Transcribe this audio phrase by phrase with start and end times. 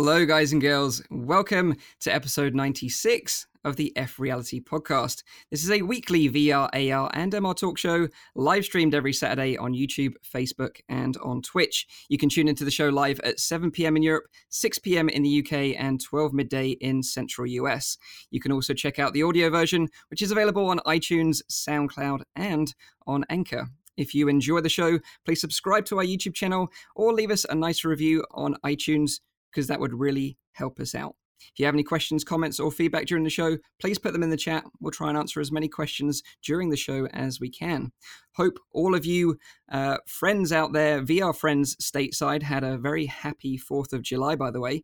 [0.00, 1.02] Hello, guys and girls.
[1.10, 5.24] Welcome to episode 96 of the F Reality podcast.
[5.50, 8.06] This is a weekly VR, AR, and MR talk show
[8.36, 11.84] live streamed every Saturday on YouTube, Facebook, and on Twitch.
[12.08, 13.96] You can tune into the show live at 7 p.m.
[13.96, 15.08] in Europe, 6 p.m.
[15.08, 17.98] in the UK, and 12 midday in central US.
[18.30, 22.72] You can also check out the audio version, which is available on iTunes, SoundCloud, and
[23.08, 23.66] on Anchor.
[23.96, 27.54] If you enjoy the show, please subscribe to our YouTube channel or leave us a
[27.56, 29.18] nice review on iTunes
[29.50, 31.16] because that would really help us out.
[31.40, 34.30] If you have any questions, comments, or feedback during the show, please put them in
[34.30, 34.64] the chat.
[34.80, 37.92] We'll try and answer as many questions during the show as we can.
[38.36, 39.38] Hope all of you
[39.70, 44.50] uh, friends out there, VR friends stateside, had a very happy 4th of July, by
[44.50, 44.82] the way.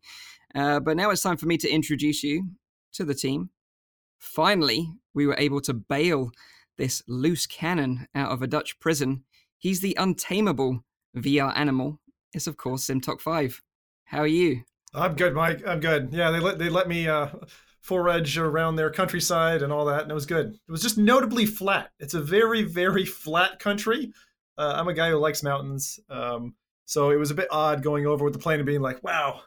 [0.53, 2.49] Uh, but now it's time for me to introduce you
[2.93, 3.49] to the team.
[4.19, 6.31] Finally, we were able to bail
[6.77, 9.23] this loose cannon out of a Dutch prison.
[9.57, 10.83] He's the untamable
[11.15, 11.99] VR animal.
[12.33, 13.61] It's, of course, Simtok 5.
[14.05, 14.63] How are you?
[14.93, 15.61] I'm good, Mike.
[15.67, 16.09] I'm good.
[16.11, 17.27] Yeah, they let they let me uh,
[17.81, 20.53] forage around their countryside and all that, and it was good.
[20.53, 21.89] It was just notably flat.
[21.99, 24.13] It's a very very flat country.
[24.57, 28.05] Uh, I'm a guy who likes mountains, um, so it was a bit odd going
[28.05, 29.41] over with the plane and being like, "Wow,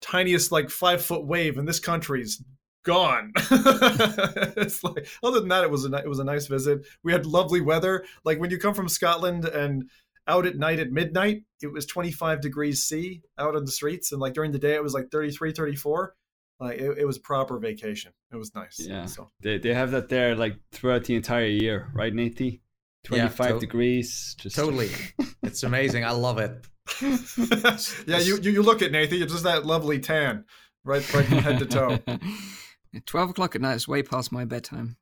[0.00, 2.42] tiniest like five foot wave, in this country's
[2.84, 6.86] gone." it's like other than that, it was a it was a nice visit.
[7.02, 8.04] We had lovely weather.
[8.24, 9.90] Like when you come from Scotland and
[10.30, 14.20] out at night at midnight it was 25 degrees c out on the streets and
[14.20, 16.14] like during the day it was like 33 34
[16.60, 18.12] like it, it was proper vacation.
[18.30, 18.78] It was nice.
[18.78, 19.06] Yeah.
[19.06, 22.60] So they, they have that there like throughout the entire year right Nathy?
[23.04, 24.90] 25 yeah, to- degrees just totally.
[25.42, 26.04] It's amazing.
[26.04, 26.66] I love it.
[28.06, 30.44] Yeah you, you you look at Nathy it's just that lovely tan
[30.84, 31.98] right right from head to toe.
[33.06, 34.96] 12 o'clock at night is way past my bedtime.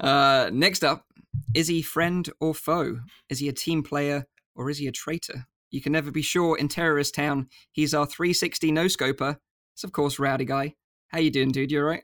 [0.00, 1.06] Uh, next up
[1.54, 3.00] is he friend or foe?
[3.28, 5.46] Is he a team player or is he a traitor?
[5.70, 7.48] You can never be sure in Terrorist Town.
[7.72, 9.38] He's our 360 no scoper.
[9.74, 10.74] It's of course Rowdy Guy.
[11.08, 11.70] How you doing, dude?
[11.70, 12.02] You alright?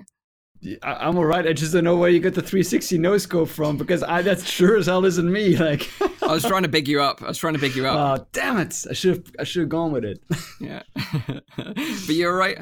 [0.82, 1.46] I, am alright.
[1.46, 4.48] I just don't know where you got the 360 no scope from because I that's
[4.48, 5.56] sure as hell isn't me.
[5.64, 5.90] Like
[6.22, 7.22] I was trying to big you up.
[7.22, 8.20] I was trying to big you up.
[8.20, 8.74] Oh damn it!
[8.88, 10.22] I should have I should have gone with it.
[10.60, 10.82] yeah,
[11.56, 12.58] but you're alright.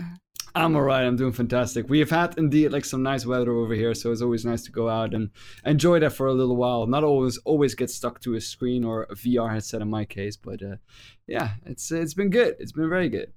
[0.54, 1.04] I'm alright.
[1.04, 1.88] I'm doing fantastic.
[1.88, 4.72] We have had indeed like some nice weather over here, so it's always nice to
[4.72, 5.30] go out and
[5.64, 6.86] enjoy that for a little while.
[6.86, 10.36] Not always always get stuck to a screen or a VR headset in my case,
[10.36, 10.76] but uh,
[11.26, 12.56] yeah, it's it's been good.
[12.58, 13.32] It's been very good.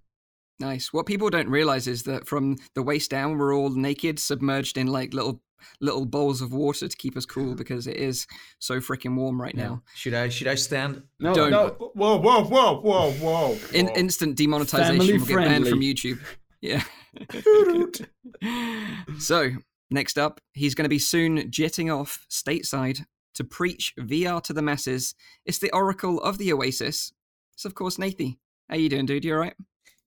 [0.60, 0.94] Nice.
[0.94, 4.88] What people don't realize is that from the waist down, we're all naked, submerged in
[4.88, 5.42] like little
[5.80, 8.28] little bowls of water to keep us cool because it is
[8.60, 9.82] so freaking warm right now.
[9.96, 11.04] Should I should I stand?
[11.20, 11.52] No, Don't.
[11.52, 11.68] no.
[11.94, 13.58] Whoa, whoa, whoa, whoa, whoa.
[13.74, 16.20] In, instant demonetization Family will get banned from YouTube.
[16.62, 16.84] Yeah.
[19.20, 19.52] so,
[19.90, 23.02] next up, he's going to be soon jetting off stateside
[23.36, 25.16] to preach VR to the masses.
[25.46, 27.14] It's the Oracle of the Oasis.
[27.54, 28.38] It's, of course, Nathy.
[28.70, 29.26] How you doing, dude?
[29.26, 29.56] You all right?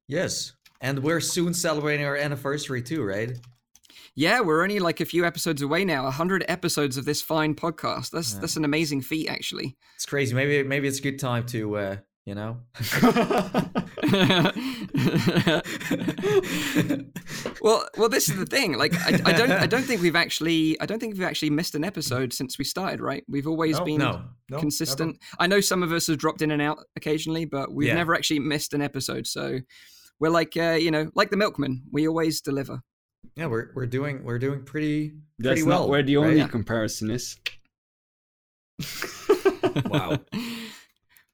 [0.08, 0.54] Yes.
[0.80, 3.38] And we're soon celebrating our anniversary too, right?
[4.14, 6.06] Yeah, we're only like a few episodes away now.
[6.06, 8.10] A hundred episodes of this fine podcast.
[8.10, 8.40] That's yeah.
[8.40, 9.76] that's an amazing feat, actually.
[9.94, 10.34] It's crazy.
[10.34, 11.96] Maybe maybe it's a good time to uh,
[12.28, 12.58] you know?
[17.60, 20.80] Well well this is the thing like I, I, don't i don't think we've actually
[20.80, 23.24] i don't think we've actually missed an episode since we started right?
[23.28, 25.18] We've always no, been no, no, consistent.
[25.20, 25.36] Never.
[25.40, 27.94] i know some of us have dropped in and out occasionally but we've yeah.
[27.94, 29.58] never actually missed an episode so
[30.20, 31.82] we're like uh, you know like the milkman.
[31.92, 32.80] We always deliver.
[33.36, 36.50] Yeah we're we're doing we're doing pretty pretty That's well not where the only right?
[36.50, 37.36] comparison is.
[39.90, 40.18] Wow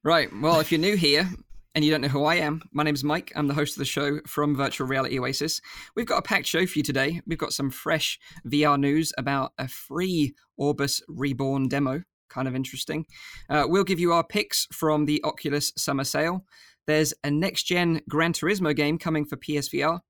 [0.04, 0.28] Right.
[0.38, 1.26] Well, if you're new here
[1.74, 3.32] and you don't know who I am, my name's Mike.
[3.34, 5.62] I'm the host of the show from Virtual Reality Oasis.
[5.96, 7.22] We've got a packed show for you today.
[7.26, 12.02] We've got some fresh VR news about a free Orbus Reborn demo.
[12.28, 13.06] Kind of interesting.
[13.48, 16.44] Uh, we'll give you our picks from the Oculus Summer Sale.
[16.86, 20.00] There's a next gen Gran Turismo game coming for PSVR.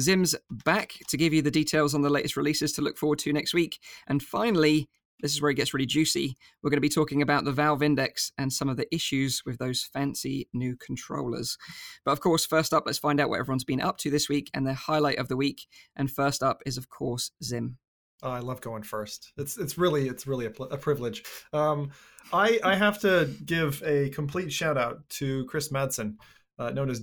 [0.00, 3.32] Zim's back to give you the details on the latest releases to look forward to
[3.32, 3.78] next week.
[4.08, 4.88] And finally,
[5.24, 6.36] this is where it gets really juicy.
[6.62, 9.56] We're going to be talking about the Valve Index and some of the issues with
[9.56, 11.56] those fancy new controllers.
[12.04, 14.50] But of course, first up, let's find out what everyone's been up to this week
[14.52, 15.66] and their highlight of the week.
[15.96, 17.78] And first up is, of course, Zim.
[18.22, 19.32] Oh, I love going first.
[19.38, 21.24] It's it's really it's really a, a privilege.
[21.54, 21.92] Um,
[22.30, 26.16] I I have to give a complete shout out to Chris Madsen,
[26.58, 27.02] uh, known as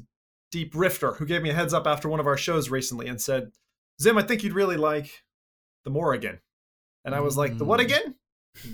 [0.51, 3.19] Deep Rifter, who gave me a heads up after one of our shows recently and
[3.19, 3.51] said,
[3.99, 5.23] "Zim, I think you'd really like
[5.85, 6.39] the Morrigan."
[7.03, 7.85] And I was like, the what mm.
[7.85, 8.15] again?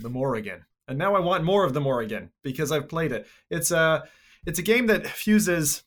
[0.02, 0.66] The Morrigan.
[0.88, 3.28] And now I want more of the Morrigan because I've played it.
[3.50, 4.04] It's a
[4.46, 5.84] it's a game that fuses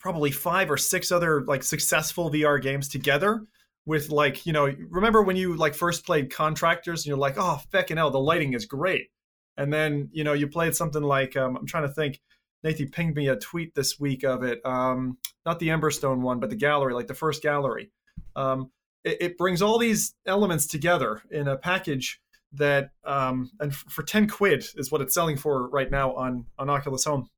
[0.00, 3.44] probably five or six other like successful VR games together
[3.86, 7.60] with like, you know, remember when you like first played Contractors and you're like, oh,
[7.72, 9.08] feckin' hell, the lighting is great.
[9.56, 12.20] And then, you know, you played something like um, I'm trying to think
[12.62, 14.64] Nathan pinged me a tweet this week of it.
[14.64, 17.90] Um, not the Emberstone one, but the gallery, like the first gallery.
[18.34, 18.70] Um,
[19.04, 22.20] it, it brings all these elements together in a package
[22.56, 26.70] that, um, and for ten quid is what it's selling for right now on on
[26.70, 27.28] Oculus Home.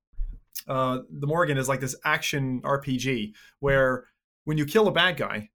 [0.66, 4.04] Uh, the Morrigan is like this action RPG where
[4.44, 5.50] when you kill a bad guy,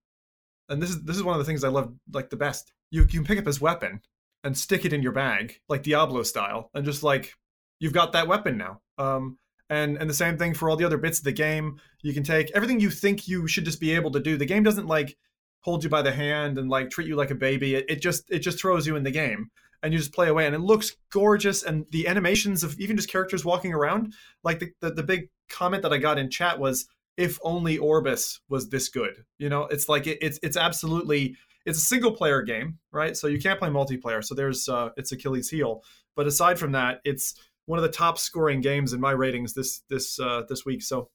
[0.70, 2.72] and this is this is one of the things I love like the best.
[2.92, 4.02] You, you can pick up his weapon
[4.44, 7.36] and stick it in your bag, like Diablo style, and just like
[7.80, 8.82] you've got that weapon now.
[8.98, 9.38] Um,
[9.70, 11.80] and and the same thing for all the other bits of the game.
[12.02, 14.38] You can take everything you think you should just be able to do.
[14.38, 15.18] The game doesn't like
[15.62, 17.76] hold you by the hand and like treat you like a baby.
[17.76, 19.50] It, it just it just throws you in the game
[19.84, 23.10] and you just play away and it looks gorgeous and the animations of even just
[23.10, 24.14] characters walking around
[24.44, 26.88] like the, the, the big comment that i got in chat was
[27.18, 29.64] if only Orbus was this good you know?
[29.64, 31.36] It's like it, it's it's absolutely
[31.66, 33.16] it's a single player game right?
[33.16, 35.84] So you can't play multiplayer so there's uh it's achilles heel.
[36.16, 37.36] But aside from that it's
[37.66, 40.82] one of the top scoring games in my ratings this this uh this week.
[40.84, 41.10] So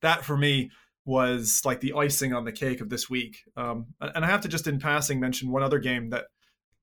[0.00, 0.70] that for me
[1.04, 4.48] was like the icing on the cake of this week um and i have to
[4.48, 6.26] just in passing mention one other game that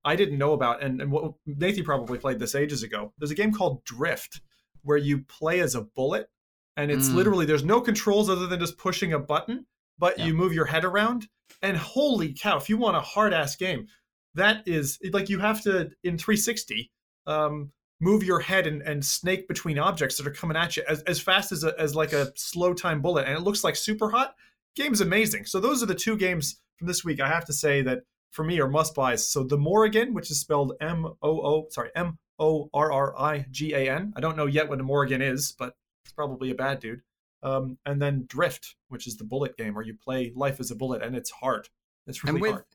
[0.06, 3.12] I didn't know about, and, and what Nathan probably played this ages ago.
[3.18, 4.40] There's a game called Drift
[4.82, 6.30] where you play as a bullet,
[6.78, 7.16] and it's Mm.
[7.16, 9.66] literally there's no controls other than just pushing a button,
[9.98, 10.28] but Yeah.
[10.28, 11.28] you move your head around.
[11.62, 13.88] And holy cow, if you want a hard ass game,
[14.36, 16.90] that is like you have to in 360
[17.28, 21.02] um, move your head and, and snake between objects that are coming at you as,
[21.04, 24.32] as fast as a, as like a slow time bullet, and it looks like Superhot.
[24.76, 25.46] Game's amazing.
[25.46, 27.20] So those are the two games from this week.
[27.20, 29.28] I have to say that for me are must buys.
[29.28, 33.46] So the Morrigan, which is spelled M O O, sorry, M O R R I
[33.52, 34.14] G A N.
[34.16, 35.76] I don't know yet what a Morrigan is, but
[36.06, 37.02] it's probably a bad dude.
[37.42, 40.76] Um, and then Drift, which is the bullet game where you play life as a
[40.76, 41.70] bullet, and it's hard.
[42.08, 42.66] It's really and with hard.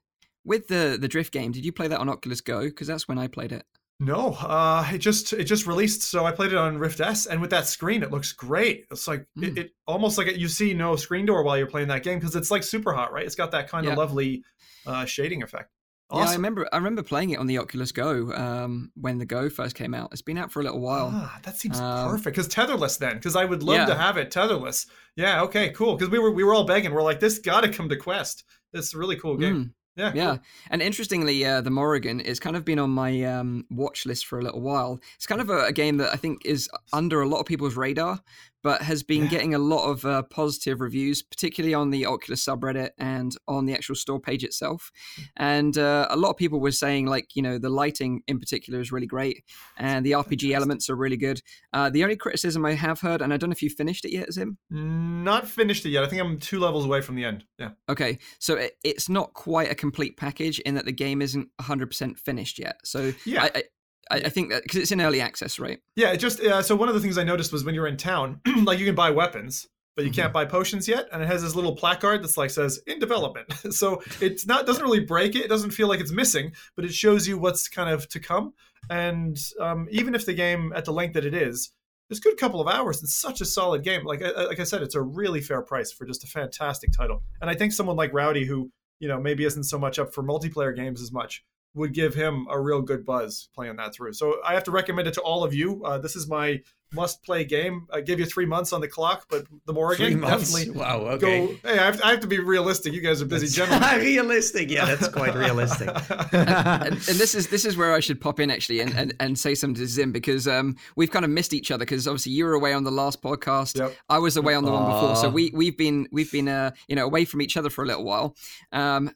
[0.45, 2.65] with the the drift game, did you play that on Oculus Go?
[2.65, 3.65] Because that's when I played it.
[4.01, 7.41] No, uh, it just it just released, so I played it on Rift S, and
[7.41, 8.87] with that screen, it looks great.
[8.91, 9.45] It's like Mm.
[9.45, 12.35] it, it almost like you see no screen door while you're playing that game because
[12.35, 13.25] it's like Superhot, right?
[13.25, 13.93] It's got that kind Yeah.
[13.93, 14.43] of lovely
[14.87, 15.71] uh, shading effect.
[16.13, 16.69] Yeah, I remember.
[16.73, 20.11] I remember playing it on the Oculus Go um, when the Go first came out.
[20.13, 21.11] It's been out for a little while.
[21.13, 23.87] Ah, that seems Um, perfect because tetherless then because I would love Yeah.
[23.87, 24.87] to have it tetherless.
[25.17, 25.97] Yeah, okay, cool.
[25.97, 26.93] Because we were we were all begging.
[26.93, 28.45] We're like, this got to come to Quest.
[28.73, 29.57] It's a really cool game.
[29.57, 29.71] Mm.
[29.97, 30.21] Yeah, cool.
[30.21, 30.37] Yeah,
[30.71, 34.39] and interestingly, uh, the Morrigan is kind of been on my um, watch list for
[34.39, 35.01] a little while.
[35.15, 37.77] It's kind of a, a game that I think is under a lot of people's
[37.77, 38.21] radar,
[38.65, 39.29] but has been Yeah.
[39.29, 43.75] getting a lot of uh, positive reviews, particularly on the Oculus subreddit and on the
[43.75, 44.91] actual store page itself.
[45.37, 48.81] And uh, a lot of people were saying, like, you know, the lighting in particular
[48.81, 49.45] is really great,
[49.77, 51.41] and the RPG elements are really good.
[51.73, 54.13] Uh, the only criticism I have heard, and I don't know if you finished it
[54.13, 54.59] yet, Zim.
[54.71, 56.03] Not finished it yet.
[56.03, 57.45] I think I'm two levels away from the end.
[57.59, 57.71] Yeah.
[57.89, 62.19] Okay, so it, it's not quite a complete package in that the game isn't 100%
[62.19, 62.77] finished yet.
[62.85, 63.45] So Yeah.
[63.45, 63.63] I, I,
[64.11, 65.79] I, I think that because it's in early access, right?
[65.97, 67.97] Yeah, it just uh, so one of the things I noticed was when you're in
[67.97, 69.67] town, like you can buy weapons,
[69.97, 70.21] but you Mm-hmm.
[70.23, 73.53] can't buy potions yet, and it has this little placard that's like says in development.
[73.71, 75.45] so it's not doesn't really break it.
[75.45, 78.53] It doesn't feel like it's missing, but it shows you what's kind of to come.
[78.91, 81.71] And um, even if the game at the length that it is,
[82.11, 83.03] it's a good couple of hours.
[83.03, 84.05] It's such a solid game.
[84.05, 87.23] Like I- like I said, it's a really fair price for just a fantastic title.
[87.41, 88.71] And I think someone like Rowdy, who
[89.01, 91.43] you know maybe isn't so much up for multiplayer games as much,
[91.75, 94.13] would give him a real good buzz playing that through.
[94.13, 95.83] So I have to recommend it to all of you.
[95.85, 96.63] Uh, this is my
[96.95, 97.87] must-play game.
[97.93, 100.53] I give you three months on the clock, but the Morrigan Three months.
[100.53, 100.99] definitely Wow.
[101.13, 101.47] Okay.
[101.47, 101.55] go.
[101.69, 102.93] Hey, I have, I have to be realistic.
[102.93, 103.99] You guys are busy gentlemen.
[104.01, 104.71] realistic.
[104.71, 105.89] Yeah, that's quite realistic.
[106.33, 109.39] and, and this is this is where I should pop in actually and, and, and
[109.39, 112.45] say something to Zim because um, we've kind of missed each other because obviously you
[112.45, 113.95] were away on the last podcast, Yep.
[114.09, 116.97] I was away on the one before, so we we've been we've been uh, you
[116.97, 118.37] know away from each other for a little while.
[118.73, 119.11] Um,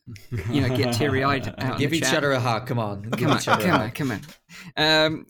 [0.51, 2.19] you know, get teary eyed Give each chat.
[2.19, 2.67] other a hug.
[2.67, 3.11] Come on.
[3.11, 4.21] Come on, each other a come on, come on.
[4.77, 5.27] Um,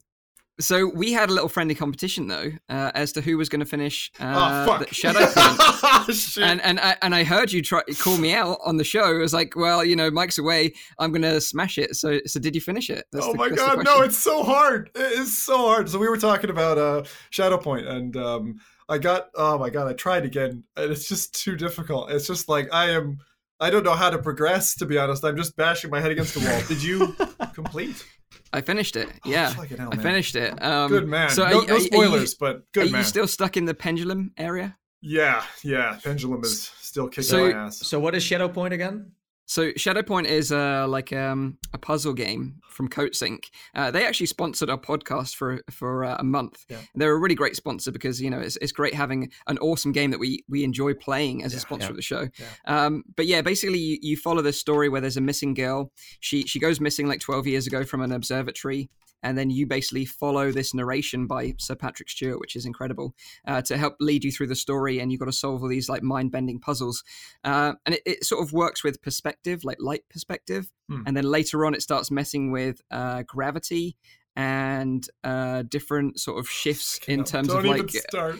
[0.61, 3.67] so we had a little friendly competition though uh, as to who was going to
[3.67, 4.81] finish uh, oh fuck!
[4.81, 6.15] the Shadowpoint.
[6.35, 6.43] Shit.
[6.43, 9.15] and and I, and I heard you try call me out on the show.
[9.15, 10.75] It was like, well, you know, Mike's away.
[10.99, 11.97] I'm gonna smash it.
[11.97, 13.05] So so did you finish it?
[13.13, 14.91] That's oh the- my god, no, it's so hard.
[14.95, 15.89] It is so hard.
[15.89, 19.93] So we were talking about uh Shadowpoint and um I got oh my god, I
[19.93, 22.11] tried again and it's just too difficult.
[22.11, 23.19] It's just like I am
[23.61, 25.25] I don't know how to progress to be honest.
[25.25, 26.61] I'm just bashing my head against the wall.
[26.69, 27.15] Did you
[27.55, 28.05] complete?
[28.53, 29.09] I finished it.
[29.25, 30.61] Oh, Yeah, fucking hell, I finished it.
[30.63, 31.31] Um, Good man.
[31.31, 33.01] So no, are, no spoilers, but Are you, good are man.
[33.01, 34.77] you still stuck in the pendulum area?
[35.01, 35.99] yeah, yeah.
[36.03, 37.79] Pendulum is still kicking So- my ass.
[37.87, 39.13] So what is Shadow Point again?
[39.49, 43.47] So Shadowpoint is uh, like um, a puzzle game from Coatsink.
[43.75, 46.67] Uh, they actually sponsored our podcast for for uh, a month.
[46.69, 46.77] Yeah.
[46.95, 50.11] They're a really great sponsor because you know it's, it's great having an awesome game
[50.11, 51.91] that we we enjoy playing as a sponsor yeah.
[51.91, 52.29] of the show.
[52.39, 52.85] Yeah.
[52.85, 55.93] Um, but yeah, basically you, you follow this story where there's a missing girl.
[56.21, 58.91] She she goes missing like 12 years ago from an observatory.
[59.23, 63.15] And then you basically follow this narration by Sir Patrick Stewart, which is incredible,
[63.47, 65.01] uh, to help lead you through the story.
[65.01, 67.03] And you've got to solve all these like mind bending puzzles.
[67.45, 70.71] Uh, and it, it, sort of works with perspective, like light perspective.
[70.89, 71.03] Hmm.
[71.07, 73.97] And then later on, it starts messing with uh, gravity
[74.37, 78.39] and uh, different sort of shifts in terms don't of like start.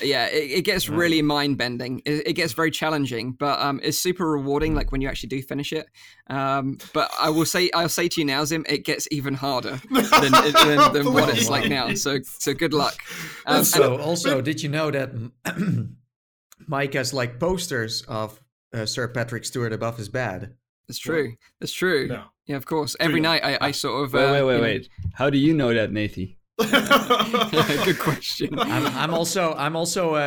[0.00, 0.98] Yeah it, it gets Right.
[0.98, 5.00] really mind bending it, it gets very challenging but um it's super rewarding like when
[5.00, 5.86] you actually do finish it
[6.28, 9.80] um but i will say i'll say to you now zim it gets even harder
[9.90, 12.96] than, than, than what it's like now so so good luck
[13.46, 15.10] um, That's and- So also, did you know that
[16.66, 18.40] Mike has like posters of
[18.74, 20.54] uh, Sir Patrick Stewart above his bed?
[20.88, 22.22] that's true that's true No.
[22.46, 24.88] yeah of course every night i, I sort of Wait, uh, wait, wait, know- wait.
[25.14, 26.36] How do you know that, Nathy?
[27.84, 30.22] good question I'm, I'm also I'm also a, a,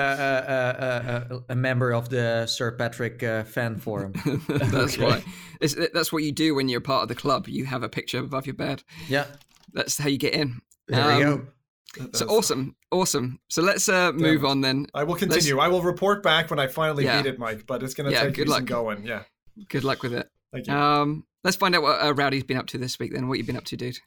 [1.34, 4.14] a, a, a member of the Sir Patrick uh, fan forum.
[4.48, 5.04] that's Okay.
[5.04, 5.24] why
[5.60, 8.20] it's, that's what you do when you're part of the club you have a picture
[8.20, 9.26] above your bed Yeah,
[9.74, 11.48] that's how you get in there we Um, go.
[11.96, 14.48] so That's- awesome awesome so let's uh, move it.
[14.48, 15.60] on then I will continue.
[15.60, 17.22] I will report back when I finally Yeah.
[17.22, 17.66] beat it, Mike.
[17.66, 18.66] But it's going to Yeah, take good me some luck.
[18.70, 19.04] going.
[19.06, 19.24] Yeah.
[19.70, 20.74] good luck with it Thank you.
[20.74, 23.14] Um, let's find out what uh, Rowdy's been up to this week.
[23.14, 24.00] Then, what you've been up to, dude?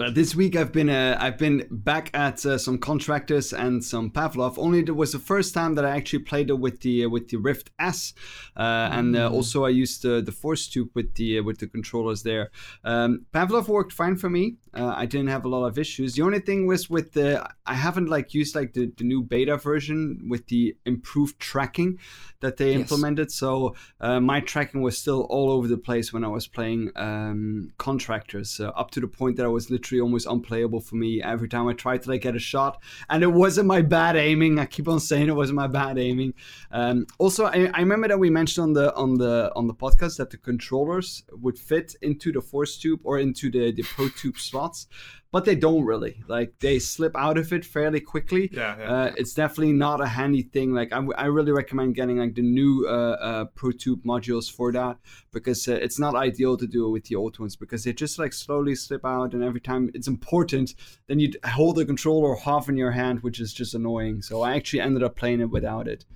[0.00, 4.10] Uh, this week I've been uh, I've been back at uh, some contractors and some
[4.10, 4.56] Pavlov.
[4.56, 7.28] Only it was the first time that I actually played it with the uh, with
[7.28, 8.14] the Rift S,
[8.56, 11.66] uh, and uh, also I used uh, the Force Tube with the uh, with the
[11.66, 12.50] controllers there.
[12.84, 14.58] Um, Pavlov worked fine for me.
[14.78, 16.14] Uh, I didn't have a lot of issues.
[16.14, 17.28] The only thing was with the
[17.66, 21.98] I haven't like used like the, the new beta version with the improved tracking
[22.40, 22.80] that they Yes.
[22.80, 23.30] implemented.
[23.32, 27.70] So uh, my tracking was still all over the place when I was playing um,
[27.78, 31.48] contractors, uh, up to the point that I was literally almost unplayable for me every
[31.48, 32.80] time I tried to like get a shot.
[33.10, 34.58] And it wasn't my bad aiming.
[34.58, 36.34] I keep on saying it wasn't my bad aiming.
[36.70, 40.18] Um, also, I, I remember that we mentioned on the on the on the podcast
[40.18, 44.38] that the controllers would fit into the force tube or into the the pro tube
[44.68, 44.86] slots.
[45.30, 46.22] But they don't really.
[46.26, 48.48] Like they slip out of it fairly quickly.
[48.50, 48.76] yeah.
[48.78, 48.90] yeah.
[48.92, 50.72] Uh, it's definitely not a handy thing.
[50.72, 54.50] Like I, w- I really recommend getting like the new uh, uh, Pro Tube modules
[54.50, 54.96] for that
[55.30, 58.18] because uh, it's not ideal to do it with the old ones because they just
[58.18, 60.72] like slowly slip out and every time it's important
[61.08, 64.22] then you hold the controller half in your hand which is just annoying.
[64.22, 66.06] So I actually ended up playing it without it,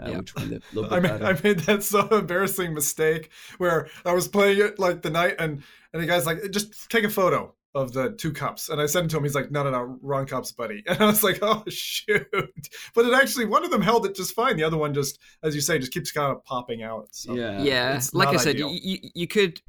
[0.00, 0.18] uh, Yeah.
[0.18, 1.22] which made it a little I bit made.
[1.22, 5.64] I made that so embarrassing mistake where I was playing it like the night and
[5.92, 9.06] and the guy's like just take a photo of the two cups and I sent
[9.06, 11.38] it to him he's like no no no wrong cups buddy and I was like
[11.42, 12.26] oh shoot
[12.94, 15.54] but it actually one of them held it just fine the other one just as
[15.54, 17.62] you say just keeps kind of popping out so yeah.
[17.62, 18.70] yeah, like I not said, ideal.
[18.70, 19.60] you, you you could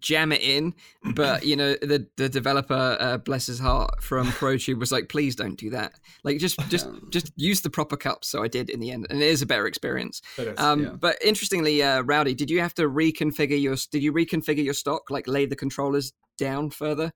[0.00, 0.74] jam it in,
[1.14, 5.36] but you know the the developer, uh, bless his heart, from ProTube was like, please
[5.36, 5.92] don't do that.
[6.24, 8.28] Like just just just use the proper cups.
[8.28, 10.22] So I did in the end, and it is a better experience.
[10.38, 10.58] it is.
[10.58, 10.90] Um, Yeah.
[10.90, 13.76] But interestingly, uh, Rowdy, did you have to reconfigure your?
[13.90, 17.12] Did you reconfigure your stock, like lay the controllers down further?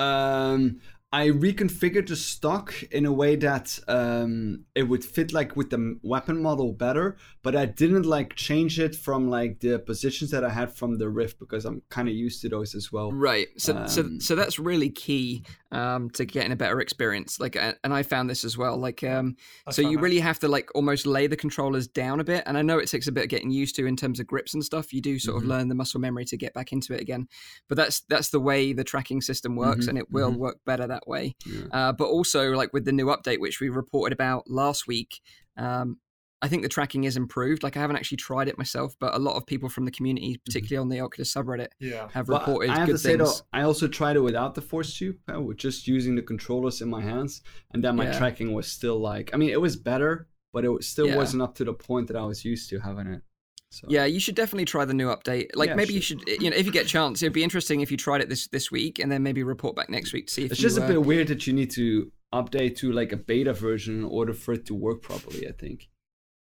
[0.00, 0.80] Um,
[1.12, 5.98] I reconfigured the stock in a way that um, it would fit like with the
[6.04, 10.50] weapon model better, but I didn't like change it from like the positions that I
[10.50, 13.10] had from the Rift because I'm kind of used to those as well.
[13.10, 13.48] Right.
[13.58, 17.40] So so Um, so that's really key um, to getting a better experience.
[17.40, 18.76] Like, and I found this as well.
[18.76, 19.36] Like, um,
[19.68, 22.44] so you really have to like almost lay the controllers down a bit.
[22.46, 24.54] And I know it takes a bit of getting used to in terms of grips
[24.54, 24.92] and stuff.
[24.92, 25.42] You do sort Mhm.
[25.42, 27.26] of learn the muscle memory to get back into it again.
[27.68, 30.38] But that's that's the way the tracking system works, Mhm, and it will mhm.
[30.38, 31.34] work better that way.
[31.46, 31.62] Yeah.
[31.72, 35.20] Uh, but also, like with the new update, which we reported about last week,
[35.56, 35.98] um,
[36.42, 37.62] I think the tracking is improved.
[37.62, 40.40] Like I haven't actually tried it myself, but a lot of people from the community,
[40.46, 43.26] particularly on the Oculus subreddit, yeah have Well, reported I have good to say though,
[43.26, 43.42] things.
[43.52, 46.88] I also tried it without the force tube, uh, with just using the controllers in
[46.88, 47.42] my hands,
[47.74, 48.16] and then my Yeah.
[48.18, 51.16] tracking was still like, I mean, it was better, but it was- still Yeah.
[51.16, 53.20] wasn't up to the point that I was used to having it.
[53.70, 55.50] So Yeah, you should definitely try the new update.
[55.54, 57.80] Like Yeah, maybe you should, you know, if you get a chance, it'd be interesting
[57.80, 60.32] if you tried it this this week and then maybe report back next week to
[60.32, 62.92] see if it's you, just a uh, bit weird that you need to update to
[62.92, 65.48] like a beta version in order for it to work properly.
[65.48, 65.88] I think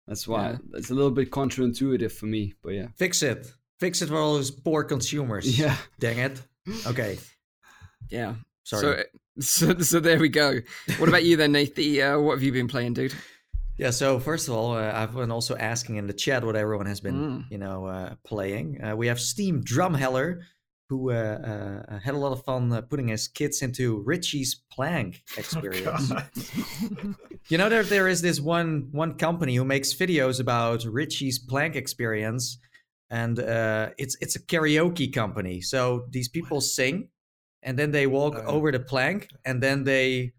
[0.06, 0.56] that's why Yeah.
[0.74, 2.54] it's a little bit counterintuitive for me.
[2.62, 3.52] But yeah, Fix it.
[3.80, 5.58] Fix it for all those poor consumers.
[5.58, 5.76] yeah.
[5.98, 6.40] Dang it.
[6.86, 7.18] Okay.
[8.10, 8.34] Yeah.
[8.64, 9.04] Sorry.
[9.40, 10.60] So, so so there we go.
[10.98, 12.00] What about you then, Nathan?
[12.00, 13.14] Uh, what have you been playing, dude?
[13.78, 16.86] Yeah, so first of all, uh, I've been also asking in the chat what everyone
[16.86, 17.44] has been, Mm.
[17.50, 18.82] you know, uh, playing.
[18.82, 20.40] Uh, we have Steam Drumheller,
[20.88, 25.22] who uh, uh, had a lot of fun uh, putting his kids into Richie's Plank
[25.36, 26.08] Oh, experience.
[26.10, 26.28] God.
[27.48, 31.76] you know, there there is this one one company who makes videos about Richie's Plank
[31.76, 32.58] experience,
[33.10, 35.60] and uh, it's it's a karaoke company.
[35.60, 37.10] So these people sing,
[37.62, 40.32] and then they walk Oh, over the plank, and then they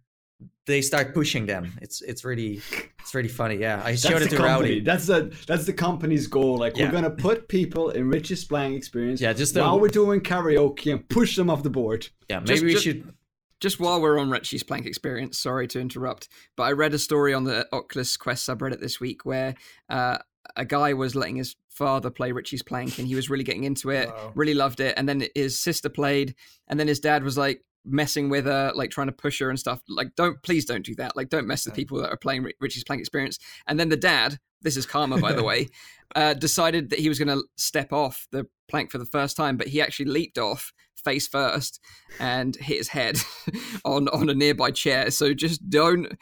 [0.66, 1.72] they start pushing them.
[1.82, 2.62] It's it's really
[3.00, 3.56] it's really funny.
[3.58, 4.70] Yeah, I That's showed it the to company.
[4.70, 4.80] Rowdy.
[4.82, 6.58] That's the that's the company's goal.
[6.58, 6.86] Like Yeah.
[6.86, 9.20] we're gonna put people in Richie's Plank experience.
[9.20, 12.08] Yeah, just the- while we're doing karaoke and push them off the board.
[12.30, 13.14] Yeah, Just- maybe we just- should.
[13.60, 17.34] Just while we're on Richie's Plank experience, sorry to interrupt, but I read a story
[17.34, 19.54] on the Oculus Quest subreddit this week where
[19.90, 20.18] uh,
[20.56, 23.90] a guy was letting his father play Richie's Plank and he was really getting into
[23.90, 24.32] it, Uh-oh.
[24.34, 24.94] really loved it.
[24.96, 26.36] And then his sister played,
[26.70, 29.60] and then his dad was like messing with her, like trying to push her and
[29.60, 29.82] stuff.
[29.88, 31.16] Like, don't, please don't do that.
[31.16, 33.40] Like, don't mess with people that are playing Richie's Plank experience.
[33.68, 35.68] And then the dad, this is karma, by the way,
[36.16, 39.58] uh, decided that he was going to step off the plank for the first time,
[39.58, 41.80] but he actually leaped off face first
[42.20, 43.18] and hit his head
[43.86, 45.10] on on a nearby chair.
[45.12, 46.18] So just don't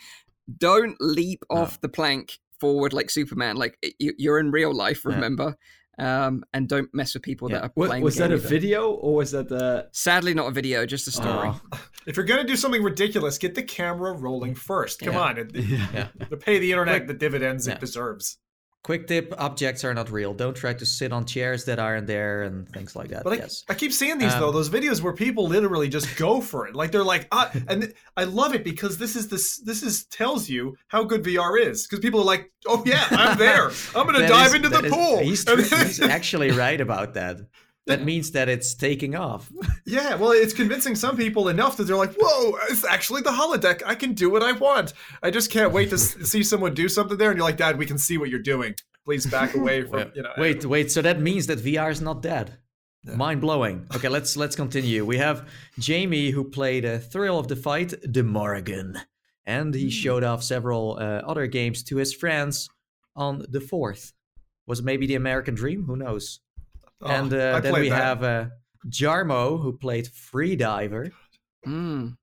[0.58, 3.58] don't leap off the plank forward like Superman.
[3.58, 5.58] Like you, you're in real life, remember?
[6.00, 7.58] Um, and don't mess with people Yeah.
[7.58, 8.04] that are Wa- playing.
[8.04, 8.48] was the game that a either.
[8.50, 9.88] video or was that the?
[9.94, 11.50] Sadly, not a video, just a story.
[11.52, 11.62] Oh,
[12.06, 15.00] If you're gonna do something ridiculous, get the camera rolling first.
[15.02, 15.20] Come Yeah.
[15.22, 16.08] on, yeah.
[16.30, 17.74] to pay the internet the dividends Yeah.
[17.74, 18.38] it deserves.
[18.84, 20.34] Quick tip: objects are not real.
[20.34, 23.24] Don't try to sit on chairs that aren't there and things like that.
[23.26, 23.64] But I, yes.
[23.68, 26.76] I keep seeing these Um, though, those videos where people literally just go for it.
[26.76, 30.06] Like they're like, ah, and th- I love it because this is this this is
[30.06, 31.86] tells you how good VR is.
[31.86, 33.72] Because people are like, oh yeah, I'm there.
[33.94, 35.18] I'm gonna dive is- into the is- pool.
[35.20, 37.38] He's, And tr- then- he's actually right about that.
[37.88, 39.52] That means that it's taking off.
[39.86, 43.82] yeah, well, it's convincing some people enough that they're like, whoa, it's actually the holodeck.
[43.86, 44.94] I can do what I want.
[45.24, 45.98] I just can't wait to
[46.32, 47.32] see someone do something there.
[47.32, 48.76] And you're like, Dad, we can see what you're doing.
[49.06, 50.34] Please back away from Wait, you know.
[50.38, 50.92] wait, wait.
[50.92, 52.58] So that means that VR is not dead.
[53.06, 53.88] Mind blowing.
[53.96, 55.06] Okay, let's let's continue.
[55.06, 55.48] We have
[55.80, 59.00] Jamie who played uh, Thrill of the Fight, the Morrigan,
[59.46, 62.70] and he showed off several uh, other games to his friends
[63.16, 64.12] on the fourth.
[64.66, 65.86] Was it maybe the American Dream?
[65.86, 66.42] Who knows?
[67.02, 67.96] Oh, and uh, then we that.
[68.04, 68.46] have uh,
[68.90, 71.12] Jarmo who played Freediver,
[71.66, 72.18] Mm.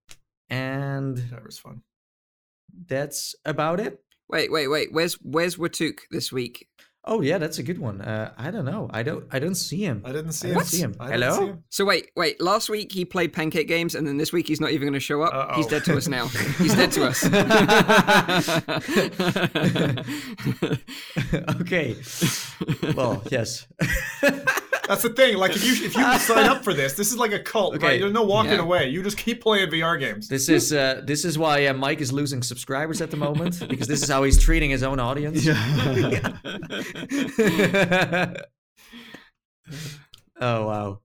[0.51, 1.83] and That was fun.
[2.87, 4.01] that's about it.
[4.29, 4.93] Wait, wait, wait.
[4.93, 6.67] Where's where's Watuk this week?
[7.07, 8.01] Oh yeah, that's a good one.
[8.01, 8.89] Uh, I don't know.
[8.91, 9.27] I don't.
[9.31, 10.01] I don't see him.
[10.07, 10.57] I didn't see I him.
[10.57, 10.95] didn't see him.
[10.99, 11.39] I didn't Hello?
[11.39, 11.65] see him.
[11.69, 12.41] So wait, wait.
[12.41, 15.01] Last week he played Pancake Games, and then this week he's not even going to
[15.01, 15.35] show up.
[15.35, 15.57] Uh-oh.
[15.57, 16.27] He's dead to us now.
[16.59, 17.23] He's dead to us.
[21.61, 21.97] okay.
[22.97, 23.67] Well, yes.
[24.89, 25.37] That's the thing.
[25.37, 27.87] Like if you if you sign up for this, this is like a cult, Okay.
[27.87, 28.01] right?
[28.01, 28.61] There's no walking Yeah.
[28.63, 28.89] away.
[28.89, 30.29] You just keep playing VR games.
[30.29, 33.89] This is uh, this is why uh, Mike is losing subscribers at the moment because
[33.89, 35.45] this is how he's treating his own audience.
[35.45, 35.55] Yeah.
[40.41, 41.01] oh wow!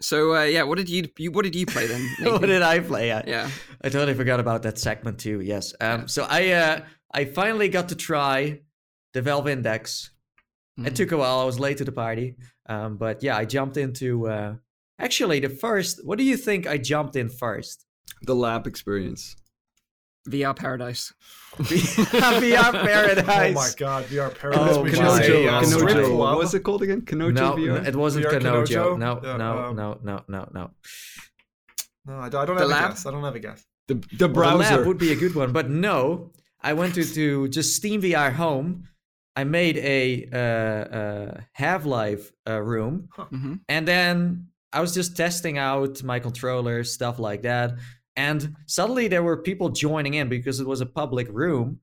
[0.00, 2.08] so uh, yeah, what did you, you what did you play then?
[2.32, 3.12] what did I play?
[3.12, 3.50] I, yeah.
[3.82, 5.40] I totally forgot about that segment too.
[5.40, 5.74] Yes.
[5.80, 6.08] Um.
[6.08, 6.80] So I uh
[7.12, 8.60] I finally got to try
[9.14, 10.10] the Valve Index.
[10.86, 10.94] It Mhm.
[10.94, 11.38] took a while.
[11.40, 12.36] I was late to the party.
[12.68, 12.96] Um.
[12.96, 14.54] But yeah, I jumped into uh.
[14.98, 16.00] Actually, the first.
[16.04, 17.86] What do you think I jumped in first?
[18.22, 19.36] The lab experience.
[20.28, 21.12] VR Paradise.
[21.56, 23.56] VR Paradise.
[23.56, 24.76] Oh my god, VR Paradise.
[24.76, 25.64] Oh we my should say, God.
[25.64, 26.04] uh, strip Kanojo.
[26.06, 26.18] club.
[26.18, 27.00] What was it called again?
[27.02, 27.78] Kanojo No, VR.
[27.78, 28.66] n- it wasn't VR Kanojo.
[28.66, 28.98] Kanojo?
[28.98, 30.70] No, Yeah, no, um, no, no, no, no.
[32.06, 32.84] No, I don't, I don't The have lab?
[32.84, 33.06] a guess.
[33.06, 33.64] I don't have a guess.
[33.88, 34.76] the the Well, the browser.
[34.76, 36.32] lab would be a good one, but no.
[36.62, 38.84] I went to, to just Steam VR Home.
[39.40, 40.00] I made a
[40.42, 46.18] uh, uh, Half Life uh, room, hmm and then I was just testing out my
[46.20, 47.68] controller, stuff like that.
[48.16, 51.80] And suddenly there were people joining in because it was a public room,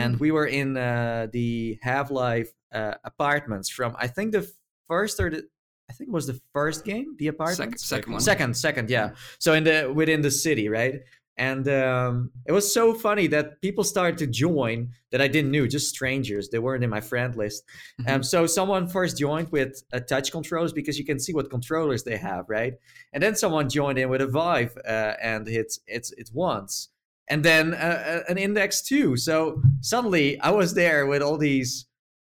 [0.00, 0.20] and Mm.
[0.24, 4.44] we were in uh, the Half Life uh, apartments from I think the
[4.88, 5.42] first or the
[5.90, 7.84] I think it was the first game, the Second, apartments.
[7.94, 8.20] second one.
[8.22, 9.08] Second, second, yeah.
[9.44, 10.94] So in the within the city, right?
[11.40, 15.66] And um, it was so funny that people started to join that I didn't know,
[15.66, 16.50] just strangers.
[16.50, 17.64] They weren't in my friend list.
[18.06, 22.04] Um, so someone first joined with uh, touch controls because you can see what controllers
[22.04, 22.74] they have, right?
[23.14, 26.88] And then someone joined in with a Vive uh, and it's it's it's once,
[27.28, 29.16] and then uh, uh, an Index too.
[29.16, 31.86] So suddenly I was there with all these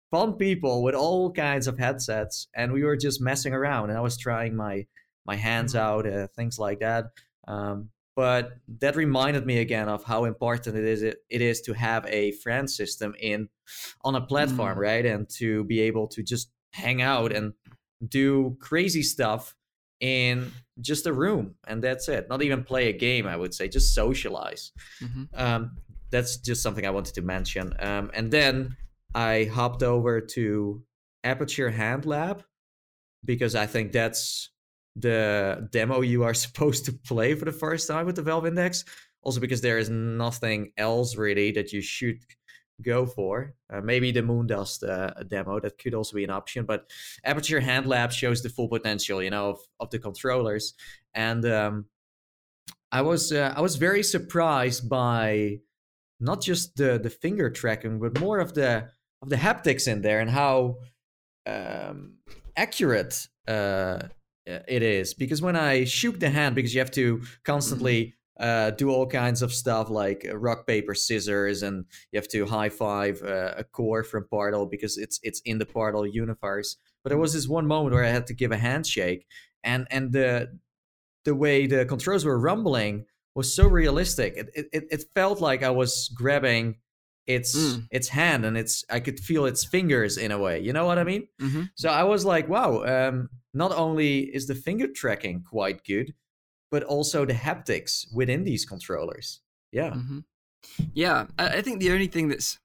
[0.10, 3.90] fun people with all kinds of headsets, and we were just messing around.
[3.90, 4.86] And I was trying my
[5.26, 7.06] my hands out, uh, things like that.
[7.48, 12.06] Um, but that reminded me again of how important it is it is to have
[12.08, 13.50] a friend system in
[14.04, 14.82] on a platform, Mm.
[14.82, 15.06] right?
[15.06, 17.54] And to be able to just hang out and
[18.08, 19.56] do crazy stuff
[20.00, 22.28] in just a room, and that's it.
[22.30, 24.72] Not even play a game, I would say, just socialize.
[25.00, 25.28] Mhm.
[25.34, 25.78] Um,
[26.10, 27.74] that's just something I wanted to mention.
[27.80, 28.76] Um, and then
[29.14, 30.84] I hopped over to
[31.24, 32.44] Aperture Hand Lab
[33.24, 34.50] because I think that's
[34.96, 38.86] the demo you are supposed to play for the first time with the Valve Index.
[39.24, 42.18] Also, because there is nothing else really that you should
[42.82, 43.54] go for.
[43.72, 46.90] Uh, maybe the Moondust uh, demo that could also be an option, but
[47.24, 50.74] Aperture Hand Lab shows the full potential, you know, of, of the controllers.
[51.14, 51.86] And um,
[52.92, 55.60] I was uh, I was very surprised by
[56.20, 58.90] not just the the finger tracking, but more of the
[59.22, 60.78] of the haptics in there and how
[61.46, 62.16] um,
[62.56, 64.00] accurate uh,
[64.68, 65.14] it is.
[65.14, 69.42] Because when I shook the hand, because you have to constantly uh, do all kinds
[69.42, 73.64] of stuff like uh, rock paper scissors, and you have to high five uh, a
[73.64, 76.78] core from Portal because it's it's in the Portal universe.
[77.04, 79.28] But there was this one moment where I had to give a handshake,
[79.64, 80.58] and and the
[81.26, 84.34] the way the controls were rumbling was so realistic.
[84.38, 86.78] It it, it felt like I was grabbing
[87.28, 87.88] its Mm.
[87.92, 90.60] its hand and its I could feel its fingers in a way.
[90.60, 91.28] You know what I mean?
[91.40, 92.84] hmm So I was like, wow.
[92.84, 96.14] Um, not only is the finger tracking quite good,
[96.70, 99.42] but also the haptics within these controllers.
[99.72, 99.92] Yeah.
[99.92, 100.20] hmm
[100.94, 102.60] Yeah, I, I think the only thing that's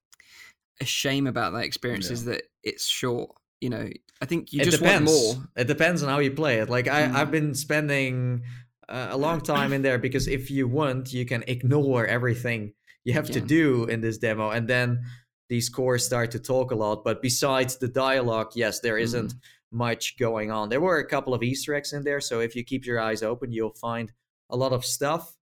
[0.81, 2.13] a shame about that experience Yeah.
[2.13, 3.31] is that it's short.
[3.61, 3.89] You know,
[4.21, 5.11] I think you it just depends.
[5.11, 5.49] want more.
[5.57, 6.69] It depends on how you play it.
[6.69, 7.15] Like I, Mm.
[7.15, 8.43] I've been spending
[8.89, 13.13] uh, a long time in there because if you want, you can ignore everything you
[13.15, 15.01] have to do in this demo, and then
[15.49, 17.05] these cores start to talk a lot.
[17.05, 19.39] But besides the dialogue, yes, there isn't Mm.
[19.73, 20.69] Much going on.
[20.69, 23.23] There were a couple of Easter eggs in there, so if you keep your eyes
[23.23, 24.13] open, you'll find
[24.51, 25.37] a lot of stuff.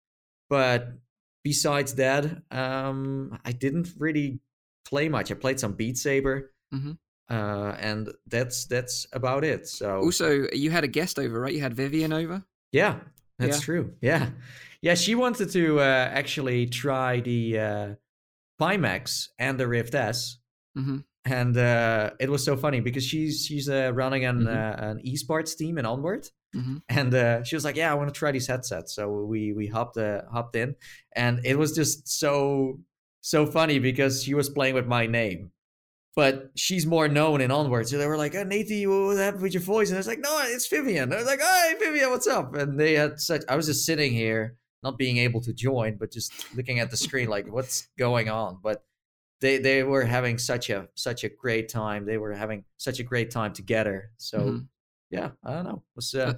[0.51, 0.89] But
[1.43, 4.41] besides that, um, I didn't really
[4.85, 5.31] play much.
[5.31, 6.53] I played some Beat Saber.
[6.75, 6.99] Mhm.
[7.31, 9.67] Uh, and that's that's about it.
[9.67, 11.55] So Also, you had a guest over, right?
[11.55, 12.45] You had Vivian over.
[12.73, 13.01] yeah,
[13.39, 13.65] that's Yeah.
[13.65, 13.95] true.
[14.03, 14.31] Yeah,
[14.83, 14.95] yeah.
[14.95, 17.95] She wanted to uh, actually try the uh,
[18.61, 20.39] Pimax and the Rift S,
[20.75, 24.49] hmm and uh, it was so funny because she's she's uh, running an Mhm.
[24.49, 28.13] uh, an esports team in Onward, hmm and uh, she was like, "Yeah, I want
[28.13, 30.77] to try these headsets." So we we hopped uh, hopped in,
[31.17, 32.79] and it was just so
[33.21, 35.51] so funny because she was playing with my name.
[36.17, 37.89] But she's more known in Onward.
[37.89, 39.89] So they were like, oh, Nathan, what happened with your voice?
[39.89, 41.13] And I was like, no, it's Vivian.
[41.13, 42.55] I was like, hey, Vivian, what's up?
[42.55, 46.13] And they had such, I was just sitting here, not being able to join, but
[46.13, 48.61] just looking at the screen, like, what's going on?
[48.63, 48.85] But
[49.41, 52.07] they, they were having such a, such a great time.
[52.07, 54.11] They were having such a great time together.
[54.17, 54.67] So Mhm.
[55.11, 55.83] yeah, I don't know.
[55.87, 56.35] It was uh,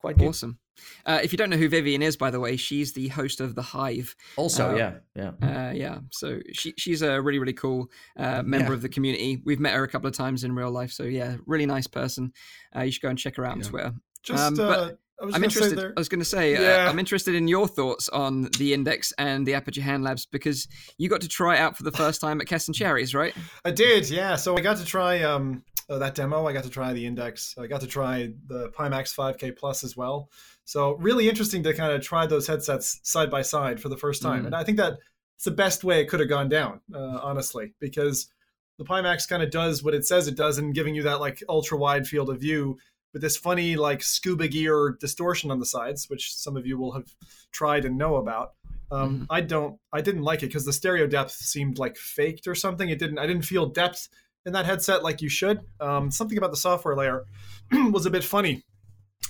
[0.00, 0.28] quite good.
[0.28, 0.58] Awesome.
[1.04, 3.56] Uh, if you don't know who Vivian is, by the way, she's the host of
[3.56, 4.14] The Hive.
[4.36, 5.30] Also, Uh, yeah, yeah.
[5.68, 8.74] Uh, yeah, so she she's a really really cool uh, member Yeah.
[8.74, 9.42] of the community.
[9.44, 12.32] We've met her a couple of times in real life, so yeah, really nice person.
[12.76, 13.92] Uh, you should go and check her out on Twitter.
[14.22, 15.78] Just, Um, but uh, I was I'm interested.
[15.78, 19.46] I was going to say, uh, I'm interested in your thoughts on the Index and
[19.46, 22.40] the Aperture Hand Labs because you got to try it out for the first time
[22.40, 23.34] at Kesson Cherries, right?
[23.64, 24.36] I did, yeah.
[24.36, 26.46] So I got to try um, uh, that demo.
[26.46, 27.54] I got to try the Index.
[27.58, 30.30] I got to try the Pimax 5K Plus as well.
[30.64, 34.22] So really interesting to kind of try those headsets side by side for the first
[34.22, 34.42] time.
[34.42, 34.46] Mm.
[34.46, 34.98] And I think that
[35.34, 38.28] it's the best way it could have gone down, uh, honestly, because
[38.78, 41.42] the Pimax kind of does what it says it does in giving you that like
[41.48, 42.78] ultra wide field of view
[43.12, 46.92] with this funny like scuba gear distortion on the sides, which some of you will
[46.92, 47.06] have
[47.52, 48.52] tried and know about.
[48.90, 49.26] Um, Mhm.
[49.30, 52.88] I don't, I didn't like it because the stereo depth seemed like faked or something.
[52.88, 54.08] It didn't, I didn't feel depth
[54.46, 55.60] in that headset like you should.
[55.80, 57.24] Um, something about the software layer
[57.90, 58.64] was a bit funny.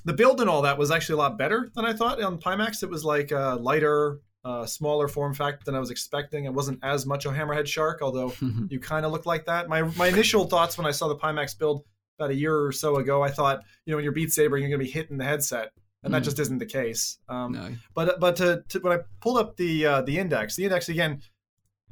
[0.05, 2.83] The build and all that was actually a lot better than I thought on Pimax.
[2.85, 6.45] It was like a lighter, uh, smaller form factor than I was expecting.
[6.45, 8.33] It wasn't as much a hammerhead shark, although
[8.69, 9.69] you kind of look like that.
[9.69, 11.85] My my initial thoughts when I saw the Pimax build
[12.19, 14.69] about a year or so ago, I thought, you know, when you're Beat Saber, you're
[14.69, 15.71] going to be hitting the headset,
[16.03, 16.25] and that Mm.
[16.27, 17.19] just isn't the case.
[17.29, 17.71] Um, no.
[17.95, 21.21] but but to, to when I pulled up the uh, the index, the index again,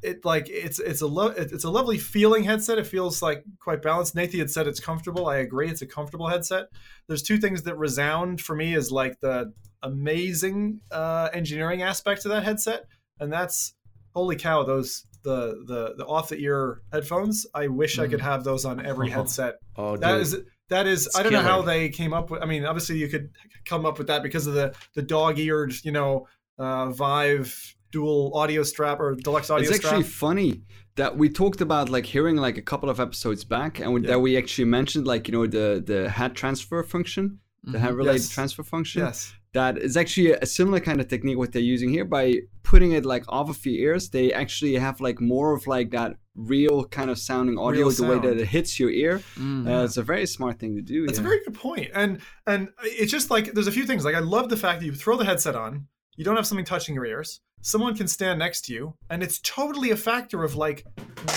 [0.03, 2.77] it like it's it's a lo- it's a lovely feeling headset.
[2.77, 4.15] It feels like quite balanced.
[4.15, 5.27] Nathan had said it's comfortable.
[5.27, 6.65] I agree, it's a comfortable headset.
[7.07, 12.29] There's two things that resound for me is like the amazing uh, engineering aspect to
[12.29, 12.85] that headset,
[13.19, 13.73] and that's
[14.13, 17.45] holy cow those the the the off the ear headphones.
[17.53, 18.29] I wish I could mm.
[18.31, 19.19] have those on every uh-huh.
[19.19, 19.55] headset.
[19.75, 20.03] Oh, dude.
[20.03, 20.37] That is
[20.69, 22.41] that is It's I don't know how they came up with.
[22.41, 23.29] I mean, obviously you could
[23.65, 28.31] come up with that because of the the dog eared, you know, uh, Vive dual
[28.35, 29.93] audio strap or deluxe audio it's strap.
[29.93, 30.61] actually funny
[30.95, 34.07] that we talked about like hearing like a couple of episodes back and we, Yeah.
[34.11, 37.77] that we actually mentioned like you know the the head transfer function the mm-hmm.
[37.83, 38.29] head related Yes.
[38.29, 42.05] transfer function yes, that is actually a similar kind of technique what they're using here
[42.05, 45.89] by putting it like off of your ears they actually have like more of like
[45.91, 49.67] that real kind of sounding audio Real the way that it hits your ear Mm.
[49.67, 51.25] uh, it's a very smart thing to do that's yeah.
[51.25, 51.89] a very good.
[51.93, 54.05] And and it's just like there's a few things.
[54.05, 56.65] Like I love the fact that you throw the headset on, you don't have something
[56.65, 57.41] touching your ears.
[57.61, 60.85] Someone can stand next to you, and it's totally a factor of like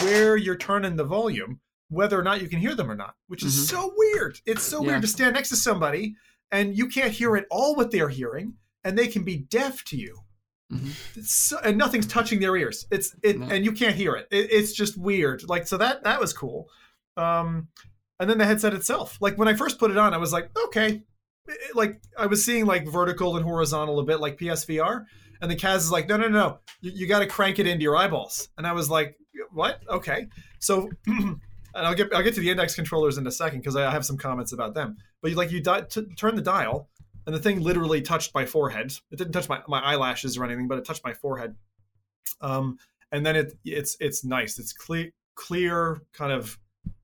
[0.02, 3.42] where you're turning the volume, whether or not you can hear them or not, which
[3.42, 3.68] is Mhm.
[3.70, 4.40] so weird.
[4.46, 4.88] It's so Yeah.
[4.88, 6.16] weird to stand next to somebody
[6.52, 9.96] and you can't hear at all what they're hearing, and they can be deaf to
[9.96, 10.18] you.
[10.72, 11.24] Mhm.
[11.24, 12.86] So, and nothing's touching their ears.
[12.90, 13.46] It's it, No.
[13.46, 14.28] and you can't hear it.
[14.30, 14.52] it.
[14.52, 15.42] It's just weird.
[15.48, 16.68] Like so that that was cool.
[17.16, 17.68] Um,
[18.20, 19.18] and then the headset itself.
[19.20, 21.02] Like when I first put it on, I was like, okay,
[21.48, 25.06] It- like I was seeing like vertical and horizontal a bit like PSVR,
[25.42, 27.82] And the Kaz is like, no, no, no, you, you got to crank it into
[27.82, 28.48] your eyeballs.
[28.58, 29.16] And I was like,
[29.52, 29.80] what?
[29.88, 30.28] Okay.
[30.60, 30.90] So,
[31.74, 34.04] and I'll get I'll get to the index controllers in a second because I have
[34.04, 34.96] some comments about them.
[35.22, 36.88] But you, like you di- t- turn the dial,
[37.26, 38.92] and the thing literally touched my forehead.
[39.10, 41.54] It didn't touch my, my eyelashes or anything, but it touched my forehead.
[42.40, 42.78] Um,
[43.12, 44.58] and then it it's it's nice.
[44.58, 46.58] It's clear clear kind of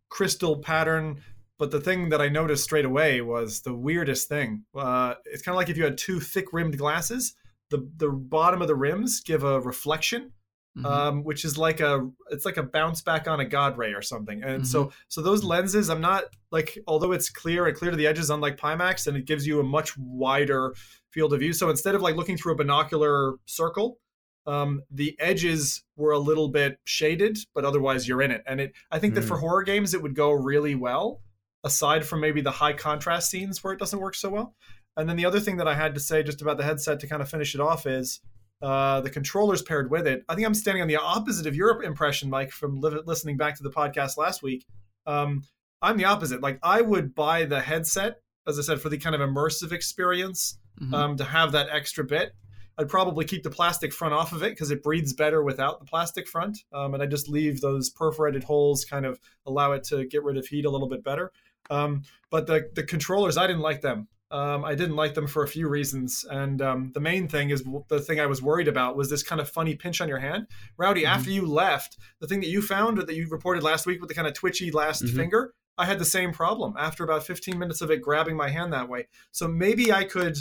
[0.09, 1.21] crystal pattern.
[1.59, 4.65] But the thing that I noticed straight away was the weirdest thing.
[4.75, 7.35] Uh, it's kind of like if you had two thick rimmed glasses.
[7.71, 10.33] The the bottom of the rims give a reflection
[10.77, 10.85] Mhm.
[10.85, 14.03] um, which is like a it's like a bounce back on a god ray or
[14.03, 14.43] something.
[14.43, 18.07] And so so those lenses i'm not like although it's clear and clear to the
[18.07, 20.75] edges unlike pimax and it gives you a much wider
[21.11, 21.53] field of view.
[21.55, 23.99] So instead of like looking through a binocular circle
[24.47, 28.43] um, the edges were a little bit shaded but otherwise you're in it.
[28.47, 29.29] And it i think that Mm.
[29.29, 31.23] for horror games it would go really well
[31.65, 34.55] aside from maybe the high contrast scenes where it doesn't work so well.
[34.97, 37.07] And then the other thing that i had to say just about the headset to
[37.07, 38.21] kind of finish it off is
[38.63, 40.25] uh, the controllers paired with it.
[40.29, 43.57] I think I'm standing on the opposite of your impression, Mike, from li- listening back
[43.57, 44.67] to the podcast last week.
[45.07, 45.43] Um,
[45.83, 46.41] I'm the opposite.
[46.41, 50.59] Like I would buy the headset, as I said, for the kind of immersive experience,
[50.81, 50.95] Mhm.
[50.95, 52.33] um, to have that extra bit.
[52.79, 55.87] I'd probably keep the plastic front off of it because it breathes better without the
[55.87, 60.05] plastic front, um, and I just leave those perforated holes, kind of allow it to
[60.05, 61.33] get rid of heat a little bit better.
[61.71, 64.09] Um, but the the controllers, I didn't like them.
[64.31, 67.63] Um, I didn't like them for a few reasons, and um, the main thing is
[67.89, 70.49] the thing I was worried about was this kind of funny pinch on your hand.
[70.77, 71.09] Rowdy, Mhm.
[71.09, 74.09] after you left, the thing that you found or that you reported last week with
[74.09, 75.15] the kind of twitchy last Mhm.
[75.15, 78.73] finger, I had the same problem after about 15 minutes of it grabbing my hand
[78.73, 79.07] that way.
[79.31, 80.37] So maybe I could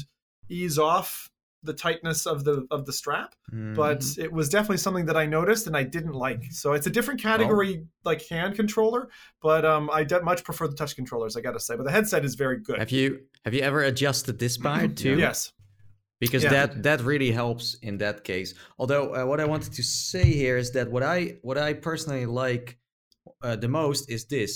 [0.49, 1.29] ease off
[1.65, 3.75] the tightness of the of the strap, Mm.
[3.75, 6.43] but it was definitely something that I noticed and I didn't like.
[6.51, 9.09] So it's a different category, like hand controller,
[9.41, 11.35] but um, I de- much prefer the touch controllers.
[11.37, 12.79] I got to say, but the headset is very good.
[12.79, 15.17] have you have you ever adjusted this part too?
[15.17, 15.51] Yes.
[16.19, 16.51] because Yeah.
[16.57, 20.57] that that really helps in that case although uh, what i wanted to say here
[20.63, 22.77] is that what i what i personally like
[23.45, 24.53] uh, the most is this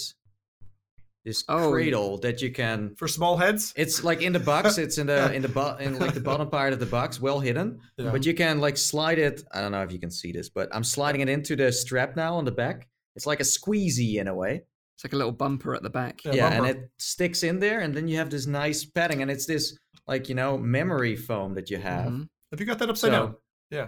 [1.25, 1.69] this Oh.
[1.71, 5.33] cradle that you can For small heads, it's like in the box it's in the
[5.33, 8.11] in the bo- in like the bottom part of the box well hidden Yeah.
[8.11, 10.69] but you can like slide it i don't know if you can see this but
[10.75, 14.27] i'm sliding it into the strap now on the back it's like a squeezy in
[14.27, 14.63] a way
[14.95, 16.15] It's like a little bumper at the back.
[16.25, 19.29] Yeah, yeah, and it sticks in there and then you have this nice padding and
[19.31, 19.77] it's this
[20.11, 22.27] like you know memory foam that you have Mhm.
[22.51, 23.35] have you got that upside So- down?
[23.77, 23.87] Yeah.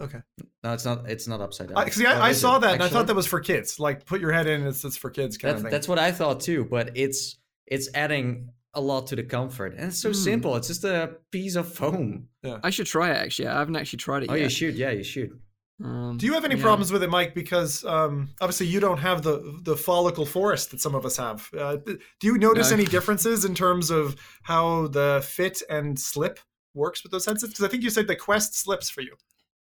[0.00, 0.18] Okay.
[0.64, 1.08] No, it's not.
[1.10, 1.78] It's not upside down.
[1.78, 3.78] I, see, I, Or I saw it, that and I thought that was for kids.
[3.78, 5.70] Like, put your head in, it's, it's for kids kind That's, of thing.
[5.72, 6.64] that's what I thought too.
[6.64, 7.36] But it's
[7.66, 10.14] it's adding a lot to the comfort, and it's so Mm.
[10.14, 10.56] simple.
[10.56, 12.28] It's just a piece of foam.
[12.42, 12.58] Yeah.
[12.62, 13.48] I should try it actually.
[13.48, 14.74] I haven't actually tried it Oh, you should.
[14.76, 15.38] Yeah, you should.
[15.82, 16.62] Um, Do you have any yeah.
[16.62, 17.34] problems with it, Mike?
[17.34, 21.48] Because um, obviously you don't have the the follicle forest that some of us have.
[21.56, 22.76] Uh, do you notice No.
[22.76, 26.38] any differences in terms of how the fit and slip
[26.74, 27.52] works with those headsets?
[27.52, 29.14] Because I think you said the Quest slips for you.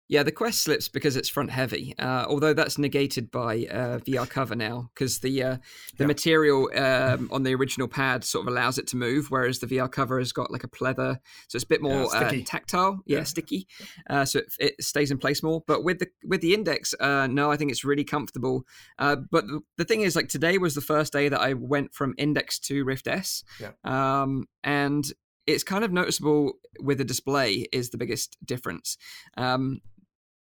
[0.08, 1.94] Yeah, the Quest slips because it's front heavy.
[1.98, 5.56] Uh, although that's negated by uh, VR cover now, because the uh,
[5.96, 6.06] the Yeah.
[6.06, 9.90] material um, on the original pad sort of allows it to move, whereas the VR
[9.90, 11.16] cover has got like a pleather,
[11.48, 13.00] so it's a bit more uh, tactile.
[13.06, 13.24] Yeah, Yeah.
[13.24, 13.66] sticky.
[14.08, 15.62] Uh, so it, it stays in place more.
[15.66, 18.64] But with the with the Index, uh, no, I think it's really comfortable.
[18.98, 21.92] Uh, but the, the thing is, like today was the first day that I went
[21.94, 23.44] from Index to Rift S.
[23.60, 23.72] Yeah.
[23.84, 25.04] Um, and
[25.46, 28.96] it's kind of noticeable with the display is the biggest difference.
[29.36, 29.80] Um,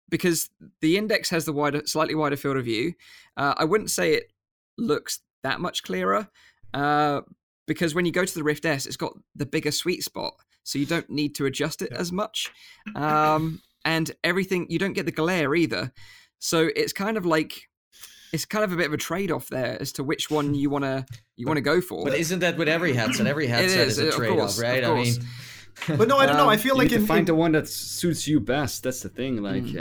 [0.10, 0.50] because
[0.82, 2.94] the index has the wider, slightly wider field of view.
[3.38, 4.32] Uh, I wouldn't say it
[4.78, 6.28] looks that much clearer,
[6.74, 7.22] uh,
[7.68, 10.80] because when you go to the Rift S, it's got the bigger sweet spot, so
[10.80, 12.52] you don't need to adjust it as much,
[12.96, 15.92] um, and everything you don't get the glare either.
[16.40, 17.70] So it's kind of like
[18.34, 20.84] it's kind of a bit of a trade-off there as to which one you want
[20.84, 22.04] to you want to go for.
[22.04, 23.28] But isn't that with every headset?
[23.28, 24.84] Every headset is, is, a trade-off, course, right?
[24.84, 25.16] I mean,
[25.88, 26.48] But no, I don't know.
[26.50, 28.40] I Um, feel you like need to in, find in- the one that suits you
[28.40, 28.84] best.
[28.84, 29.42] That's the thing.
[29.44, 29.76] Like, Mm.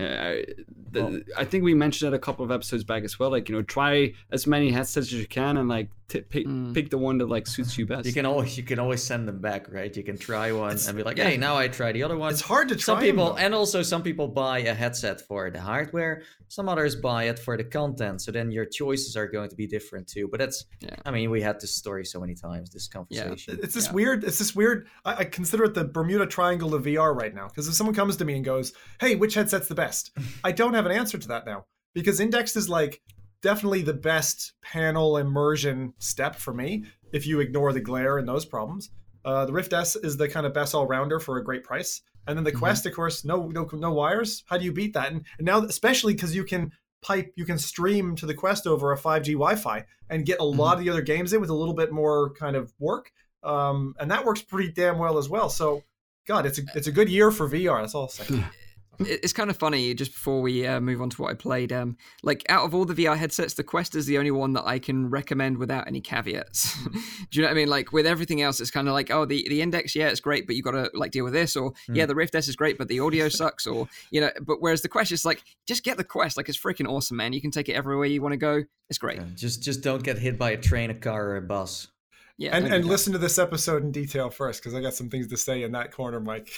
[0.48, 0.52] uh,
[0.90, 3.30] the, I think we mentioned that a couple of episodes back as well.
[3.30, 6.74] Like, you know, try as many headsets as you can, and like t- pick Mm.
[6.74, 8.06] pick the one that like suits you best.
[8.06, 9.94] you can always you can always send them back, right?
[9.96, 11.28] You can try one It's- and be like, yeah.
[11.30, 12.30] hey, now I try the other one.
[12.32, 12.82] it's hard to try.
[12.94, 13.36] some people though.
[13.38, 17.56] and also some people buy a headset for the hardware some others buy it for
[17.56, 20.94] the content so then your choices are going to be different too but that's Yeah.
[21.04, 23.92] i mean we had this story so many times this conversation It's this Yeah.
[23.92, 24.24] weird.
[24.24, 24.86] It's this weird.
[25.04, 27.48] I, I consider it the Bermuda Triangle of VR right now.
[27.48, 30.10] Because if someone comes to me and goes, "Hey, which headset's the best?"
[30.44, 31.64] I don't have an answer to that now
[31.94, 33.00] because Index is like
[33.44, 36.84] definitely the best panel immersion step for me.
[37.12, 38.90] If you ignore the glare and those problems,
[39.24, 42.00] uh, the Rift S is the kind of best all rounder for a great price.
[42.26, 42.58] And then the Mhm.
[42.58, 44.44] Quest, of course, no no no wires.
[44.48, 45.12] How do you beat that?
[45.12, 48.90] And, and now, especially because you can pipe, you can stream to the Quest over
[48.92, 51.74] a 5G Wi-Fi and get a lot of the other games in with a little
[51.74, 53.10] bit more kind of work.
[53.42, 55.50] Um, and that works pretty damn well as well.
[55.50, 55.82] So,
[56.26, 57.82] God, it's a it's a good year for VR.
[57.82, 58.24] That's all I'll say.
[58.34, 58.44] it-
[59.00, 59.94] it's kind of funny.
[59.94, 62.84] Just before we uh, move on to what I played, um, like out of all
[62.84, 66.00] the VR headsets, the Quest is the only one that I can recommend without any
[66.00, 66.76] caveats.
[66.84, 66.90] Do
[67.32, 67.68] you know what I mean?
[67.68, 70.46] Like with everything else, it's kind of like, oh, the the Index, yeah, it's great,
[70.46, 72.78] but you got to like deal with this, or yeah, the Rift S is great,
[72.78, 74.30] but the audio sucks, or you know.
[74.42, 77.32] But whereas the Quest is like, just get the Quest, like it's freaking awesome, man.
[77.32, 78.62] You can take it everywhere you want to go.
[78.90, 79.18] It's great.
[79.18, 81.88] Yeah, just just don't get hit by a train, a car, or a bus.
[82.36, 85.28] Yeah, and and listen to this episode in detail first because I got some things
[85.28, 86.50] to say in that corner, Mike.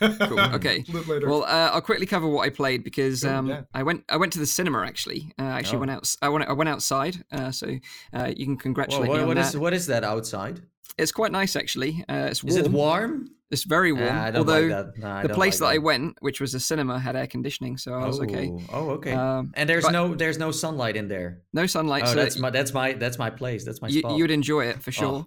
[0.00, 0.40] Cool.
[0.54, 0.84] Okay.
[0.88, 1.28] A little later.
[1.28, 3.62] Well, uh, I'll quickly cover what I played because um, yeah.
[3.72, 5.32] I went I went to the cinema actually.
[5.38, 5.80] Uh, I actually Oh.
[5.80, 6.16] went out.
[6.22, 7.24] I went I went outside.
[7.30, 7.66] Uh, so
[8.12, 9.46] uh, you can Whoa, congratulate what, me on what that.
[9.54, 10.60] is what is that outside?
[10.98, 12.04] It's quite nice actually.
[12.08, 12.50] Uh, it's warm.
[12.50, 13.30] Is it warm?
[13.52, 14.08] It's very warm.
[14.08, 16.98] I don't Although like I the place like that I went, which was a cinema,
[16.98, 18.50] had air conditioning, so I was okay.
[18.50, 19.12] Oh, Oh, okay.
[19.12, 21.42] Um, and there's no there's no sunlight in there.
[21.52, 23.64] no sunlight, oh, so that's my that's my that's my place.
[23.64, 24.16] That's my you, spot.
[24.16, 24.92] you would enjoy it for Oh.
[24.92, 25.26] sure.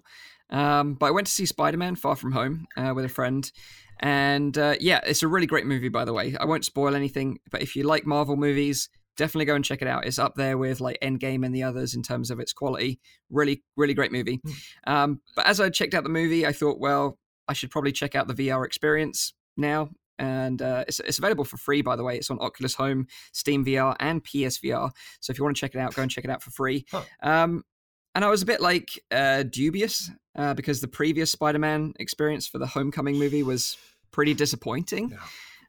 [0.58, 3.50] Um, but I went to see Spider Man Far From Home uh, with a friend.
[4.00, 6.36] And uh, yeah, it's a really great movie, by the way.
[6.38, 9.88] I won't spoil anything, but if you like Marvel movies, definitely go and check it
[9.88, 10.04] out.
[10.04, 13.00] It's up there with like Endgame and the others in terms of its quality.
[13.30, 14.40] Really, really great movie.
[14.86, 18.14] Um, but as I checked out the movie, I thought, well, I should probably check
[18.14, 19.90] out the VR experience now.
[20.18, 22.16] And uh, it's, it's available for free, by the way.
[22.16, 24.90] It's on Oculus Home, Steam VR, and PSVR.
[25.20, 26.86] So if you want to check it out, go and check it out for free.
[26.90, 27.02] Huh.
[27.22, 27.64] Um,
[28.14, 32.58] and I was a bit like uh, dubious uh, because the previous Spider-Man experience for
[32.58, 33.76] the Homecoming movie was
[34.10, 35.16] pretty disappointing.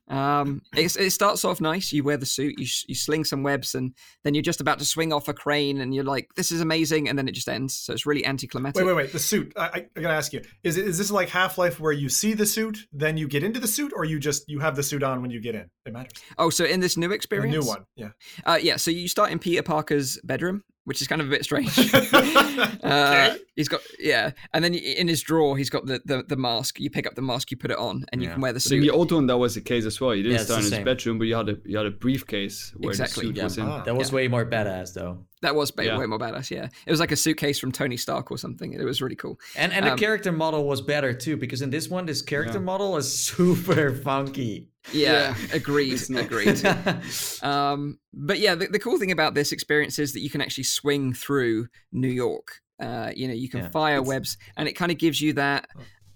[0.10, 1.92] Um, it's, it starts off nice.
[1.92, 3.94] You wear the suit, you, you sling some webs, and
[4.24, 7.10] then you're just about to swing off a crane, and you're like, "This is amazing,"
[7.10, 7.78] and then it just ends.
[7.78, 8.86] So it's really anticlimactic.
[8.86, 9.12] wait, wait, wait.
[9.12, 9.54] The suit.
[9.58, 12.10] I, I, I gotta ask you: Is it is this like Half Life where you
[12.10, 14.84] see the suit, then you get into the suit, or you just you have the
[14.84, 15.70] suit on when you get in?
[15.86, 16.14] It matters.
[16.38, 18.10] Oh, so in this new The experience, new one, yeah.
[18.46, 21.44] Uh, yeah, so you start in Peter Parker's bedroom, which is kind of a bit
[21.44, 21.68] strange.
[21.94, 23.38] uh, Okay.
[23.58, 26.80] he's got yeah, and then in his drawer he's got the, the the mask.
[26.80, 28.34] You pick up the mask, you put it on, and you Yeah.
[28.34, 28.82] can wear the But in suit.
[28.82, 30.16] the old one, that was the case as well.
[30.16, 31.86] You didn't Yeah, it's start the in his bedroom, but you had a you had
[31.86, 33.44] a briefcase where Exactly, the suit yeah.
[33.44, 33.66] was in.
[33.66, 33.84] Ah.
[33.84, 34.16] that was Yeah.
[34.16, 35.26] way more badass though.
[35.44, 35.98] That was ba- Yeah.
[36.00, 36.50] way more badass.
[36.50, 38.74] Yeah, it was like a suitcase from Tony Stark or something.
[38.74, 39.40] It was really cool.
[39.56, 42.58] And and the Um, character model was better too because in this one, this character
[42.58, 42.64] Yeah.
[42.72, 44.70] model is super funky.
[44.94, 46.64] Yeah, agreed, It's not- agreed.
[47.44, 50.64] um, but yeah, the, the cool thing about this experience is that you can actually
[50.64, 52.62] swing through New York.
[52.80, 53.70] Uh, you know, you can Yeah.
[53.70, 55.68] fire It's- webs, and it kind of gives you that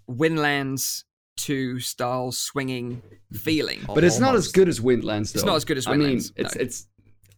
[0.10, 1.04] Windlands
[1.38, 3.02] two style swinging
[3.34, 3.80] feeling.
[3.88, 5.38] But it's not as good as Windlands, though.
[5.40, 6.62] It's not as good as I mean, Windlands, it's no.
[6.62, 6.88] it's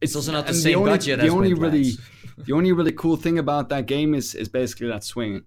[0.04, 1.94] It's also not the and same only, budget the as only really
[2.38, 5.44] the only really cool thing about that game is is basically that swing.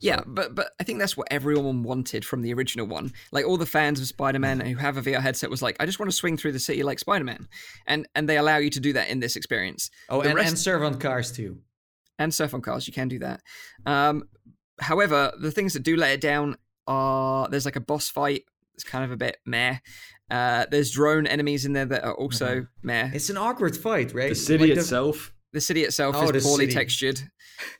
[0.00, 3.12] Yeah, but but I think that's what everyone wanted from the original one.
[3.30, 5.98] Like all the fans of Spider-Man who have a VR headset was like, I just
[5.98, 7.46] want to swing through the city like Spider-Man,
[7.86, 9.90] and and they allow you to do that in this experience.
[10.08, 11.58] Oh, the and, rest- and serve on cars too.
[12.18, 12.86] and surf on cars.
[12.86, 13.42] You can do that.
[13.84, 14.28] Um,
[14.80, 18.44] however, the things that do let it down are there's like a boss fight.
[18.74, 19.78] It's kind of a bit meh.
[20.30, 23.10] Uh, there's drone enemies in there that are also meh.
[23.14, 24.30] It's an awkward fight, right?
[24.30, 25.32] The city Like itself.
[25.52, 26.74] The city itself Oh, is poorly city.
[26.74, 27.20] textured.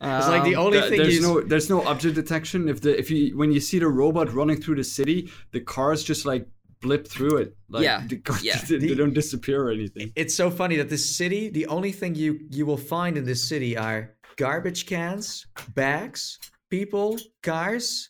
[0.01, 2.67] It's like the Um, only Th- thing there's you no there's no object detection.
[2.67, 6.03] If the if you when you see the robot running through the city, the cars
[6.03, 6.47] just like
[6.81, 7.55] blip through it.
[7.69, 8.59] Like, Yeah, the cars, yeah.
[8.67, 10.11] they, The- don't disappear or anything.
[10.15, 13.43] it's so funny that this city, the only thing you you will find in this
[13.47, 16.39] city are garbage cans, bags,
[16.71, 18.09] people, cars,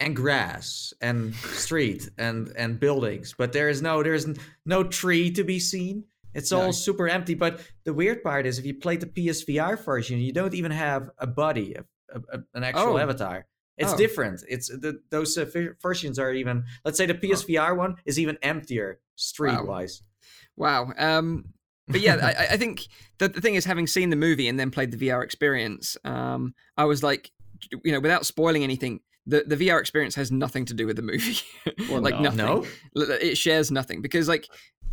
[0.00, 3.34] and grass and street and and buildings.
[3.36, 4.28] But there is no there is
[4.64, 6.04] no tree to be seen.
[6.34, 6.70] It's all No.
[6.72, 7.34] super empty.
[7.34, 11.10] But the weird part is if you play the PSVR version, you don't even have
[11.18, 12.98] a body, a, a- an actual Oh.
[12.98, 13.46] avatar.
[13.76, 13.96] It's Oh.
[13.96, 14.42] different.
[14.48, 16.64] It's the, those uh, ver- versions are even.
[16.84, 20.02] Let's say the PSVR one is even emptier street wise.
[20.56, 20.92] Wow.
[20.98, 21.46] Um,
[21.88, 22.86] but yeah, I, I- I think
[23.18, 26.54] the, the thing is, having seen the movie and then played the VR experience, um,
[26.76, 27.30] I was like,
[27.84, 31.02] you know, without spoiling anything, the, the VR experience has nothing to do with the
[31.02, 31.38] movie.
[31.90, 32.30] Well, like no.
[32.30, 32.70] nothing.
[32.96, 34.46] No, It shares nothing because, like,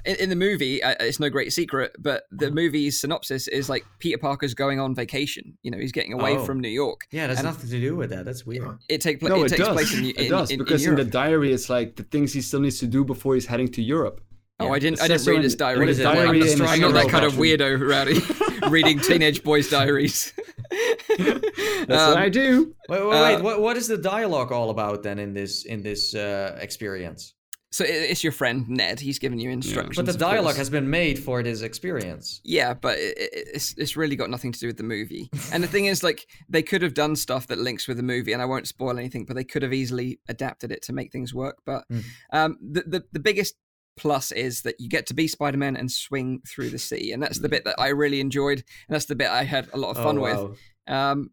[0.06, 3.84] in, in the movie, uh, it's no great secret, but the movie's synopsis is like
[4.00, 5.58] Peter Parker's going on vacation.
[5.64, 6.46] You know, he's getting away Oh.
[6.46, 7.02] from New York.
[7.12, 8.24] yeah, that's nothing to do with that.
[8.26, 8.78] That's weird.
[8.88, 9.74] It, take pla- no, it it, takes does.
[9.74, 10.20] place in, New York.
[10.20, 12.80] it does in, because in in, the diary, it's like the things he still needs
[12.80, 14.22] to do before he's heading to Europe.
[14.60, 14.72] oh, Yeah.
[14.72, 15.00] I didn't.
[15.00, 15.80] It I didn't read his diary.
[15.80, 16.08] What is the it?
[16.08, 20.34] I'm diary not, I'm not that kind of weirdo, Rowdy, reading teenage boys' diaries.
[21.18, 22.74] That's Um, what I do.
[22.90, 23.36] Wait, wait, wait.
[23.36, 27.34] Uh, what, what is the dialogue all about then in this in this uh, experience?
[27.72, 29.02] So it's your friend Ned.
[29.02, 29.98] He's giving you instructions.
[29.98, 30.58] But the dialogue course.
[30.58, 32.40] has been made for this experience.
[32.46, 35.30] Yeah, but it, it- it's it's really got nothing to do with the movie.
[35.52, 38.32] And the thing is, like, they could have done stuff that links with the movie,
[38.32, 41.34] and I won't spoil anything, but they could have easily adapted it to make things
[41.34, 41.58] work.
[41.66, 42.04] But Mm.
[42.32, 43.56] um, the, the the biggest
[43.98, 47.22] plus is that you get to be Spider Man and swing through the sea, and
[47.24, 49.92] that's the bit that I really enjoyed, and that's the bit I had a lot
[49.92, 50.58] of fun Oh, with.
[50.88, 51.12] wow.
[51.12, 51.30] Um,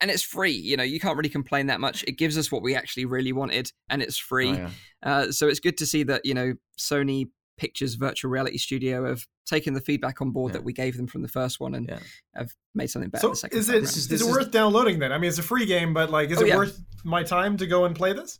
[0.00, 2.04] and it's free, you know, you can't really complain that much.
[2.04, 4.50] It gives us what we actually really wanted, and it's free.
[4.50, 4.70] Oh, yeah.
[5.02, 9.26] Uh, so it's good to see that you know Sony Pictures virtual reality studio have
[9.44, 10.58] taken the feedback on board Yeah.
[10.58, 11.98] that we gave them from the first one and Yeah.
[12.36, 13.22] have made something better.
[13.22, 15.10] So the second is time it is, this it is- worth downloading then?
[15.12, 16.56] I mean, it's a free game, but like, is Oh, it yeah.
[16.56, 18.38] worth my time to go and play this?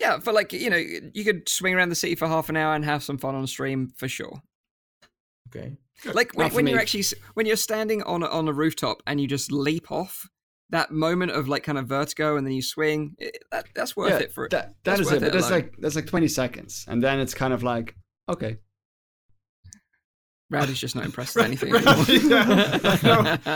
[0.00, 2.74] Yeah, for like you know, you could swing around the city for half an hour
[2.74, 4.42] and have some fun on stream for sure.
[5.48, 5.76] Okay.
[6.12, 9.26] Like when, when you're actually when you're standing on a, on a rooftop and you
[9.26, 10.28] just leap off.
[10.72, 14.10] That moment of like kind of vertigo and then you swing, it, that, that's worth
[14.10, 15.16] yeah, it for that, that's that is worth it.
[15.16, 15.60] it But that's alone.
[15.62, 17.96] like that's like 20 seconds, and then it's kind of like
[18.28, 18.58] okay.
[20.50, 23.38] Rowdy's just not impressed with anything Rowdy, anymore.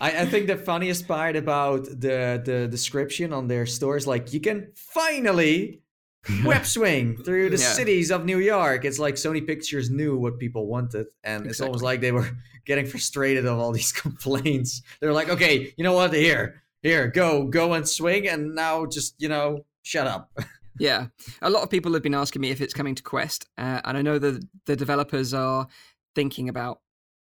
[0.00, 4.32] I, I think the funniest part about the the description on their store is like
[4.32, 5.82] you can finally
[6.44, 7.72] web swing through the Yeah.
[7.72, 8.84] cities of New York.
[8.84, 12.28] It's like Sony Pictures knew what people wanted, and it's almost like they were
[12.66, 14.82] getting frustrated of all these complaints.
[15.00, 16.12] They're like, okay, you know what?
[16.12, 20.30] Here, here, go, go and swing, and now just you know, shut up.
[20.78, 21.06] Yeah,
[21.42, 23.96] a lot of people have been asking me if it's coming to Quest, uh, and
[23.98, 25.66] I know that the developers are
[26.14, 26.80] thinking about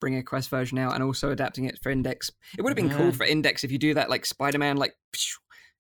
[0.01, 2.31] bringing a Quest version out and also adapting it for Index.
[2.59, 2.97] It would have been Yeah.
[2.99, 4.95] cool for Index if you do that like Spider-Man, like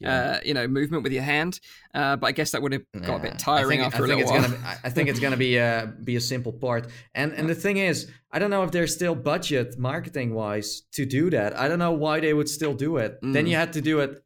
[0.04, 1.58] uh, you know, movement with your hand.
[1.94, 4.06] Uh, but I guess that would have got a bit tiring I think, after I
[4.06, 4.42] a little it's while.
[4.42, 4.78] gonna.
[4.84, 6.86] I- think it's gonna be a be a simple part.
[7.14, 11.06] And and the thing is, I don't know if there's still budget marketing wise to
[11.06, 11.58] do that.
[11.58, 13.18] I don't know why they would still do it.
[13.22, 13.48] Then Mm.
[13.50, 14.22] you had to do it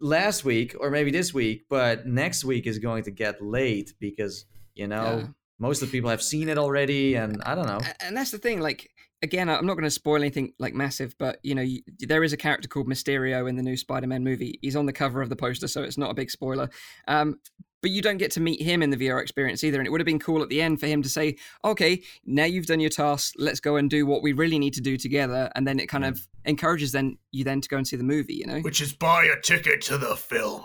[0.00, 4.46] last week or maybe this week, but next week is going to get late because
[4.74, 5.26] you know Yeah.
[5.58, 7.80] Most of the people have seen it already, and I don't know.
[8.00, 8.90] And that's the thing like
[9.22, 12.32] again i'm not going to spoil anything like massive but you know y- there is
[12.32, 15.36] a character called mysterio in the new spider-man movie he's on the cover of the
[15.36, 16.68] poster so it's not a big spoiler
[17.08, 17.36] um,
[17.80, 20.00] but you don't get to meet him in the vr experience either and it would
[20.00, 22.90] have been cool at the end for him to say okay now you've done your
[22.90, 25.86] task let's go and do what we really need to do together and then it
[25.88, 28.82] kind of encourages then you then to go and see the movie you know Which
[28.82, 30.62] is buy a ticket to the film.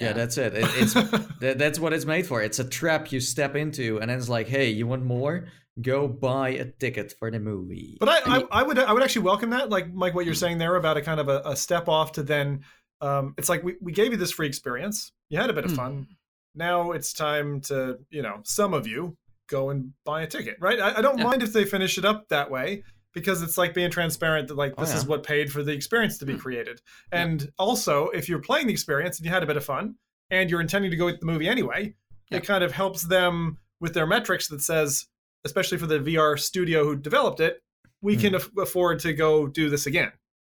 [0.00, 0.54] Yeah, that's it.
[0.54, 0.94] it it's
[1.40, 2.42] that, that's what it's made for.
[2.42, 5.48] It's a trap you step into, and then it's like, hey, you want more?
[5.80, 7.96] Go buy a ticket for the movie.
[8.00, 10.58] But I, I, I would I would actually welcome that, like Mike, what you're saying
[10.58, 12.64] there about a kind of a, a step off to then,
[13.00, 15.70] um, it's like we, we gave you this free experience, you had a bit of
[15.72, 15.76] Mm.
[15.76, 16.06] fun.
[16.54, 19.16] Now it's time to you know some of you
[19.48, 20.80] go and buy a ticket, right?
[20.80, 21.24] I, I don't Yeah.
[21.24, 22.82] mind if they finish it up that way
[23.14, 26.18] because it's like being transparent that like Oh, this is what paid for the experience
[26.18, 26.40] to be Mm.
[26.40, 26.80] created.
[27.12, 29.96] And also, if you're playing the experience and you had a bit of fun
[30.30, 31.94] and you're intending to go with the movie anyway,
[32.30, 32.38] Yeah.
[32.38, 35.06] it kind of helps them with their metrics that says,
[35.44, 37.62] especially for the VR studio who developed it,
[38.02, 38.20] we Hmm.
[38.20, 40.12] can af- afford to go do this again.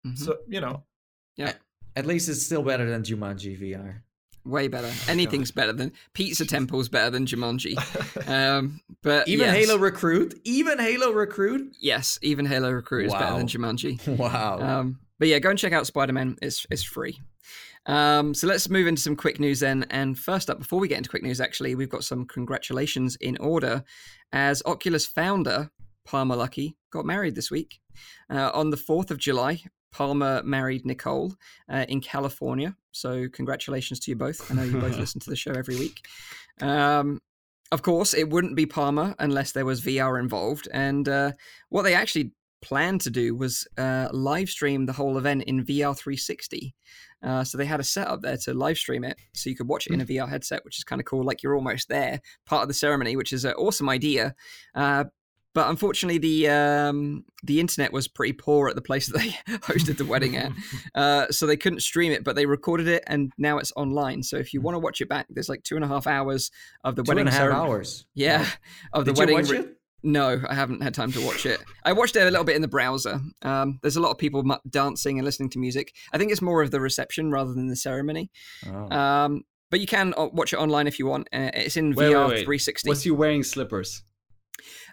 [0.06, 0.18] Mhm.
[0.18, 0.84] So you know,
[1.38, 1.54] yeah.
[1.96, 4.04] At least it's still better than Jumanji VR.
[4.44, 7.76] Way better anything's better than pizza temple's better than jumanji
[8.28, 9.56] um, but Even yes.
[9.56, 11.76] Halo Recruit, even Halo Recruit.
[11.80, 14.60] yes even halo recruit is better than jumanji Wow.
[14.60, 16.36] Um, but yeah, go and check out Spider Man.
[16.42, 17.20] It's it's free.
[17.86, 19.86] Um, so let's move into some quick news then.
[19.92, 23.38] And first up, before we get into quick news, actually, we've got some congratulations in
[23.38, 23.84] order,
[24.34, 25.70] as Oculus founder
[26.06, 27.80] Palmer Luckey got married this week
[28.32, 29.62] uh, on the fourth of July.
[29.92, 31.34] Palmer married Nicole
[31.70, 32.76] uh, in California.
[32.92, 34.50] So congratulations to you both.
[34.52, 36.06] I know you both listen to the show every week.
[36.62, 37.22] Um,
[37.72, 40.68] of course, it wouldn't be Palmer unless there was VR involved.
[40.74, 41.32] And uh,
[41.70, 42.32] what they actually
[42.62, 46.76] planned to do was uh, live stream the whole event in VR 360.
[47.24, 49.88] Uh, so they had a setup there to live stream it, so you could watch
[49.88, 51.24] it in a VR headset, which is kind of cool.
[51.24, 54.36] Like you're almost there, part of the ceremony, which is an awesome idea.
[54.74, 55.06] Uh,
[55.54, 59.98] but unfortunately, the um, the internet was pretty poor at the place that they hosted
[59.98, 60.52] the wedding at,
[60.96, 62.24] uh, so they couldn't stream it.
[62.24, 64.24] But they recorded it, and now it's online.
[64.24, 66.52] So if you want to watch it back, there's like two and a half hours
[66.84, 67.70] of the Two wedding and a half ceremony.
[67.70, 68.06] hours.
[68.14, 68.46] Yeah,
[68.94, 69.36] of the Did wedding.
[69.38, 69.78] you watch re- it?
[70.04, 71.60] no, I haven't had time to watch it.
[71.86, 73.20] I watched it a little bit in the browser.
[73.44, 75.94] Um, there's a lot of people dancing and listening to music.
[76.14, 78.32] I think it's more of the reception rather than the ceremony.
[78.66, 78.90] Oh.
[78.96, 81.30] Um, but you can watch it online if you want.
[81.32, 82.46] Uh, it's in Wait, VR wait, wait.
[82.46, 82.90] 360.
[82.90, 84.04] Was he wearing slippers?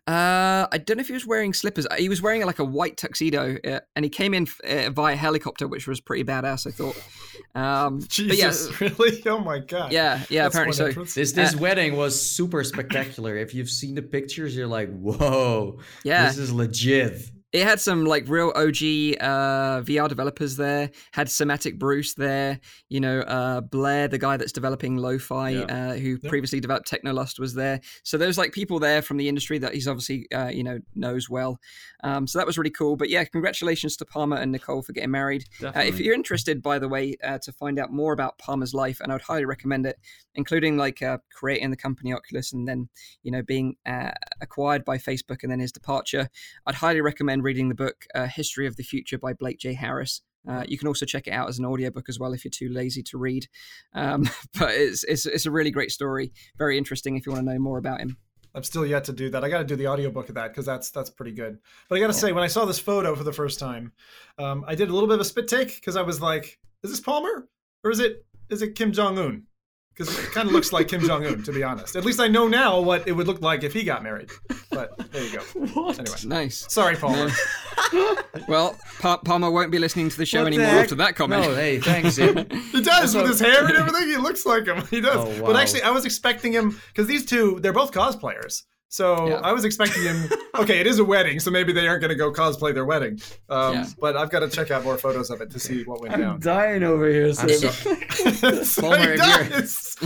[0.06, 1.86] Uh, I don't know if he was wearing slippers.
[1.86, 5.16] Uh, He was wearing like a white tuxedo, uh, and he came in uh, via
[5.16, 6.66] helicopter, which was pretty badass.
[6.66, 6.96] I thought.
[7.54, 9.22] Um, but yeah, Jesus, really?
[9.26, 9.92] Oh my god.
[9.92, 10.44] yeah, yeah.
[10.44, 10.86] That's apparently so.
[10.86, 11.14] entrance.
[11.14, 13.36] This this Uh, wedding was super spectacular.
[13.36, 17.30] if you've seen the pictures, you're like, whoa, Yeah, this is legit.
[17.52, 20.90] It had some like real OG uh, VR developers there.
[21.12, 22.60] Had Somatic Bruce there.
[22.90, 25.60] You know, uh, Blair, the guy that's developing Lo-Fi, Yeah.
[25.62, 26.28] uh, who Yep.
[26.28, 27.80] previously developed Technolust, was there.
[28.02, 31.30] So there's like people there from the industry that he's obviously uh, you know knows
[31.30, 31.58] well.
[32.04, 32.96] Um, so that was really cool.
[32.96, 35.44] But yeah, congratulations to Palmer and Nicole for getting married.
[35.62, 39.00] Uh, if you're interested, by the way, uh, to find out more about Palmer's life,
[39.00, 39.96] and I would highly recommend it,
[40.34, 42.88] including like uh, creating the company Oculus and then
[43.22, 46.28] you know being uh, acquired by Facebook and then his departure,
[46.66, 49.72] I'd highly recommend reading the book uh, History of the Future by Blake J.
[49.72, 50.20] Harris.
[50.46, 52.68] Uh, you can also check it out as an audiobook as well if you're too
[52.68, 53.46] lazy to read.
[53.94, 54.28] Um,
[54.58, 57.58] but it's, it's it's a really great story, very interesting if you want to know
[57.58, 58.18] more about him.
[58.54, 59.44] I'm still yet to do that.
[59.44, 61.56] I got to do the audiobook of that because that's that's pretty good.
[61.88, 63.92] But I got to say, when I saw this photo for the first time,
[64.38, 66.90] um, I did a little bit of a spit take because I was like, "Is
[66.90, 67.48] this Palmer
[67.82, 69.44] or is it is it Kim Jong Un?"
[69.98, 71.96] Because it kind of looks like Kim Jong Un, to be honest.
[71.96, 74.30] At least I know now what it would look like if he got married.
[74.70, 75.40] But there you go.
[75.74, 75.98] What?
[75.98, 76.64] Anyway, Nice.
[76.68, 77.30] sorry, Palmer.
[78.48, 80.82] Well, pa- Palmer won't be listening to the show What anymore heck?
[80.84, 81.42] after that comment.
[81.42, 82.16] No, hey, thanks.
[82.72, 84.08] He does with his hair and everything.
[84.08, 84.86] He looks like him.
[84.88, 85.16] He does.
[85.16, 88.62] Oh, But actually, I was expecting him because these two, they're both cosplayers.
[88.90, 89.34] So Yeah.
[89.42, 90.28] I was expecting him.
[90.58, 93.20] Okay, it is a wedding, so maybe they aren't going to go cosplay their wedding.
[93.48, 93.86] Um, Yeah.
[94.00, 96.20] But I've got to check out more photos of it to see what went I'm
[96.20, 96.40] down.
[96.40, 97.26] dying over here.
[97.26, 97.68] I'm so-
[98.64, 99.96] So Palmer, he if does.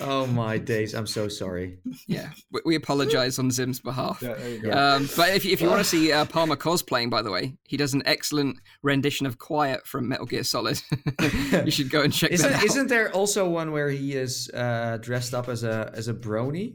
[0.00, 1.78] oh my days, I'm so sorry.
[2.06, 4.20] Yeah, we, we apologise on Zim's behalf.
[4.20, 4.70] yeah, there you go.
[4.72, 7.76] Um, but if, if you want to see uh, Palmer cosplaying, by the way, he
[7.76, 10.80] does an excellent rendition of Quiet from Metal Gear Solid.
[11.64, 12.64] you should go and check that Isn't out.
[12.64, 16.74] isn't there also one where he is uh, dressed up as a as a brony?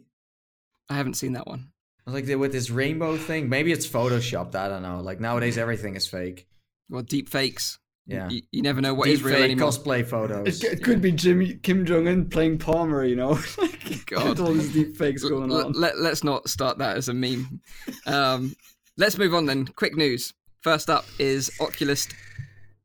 [0.90, 1.70] I haven't seen that one.
[2.06, 3.50] Like the, with this rainbow thing.
[3.50, 4.56] Maybe it's photoshopped.
[4.56, 5.02] I don't know.
[5.02, 6.48] Like nowadays, everything is fake.
[6.90, 7.80] Well, deep fakes.
[8.06, 8.30] Yeah.
[8.30, 9.70] You, you never know what is Deep real fake anymore.
[9.70, 10.62] cosplay It, photos.
[10.62, 13.38] c- it could be Jimmy Kim Jong Un playing Palmer, you know.
[14.06, 14.40] God.
[14.40, 15.72] all these deep fakes going L- on.
[15.74, 17.60] let, us not start that as a meme.
[18.06, 18.56] Um,
[18.96, 19.66] let's move on then.
[19.68, 20.34] Quick news.
[20.62, 22.08] First up is Oculus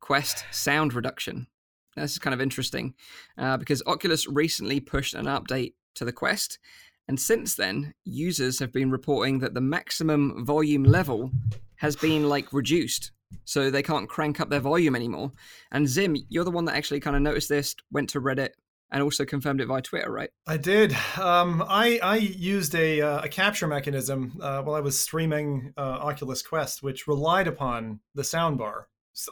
[0.00, 1.46] Quest sound reduction.
[1.96, 2.94] Now, This is kind of interesting
[3.38, 6.59] uh, because Oculus recently pushed an update to the Quest,
[7.09, 11.30] and since then, users have been reporting that the maximum volume level
[11.76, 13.12] has been like reduced.
[13.44, 15.32] So they can't crank up their volume anymore.
[15.72, 18.50] And Zim, you're the one that actually kind of noticed this, went to Reddit,
[18.92, 20.30] and also confirmed it via Twitter, right?
[20.46, 20.94] I did.
[21.18, 25.80] Um, I I used a uh, a capture mechanism uh, while I was streaming uh,
[25.80, 28.84] Oculus Quest, which relied upon the soundbar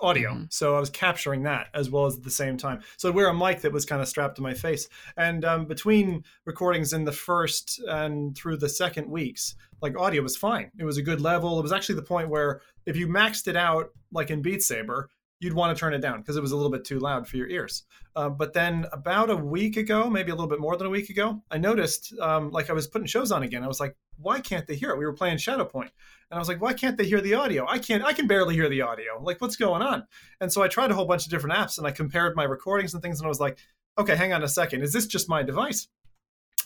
[0.03, 0.31] audio.
[0.33, 0.53] Mhm.
[0.53, 2.81] So I was capturing that as well as at the same time.
[2.97, 5.67] So I'd wear a mic that was kind of strapped to my face, and um,
[5.67, 10.71] between recordings in the first and through the second weeks, like audio was fine.
[10.79, 11.59] It was a good level.
[11.59, 15.09] It was actually the point where if you maxed it out, like in Beat Saber,
[15.41, 17.39] you'd want to turn it down because it was a little bit too loud for
[17.39, 17.85] your ears.
[18.15, 21.09] Uh, but then about a week ago, maybe a little bit more than a week
[21.09, 23.65] ago, I noticed um, like I was putting shows on again.
[23.65, 24.99] I was like, why can't they hear it?
[24.99, 25.91] We were playing Shadowpoint,
[26.31, 27.67] and I was like, why can't they hear the audio?
[27.69, 28.05] I can't.
[28.05, 29.21] I can barely hear the audio.
[29.23, 30.07] Like, what's going on?
[30.41, 32.95] And so I tried a whole bunch of different apps, and I compared my recordings
[32.95, 33.59] and things, and I was like,
[33.99, 34.83] okay, hang on a second.
[34.83, 35.89] Is this just my device?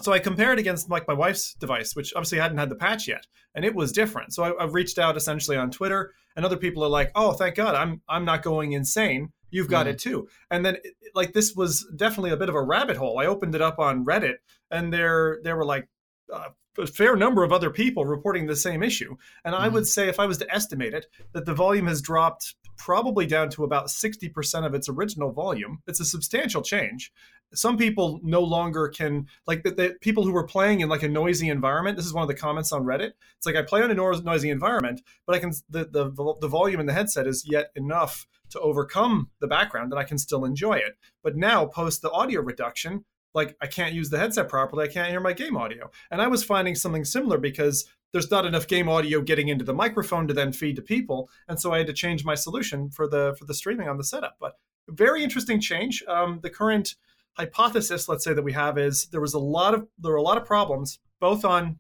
[0.01, 3.27] So I compared against like my wife's device, which obviously hadn't had the patch yet,
[3.55, 4.35] and it was different.
[4.35, 7.55] So I, I've reached out essentially on Twitter, and other people are like, "Oh, thank
[7.55, 9.33] God, I'm I'm not going insane.
[9.51, 9.91] You've got Mm.
[9.91, 10.79] it too." And then
[11.15, 13.21] like this was definitely a bit of a rabbit hole.
[13.21, 14.39] I opened it up on Reddit,
[14.69, 15.87] and there there were like
[16.33, 16.49] uh,
[16.79, 19.17] a fair number of other people reporting the same issue.
[19.45, 19.73] And I Mhm.
[19.73, 23.49] would say, if I was to estimate it, that the volume has dropped probably down
[23.51, 25.83] to about 60% of its original volume.
[25.87, 27.13] It's a substantial change.
[27.53, 31.09] Some people no longer can, like the, the people who were playing in like a
[31.09, 31.97] noisy environment.
[31.97, 33.13] This is one of the comments on Reddit.
[33.37, 36.11] It's like I play in a noisy environment, but I can the, the
[36.41, 40.19] the volume in the headset is yet enough to overcome the background that I can
[40.19, 40.97] still enjoy it.
[41.23, 43.05] But now, post the audio reduction,
[43.35, 44.85] like I can't use the headset properly.
[44.85, 45.91] I can't hear my game audio.
[46.11, 49.75] And I was finding something similar because there's not enough game audio getting into the
[49.75, 53.09] microphone to then feed to people, and so I had to change my solution for
[53.09, 54.37] the for the streaming on the setup.
[54.41, 54.59] But
[54.89, 56.03] very interesting change.
[56.07, 56.95] Um, the current
[57.33, 60.23] hypothesis, let's say that we have, is there was a lot of there were a
[60.23, 61.79] lot of problems both on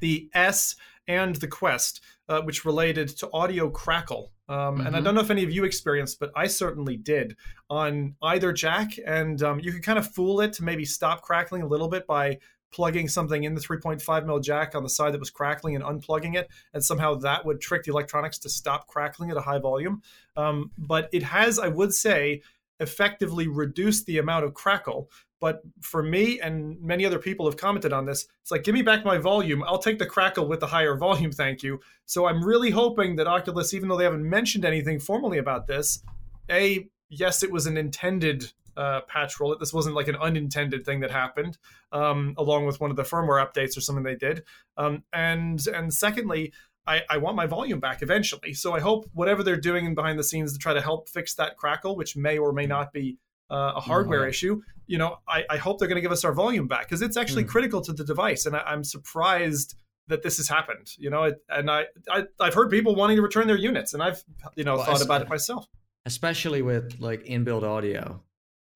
[0.00, 0.74] the S
[1.06, 4.32] and the Quest, uh, which related to audio crackle.
[4.52, 5.04] Um, And I Mhm.
[5.04, 7.36] don't know if any of you experienced, but I certainly did
[7.70, 8.92] on either jack.
[9.06, 12.06] And um, you could kind of fool it to maybe stop crackling a little bit
[12.06, 12.38] by
[12.70, 16.36] plugging something in the 3.5 mil jack on the side that was crackling and unplugging
[16.36, 16.48] it.
[16.72, 20.02] And somehow that would trick the electronics to stop crackling at a high volume.
[20.36, 22.42] Um, but it has, I would say,
[22.80, 25.10] effectively reduced the amount of crackle.
[25.42, 28.82] But for me and many other people have commented on this, it's like, give me
[28.82, 29.64] back my volume.
[29.64, 31.80] I'll take the crackle with the higher volume, thank you.
[32.06, 36.04] So I'm really hoping that Oculus, even though they haven't mentioned anything formally about this,
[36.48, 39.52] A, yes, it was an intended uh, patch roll.
[39.52, 39.58] It.
[39.58, 41.58] This wasn't like an unintended thing that happened,
[41.90, 44.44] um, along with one of the firmware updates or something they did.
[44.76, 46.52] Um, and and secondly,
[46.86, 48.54] I, I want my volume back eventually.
[48.54, 51.56] So I hope whatever they're doing behind the scenes to try to help fix that
[51.56, 53.18] crackle, which may or may not be
[53.50, 54.30] uh, a hardware yeah.
[54.30, 54.62] issue,
[54.92, 57.16] you know, I, I hope they're going to give us our volume back because it's
[57.16, 57.48] actually Mm.
[57.54, 58.44] critical to the device.
[58.46, 59.74] And I, I'm surprised
[60.08, 63.22] that this has happened, you know, it, and I, I, I've heard people wanting to
[63.22, 64.22] return their units and I've,
[64.54, 65.66] you know, Well, thought about it myself.
[66.04, 68.22] especially with like inbuilt audio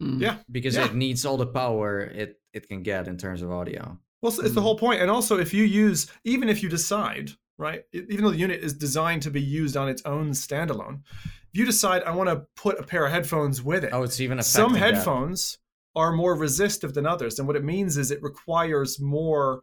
[0.02, 0.20] Mm.
[0.20, 0.36] Yeah.
[0.50, 0.86] because Yeah.
[0.86, 3.82] it needs all the power it it can get in terms of audio.
[4.22, 4.68] Well, it's, it's the Mm.
[4.68, 5.00] whole point.
[5.02, 8.72] And also, if you use, even if you decide, right, even though the unit is
[8.74, 11.00] designed to be used on its own standalone,
[11.52, 14.20] if you decide I want to put a pair of headphones with it, Oh, it's
[14.20, 14.94] even some affecting that.
[14.96, 15.58] headphones
[15.96, 17.38] are more resistive than others.
[17.38, 19.62] And what it means is it requires more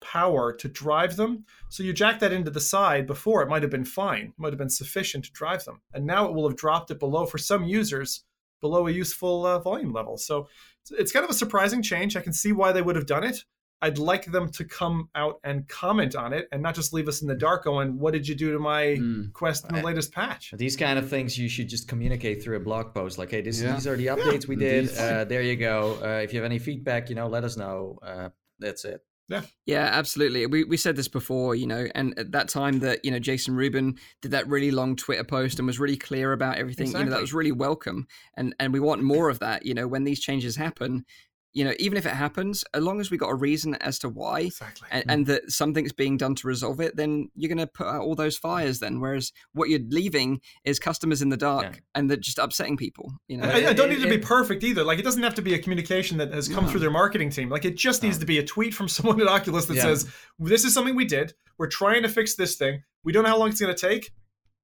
[0.00, 1.44] power to drive them.
[1.68, 4.52] So you jack that into the side before it might have been fine, it might
[4.52, 5.80] have been sufficient to drive them.
[5.94, 8.24] And now it will have dropped it below for some users
[8.60, 10.18] below a useful uh, volume level.
[10.18, 10.48] So
[10.90, 12.16] it's kind of a surprising change.
[12.16, 13.44] I can see why they would have done it.
[13.82, 17.22] I'd like them to come out and comment on it and not just leave us
[17.22, 19.32] in the dark going, What did you do to my Mm.
[19.32, 20.52] quest in the latest patch?
[20.56, 23.16] These kind of things you should just communicate through a blog post.
[23.18, 23.74] Like, hey, this, Yeah.
[23.74, 24.94] these are the updates we did.
[24.96, 25.98] Uh, there you go.
[26.02, 27.98] Uh, if you have any feedback, you know, let us know.
[28.02, 28.28] Uh,
[28.58, 29.00] that's it.
[29.28, 30.44] Yeah, Yeah, absolutely.
[30.46, 33.54] We we said this before, you know, and at that time that you know Jason
[33.54, 36.88] Rubin did that really long Twitter post and was really clear about everything.
[36.88, 39.64] You know, that was really welcome, and and we want more of that.
[39.64, 41.04] You know, when these changes happen,
[41.52, 44.08] you know, even if it happens, as long as we got a reason as to
[44.08, 44.40] why.
[44.40, 44.86] Exactly.
[44.92, 48.02] And, and that something's being done to resolve it, then you're going to put out
[48.02, 48.78] all those fires.
[48.78, 51.80] Then, whereas what you're leaving is customers in the dark, Yeah.
[51.96, 53.12] and they're just upsetting people.
[53.26, 54.84] You know, I, I don't it- need to be it- perfect either.
[54.84, 56.70] Like it doesn't have to be a communication that has come No.
[56.70, 57.48] through their marketing team.
[57.48, 59.82] Like it just needs to be a tweet from someone at Oculus that Yeah.
[59.82, 61.34] says, "This is something we did.
[61.58, 62.82] We're trying to fix this thing.
[63.02, 64.12] We don't know how long it's going to take.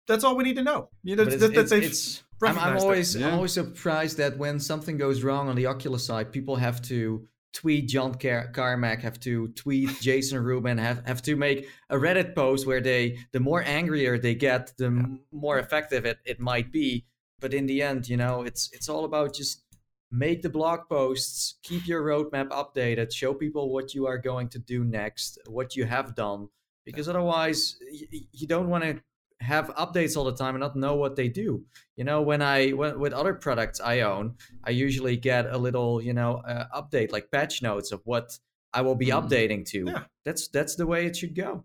[0.07, 2.59] That's all we need to know." You know, But that, that it's, they've it's, I'm,
[2.59, 3.29] I'm always Yeah.
[3.29, 7.27] I'm always surprised that when something goes wrong on the Oculus side, people have to
[7.55, 12.35] tweet John Car- Carmack, have to tweet Jason Rubin, have have to make a Reddit
[12.35, 16.71] post where they the more angrier they get, the m- more effective it, it might
[16.71, 17.07] be.
[17.41, 19.63] But in the end, you know, it's it's all about just
[20.11, 24.59] make the blog posts, keep your roadmap updated, show people what you are going to
[24.59, 26.49] do next, what you have done,
[26.85, 29.01] because otherwise y- you don't want to
[29.41, 31.63] have updates all the time and not know what they do
[31.97, 34.35] you know when i when, with other products i own
[34.65, 38.39] i usually get a little you know uh, update like patch notes of what
[38.73, 39.29] i will be Mm.
[39.29, 40.05] updating to Yeah.
[40.25, 41.65] that's that's the way it should go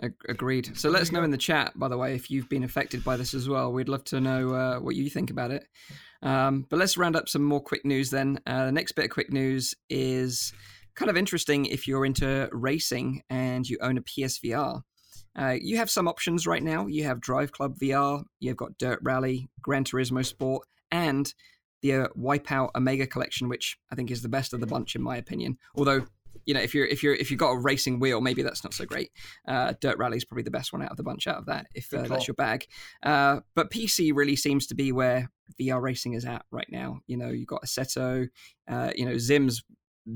[0.00, 0.76] Ag- Agreed.
[0.78, 3.16] So let us know in the chat, by the way, if you've been affected by
[3.16, 3.72] this as well.
[3.72, 5.66] We'd love to know uh, what you think about it.
[6.22, 8.38] Um, but let's round up some more quick news then.
[8.46, 10.52] Uh, the next bit of quick news is
[10.94, 14.82] kind of interesting if you're into racing and you own a PSVR.
[15.38, 16.86] Uh, you have some options right now.
[16.86, 21.32] You have Drive Club VR, you've got Dirt Rally, Gran Turismo Sport, and
[21.82, 25.02] the uh, Wipeout Omega Collection, which I think is the best of the bunch in
[25.02, 25.58] my opinion.
[25.76, 26.06] Although,
[26.44, 28.74] you know, if you're if you're if you've got a racing wheel, maybe that's not
[28.74, 29.10] so great.
[29.46, 31.66] Uh, Dirt Rally is probably the best one out of the bunch out of that,
[31.74, 32.66] if uh, that's your bag.
[33.02, 35.30] Uh, but PC really seems to be where
[35.60, 36.98] VR racing is at right now.
[37.06, 38.28] You know, you've got Assetto,
[38.68, 39.62] uh, you know, Zim's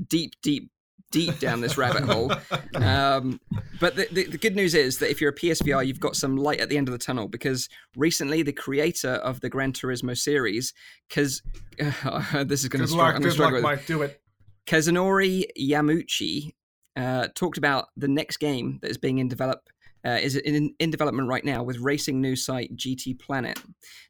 [0.07, 0.69] deep, deep,
[1.13, 2.33] deep down this rabbit hole.
[2.75, 3.39] Um,
[3.79, 6.35] but the, the, the good news is that if you're a PSVR, you've got some
[6.35, 10.17] light at the end of the tunnel because recently the creator of the Gran Turismo
[10.17, 10.73] series,
[11.07, 11.41] because
[11.77, 13.85] this is going to gonna good struggle luck, with Mike.
[13.85, 14.19] Do it.
[14.65, 16.53] Kazunori Yamauchi
[16.95, 19.69] uh, talked about the next game that is being in develop
[20.05, 23.59] uh, is in, in development right now with racing news site GT Planet.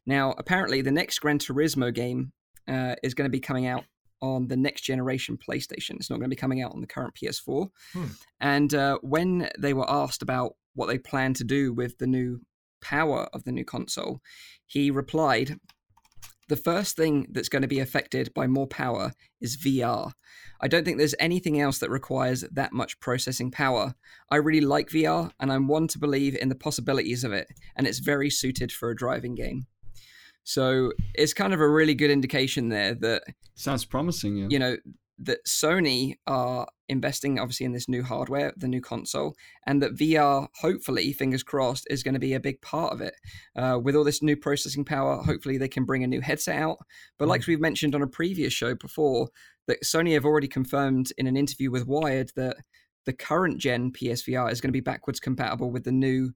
[0.06, 2.32] Now, apparently, the next Gran Turismo game
[2.66, 3.84] uh, is going to be coming out
[4.24, 5.96] on the next generation PlayStation.
[5.96, 7.68] It's not going to be coming out on the current PS4.
[7.92, 8.04] Hmm.
[8.40, 12.40] And uh, when they were asked about what they plan to do with the new
[12.80, 14.20] power of the new console,
[14.66, 15.58] he replied,
[16.48, 20.12] the first thing that's going to be affected by more power is VR.
[20.60, 23.94] I don't think there's anything else that requires that much processing power.
[24.30, 27.86] I really like VR, and I'm one to believe in the possibilities of it, and
[27.86, 29.66] it's very suited for a driving game.
[30.44, 33.22] So it's kind of a really good indication there that
[33.54, 34.36] Sounds promising.
[34.36, 34.46] Yeah.
[34.50, 34.76] you know
[35.18, 39.34] that Sony are investing obviously in this new hardware, the new console,
[39.66, 43.14] and that VR, hopefully, fingers crossed, is going to be a big part of it.
[43.56, 46.78] Uh, with all this new processing power, hopefully they can bring a new headset out.
[47.18, 49.28] But like we've mentioned on a previous show before,
[49.66, 52.56] that Sony have already confirmed in an interview with Wired that
[53.06, 56.32] the current gen PSVR is going to be backwards compatible with the new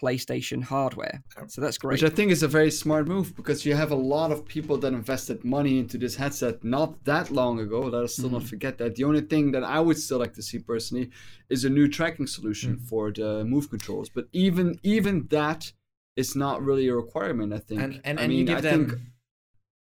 [0.00, 1.22] PlayStation hardware.
[1.48, 1.94] So that's great.
[1.94, 4.76] Which I think is a very smart move because you have a lot of people
[4.78, 7.80] that invested money into this headset not that long ago.
[7.80, 8.48] Let us still not mm-hmm.
[8.48, 8.96] forget that.
[8.96, 11.10] The only thing that I would still like to see personally
[11.48, 12.88] is a new tracking solution mm.
[12.88, 14.08] for the move controls.
[14.08, 15.72] But even even that
[16.16, 17.52] is not really a requirement.
[17.52, 17.80] I think.
[17.80, 19.00] and and, I and you mean, give I them think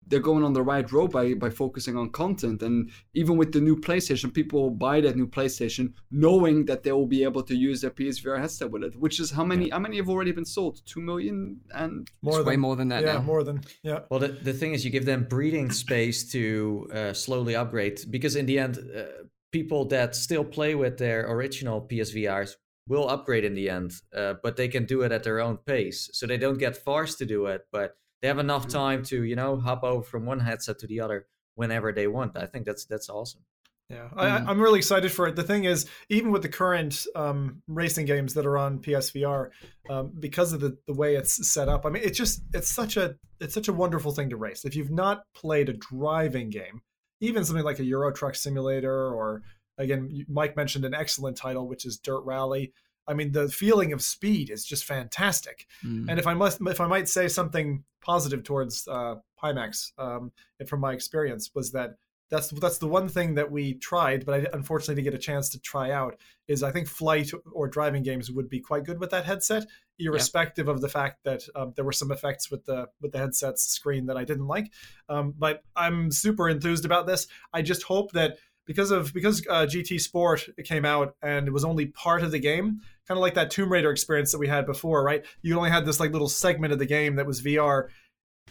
[0.07, 3.61] they're going on the right road by by focusing on content and even with the
[3.61, 7.55] new PlayStation people will buy that new PlayStation knowing that they will be able to
[7.55, 10.45] use their PSVR headset with it which is how many how many have already been
[10.45, 13.23] sold 2 million and More it's way than, more than that yeah, now.
[13.23, 14.01] more than yeah.
[14.11, 18.37] Well, the, the thing is, you give them breathing space to uh, slowly upgrade because,
[18.37, 22.53] in the end, uh, people that still play with their original PSVRs
[22.87, 26.11] will upgrade in the end, uh, but they can do it at their own pace.
[26.13, 29.37] So they don't get forced to do it, but they have enough time to, you
[29.37, 32.39] know, hop over from one headset to the other whenever they want.
[32.39, 33.43] I think that's that's awesome.
[33.91, 35.37] Yeah, I, I- I'm really excited for it.
[35.37, 39.51] The thing is, even with the current um, racing games that are on PSVR,
[39.91, 42.97] um, because of the, the way it's set up, I mean, it's just it's such
[42.97, 44.65] a it's such a wonderful thing to race.
[44.65, 46.81] If you've not played a driving game,
[47.21, 49.43] even something like a Euro Truck Simulator or
[49.77, 52.73] again, Mike mentioned an excellent title, which is Dirt Rally.
[53.07, 55.67] I mean, the feeling of speed is just fantastic.
[55.85, 56.09] Mm.
[56.09, 60.69] And if I must, if I might say something positive towards uh, Pimax, um, and
[60.69, 61.97] from my experience, was that
[62.31, 65.51] that's that's the one thing that we tried, but I unfortunately didn't get a chance
[65.51, 66.17] to try out.
[66.49, 69.67] Is I think flight or driving games would be quite good with that headset,
[69.99, 73.63] irrespective of the fact that um, there were some effects with the with the headset's
[73.63, 74.73] screen that I didn't like.
[75.09, 77.27] Um, but I'm super enthused about this.
[77.53, 81.65] I just hope that because of because uh, GT Sport came out and it was
[81.65, 84.67] only part of the game, kind of like that Tomb Raider experience that we had
[84.67, 85.25] before, right?
[85.43, 87.89] You only had this like little segment of the game that was VR.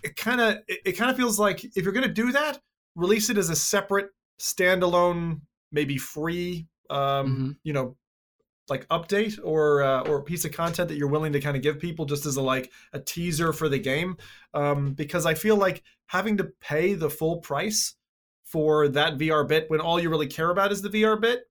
[0.04, 2.60] It kind of it, it kind of feels like if you're going to do that,
[2.96, 4.10] release it as a separate
[4.40, 5.42] standalone,
[5.72, 7.58] maybe free, um, Mhm.
[7.64, 7.96] you know,
[8.70, 11.80] like update or uh, or piece of content that you're willing to kind of give
[11.80, 14.16] people just as a like a teaser for the game,
[14.54, 17.96] um, because I feel like having to pay the full price
[18.54, 21.50] for that VR bit when all you really care about is the VR bit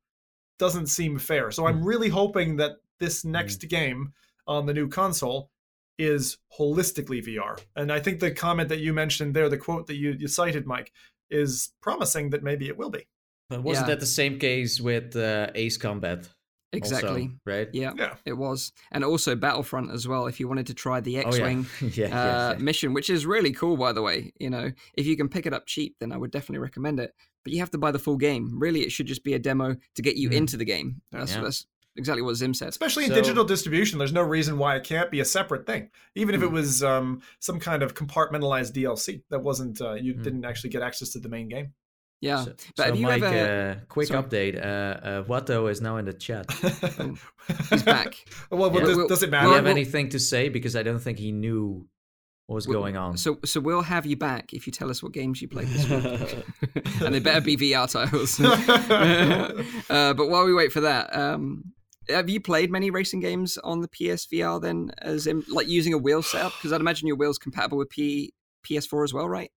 [0.60, 1.50] doesn't seem fair.
[1.50, 4.12] So I'm really hoping that this next game
[4.46, 5.50] on the new console
[5.98, 7.58] is holistically VR.
[7.74, 10.64] And I think the comment that you mentioned there, the quote that you, you cited,
[10.64, 10.92] Mike,
[11.28, 13.08] is promising that maybe it will be.
[13.50, 13.94] But wasn't Yeah.
[13.94, 16.28] that the same case with uh, Ace Combat?
[16.72, 17.30] Also, exactly.
[17.44, 17.68] right?
[17.72, 18.14] Yeah, Yeah.
[18.24, 20.26] it was, and also Battlefront as well.
[20.26, 21.28] If you wanted to try the Oh.
[21.28, 22.58] X-wing yeah, yeah, uh, yeah.
[22.58, 24.32] mission, which is really cool, by the way.
[24.38, 27.12] You know, if you can pick it up cheap, then I would definitely recommend it.
[27.44, 28.58] But you have to buy the full game.
[28.58, 30.34] Really, it should just be a demo to get you Mm.
[30.34, 31.02] into the game.
[31.10, 31.42] That's, Yeah.
[31.42, 31.66] that's
[31.96, 32.68] exactly what Zim said.
[32.68, 35.90] Especially in So- digital distribution, there's no reason why it can't be a separate thing.
[36.14, 36.52] Even if it Mm.
[36.52, 40.22] was um, some kind of compartmentalized DLC that wasn't, uh, you Mm.
[40.22, 41.74] didn't actually get access to the main game.
[42.22, 43.80] Yeah, So, but so have you Mike, ever?
[43.80, 44.22] uh, quick Sorry.
[44.22, 44.56] update.
[44.56, 44.64] Uh,
[45.06, 46.50] uh, Watto is now in the chat.
[47.70, 48.14] He's back.
[48.50, 48.86] well, well, Yeah.
[48.94, 49.46] does, does it matter?
[49.46, 50.48] Do you have well- anything to say?
[50.48, 51.86] Because I don't think he knew
[52.46, 53.16] what was Well, going on.
[53.16, 55.88] So, so we'll have you back if you tell us what games you played this
[55.88, 56.44] week,
[57.02, 58.38] and they better be VR titles.
[58.40, 61.72] uh, but while we wait for that, um,
[62.08, 65.98] have you played many racing games on the PSVR then, as in like using a
[65.98, 66.52] wheel setup?
[66.58, 68.32] Because I'd imagine your wheel's compatible with P
[68.68, 69.50] PS4 as well, right?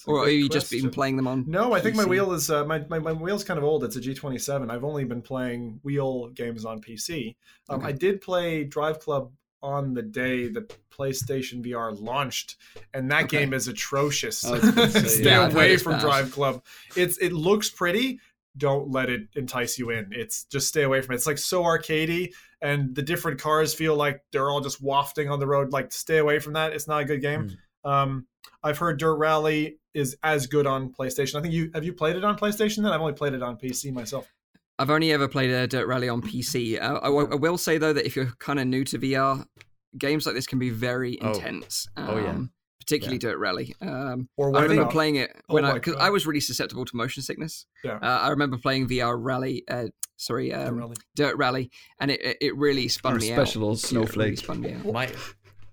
[0.00, 1.44] It's Or are good you just been playing them on?
[1.46, 3.84] No, I think my wheel is uh, my, my my wheel's kind of old.
[3.84, 4.70] It's a G27.
[4.70, 7.36] I've only been playing wheel games on PC.
[7.68, 7.88] Um, Okay.
[7.88, 9.30] I did play Drive Club
[9.62, 12.56] on the day the PlayStation VR launched,
[12.94, 13.40] and that Okay.
[13.40, 14.44] game is atrocious.
[14.46, 16.00] I was gonna say, Stay yeah, away from bad.
[16.00, 16.62] Drive Club.
[16.96, 18.20] It's it looks pretty.
[18.56, 20.08] Don't let it entice you in.
[20.12, 21.16] It's just stay away from it.
[21.16, 22.32] It's like so arcadey,
[22.62, 25.72] and the different cars feel like they're all just wafting on the road.
[25.72, 26.72] Like stay away from that.
[26.72, 27.56] It's not a good game.
[27.84, 28.26] Um,
[28.62, 31.36] I've heard Dirt Rally is as good on PlayStation.
[31.36, 32.76] I think you have you played it on PlayStation.
[32.82, 34.32] Then I've only played it on PC myself.
[34.78, 36.80] I've only ever played a Dirt Rally on PC.
[36.80, 39.44] Uh, I, w- I will say though that if you're kind of new to VR,
[39.98, 41.32] games like this can be very Oh.
[41.32, 41.86] intense.
[41.96, 42.38] Um, Oh, yeah.
[42.80, 43.74] Particularly Dirt Rally.
[43.82, 44.90] Um, Or I remember Wipeout.
[44.92, 47.66] playing it Oh when I because I was really susceptible to motion sickness.
[47.84, 47.98] Yeah.
[48.02, 49.64] Uh, I remember playing VR Rally.
[49.68, 50.96] Uh, sorry, Dirt um, Rally.
[51.14, 51.70] Dirt Rally,
[52.00, 53.66] and it it- it really spun Our me special out.
[53.66, 54.38] old Yeah, it really snowflake.
[54.38, 54.86] spun me out.
[54.86, 55.12] my,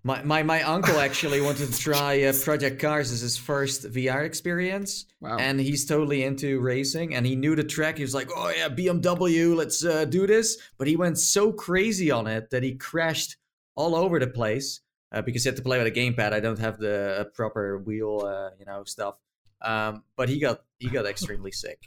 [0.07, 4.23] my my my uncle actually wanted to try uh, Project Cars as his first VR
[4.25, 5.37] experience, Wow.
[5.37, 7.13] and he's totally into racing.
[7.15, 7.97] And he knew the track.
[7.97, 12.09] He was like, "Oh yeah, BMW, let's uh, do this." But he went so crazy
[12.09, 13.35] on it that he crashed
[13.75, 14.79] all over the place
[15.11, 16.31] uh, because he had to play with a gamepad.
[16.33, 19.15] I don't have the uh, proper wheel, uh, you know, stuff.
[19.61, 21.79] Um, but he got he got extremely sick.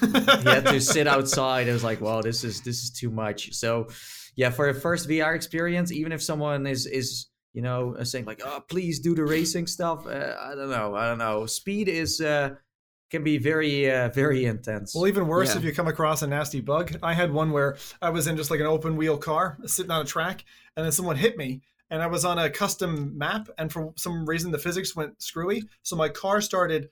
[0.00, 1.68] he had to sit outside.
[1.68, 3.52] I was like, wow, this is this is too much.
[3.54, 3.88] So,
[4.36, 7.26] yeah, for a first VR experience, even if someone is is
[7.58, 10.06] you know uh, saying like, oh, please do the racing stuff.
[10.06, 10.94] Uh, I don't know.
[10.94, 11.44] I don't know.
[11.46, 12.50] Speed is uh,
[13.10, 14.94] can be very uh, very intense.
[14.94, 15.58] Well, even worse Yeah.
[15.58, 16.96] if you come across a nasty bug.
[17.02, 20.02] I had one where I was in just like an open wheel car sitting on
[20.02, 20.44] a track,
[20.76, 24.24] and then someone hit me, and I was on a custom map, and for some
[24.24, 26.90] reason the physics went screwy, so my car started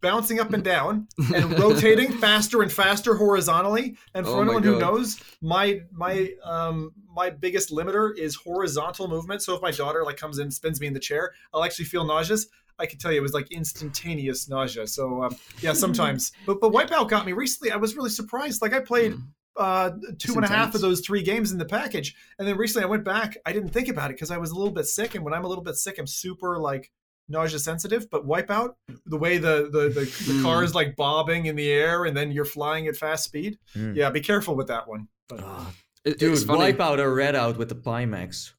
[0.00, 3.96] bouncing up and down and rotating faster and faster horizontally.
[4.14, 9.42] And for Oh anyone who knows, my my um my biggest limiter is horizontal movement.
[9.42, 11.86] So if my daughter like comes in, and spins me in the chair, I'll actually
[11.86, 12.46] feel nauseous.
[12.78, 14.86] I can tell you it was like instantaneous nausea.
[14.86, 16.32] So um, yeah, sometimes.
[16.46, 17.70] but but Wipeout got me recently.
[17.72, 18.62] I was really surprised.
[18.62, 19.22] Like I played Mm.
[19.56, 22.84] uh, two and a half of those three games in the package, and then recently
[22.84, 23.36] I went back.
[23.44, 25.44] I didn't think about it because I was a little bit sick, and when I'm
[25.44, 26.90] a little bit sick, I'm super like
[27.30, 28.08] nausea sensitive.
[28.10, 28.74] But Wipeout,
[29.06, 30.42] the way the the the, the Mm.
[30.42, 33.58] car is like bobbing in the air, and then you're flying at fast speed.
[33.76, 33.96] Mm.
[33.96, 35.08] Yeah, be careful with that one.
[35.28, 35.72] But Ah,
[36.04, 36.58] It- dude, it's funny.
[36.58, 38.52] wipe out or red out with the Pimax.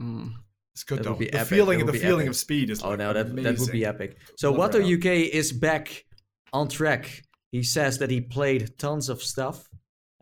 [0.00, 0.32] Mm.
[0.74, 1.10] it's good That though.
[1.10, 1.48] would be the epic.
[1.48, 2.30] feeling That the be feeling epic.
[2.30, 4.18] of speed is Oh like no, that that would be epic.
[4.36, 4.92] So Love Watto Red Out.
[4.92, 6.04] UK is back
[6.52, 7.22] on track.
[7.52, 9.68] He says that he played tons of stuff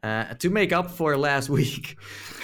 [0.03, 1.97] uh, to make up for last week.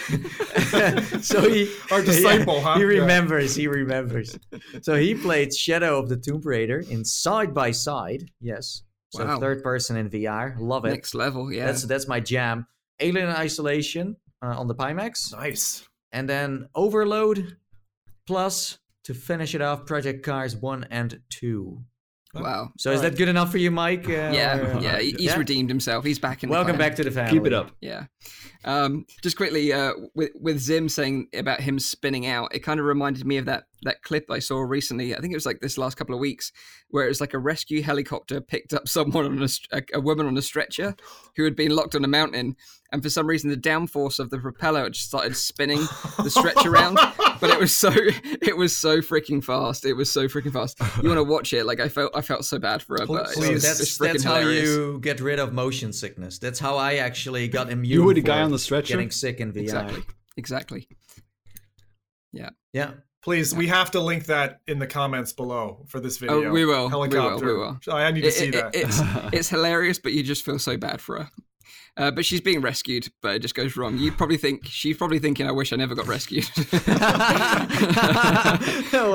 [1.20, 2.74] so he Our disciple, huh?
[2.76, 2.86] He Yeah.
[3.02, 3.54] remembers.
[3.54, 4.38] He remembers.
[4.82, 8.30] so he played Shadow of the Tomb Raider in side by side.
[8.40, 9.38] Yes, So Wow.
[9.40, 10.90] third person in VR, love it.
[10.90, 11.66] Next level, yeah.
[11.66, 12.66] That's that's my jam.
[13.00, 15.86] Alien Isolation uh, on the Pimax, Nice.
[16.12, 17.56] and then Overload
[18.26, 21.82] plus to finish it off, Project Cars one and two.
[22.34, 22.72] Wow.
[22.78, 23.12] So is Alright.
[23.12, 24.08] that good enough for you, Mike?
[24.08, 24.98] Uh, Yeah, or- yeah.
[25.00, 25.36] He's Yeah?
[25.36, 26.04] redeemed himself.
[26.04, 26.48] He's back in.
[26.50, 26.88] the Welcome clan.
[26.90, 27.32] back to the family.
[27.38, 27.72] Keep it up.
[27.80, 28.04] Yeah.
[28.64, 32.86] Um, just quickly, uh, with with Zim saying about him spinning out, it kind of
[32.86, 35.14] reminded me of that that clip I saw recently.
[35.14, 36.52] I think it was like this last couple of weeks,
[36.88, 40.26] where it was like a rescue helicopter picked up someone on a, a, a woman
[40.26, 40.94] on a stretcher
[41.36, 42.56] who had been locked on a mountain,
[42.92, 45.80] and for some reason the downforce of the propeller just started spinning
[46.22, 46.98] the stretch around.
[47.40, 49.84] But it was so it was so freaking fast.
[49.84, 50.76] It was so freaking fast.
[51.00, 51.66] You want to watch it?
[51.66, 53.48] Like I felt I felt so bad for her, but Please.
[53.48, 54.68] it's, That's it's that's how hilarious.
[54.68, 56.40] you get rid of motion sickness.
[56.40, 57.92] That's how I actually got immune.
[57.92, 58.94] You were the guy on the stretcher.
[58.94, 59.60] getting sick in VR.
[59.62, 60.02] Exactly.
[60.36, 60.88] Exactly.
[62.32, 62.50] Yeah.
[62.72, 62.92] Yeah.
[63.22, 66.36] Please, we have to link that in the comments below for this video.
[66.36, 66.64] Oh, we will.
[66.64, 67.46] We will, Helicopter.
[67.46, 67.78] we will.
[67.90, 68.74] I need to It- see it- that.
[68.74, 69.00] it's
[69.32, 71.30] it's hilarious, but you just feel so bad for her.
[71.96, 73.98] Uh, but she's being rescued, but it just goes wrong.
[73.98, 76.70] You probably think she's probably thinking, "I wish I never got rescued." what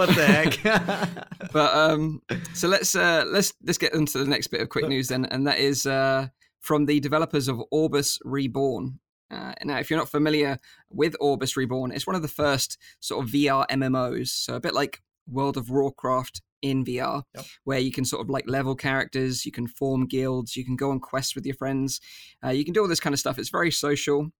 [0.09, 1.51] the heck?
[1.53, 2.21] but um,
[2.53, 5.47] so let's uh, let's let's get into the next bit of quick news then, and
[5.47, 6.27] that is uh,
[6.59, 8.99] from the developers of Orbus Reborn.
[9.31, 10.59] Uh, now, if you're not familiar
[10.89, 14.73] with Orbus Reborn, it's one of the first sort of VR MMOs, so a bit
[14.73, 17.45] like World of Warcraft in VR, Yep.
[17.63, 20.91] where you can sort of like level characters, you can form guilds, you can go
[20.91, 21.99] on quests with your friends,
[22.43, 23.37] uh, you can do all this kind of stuff.
[23.39, 24.31] It's very social.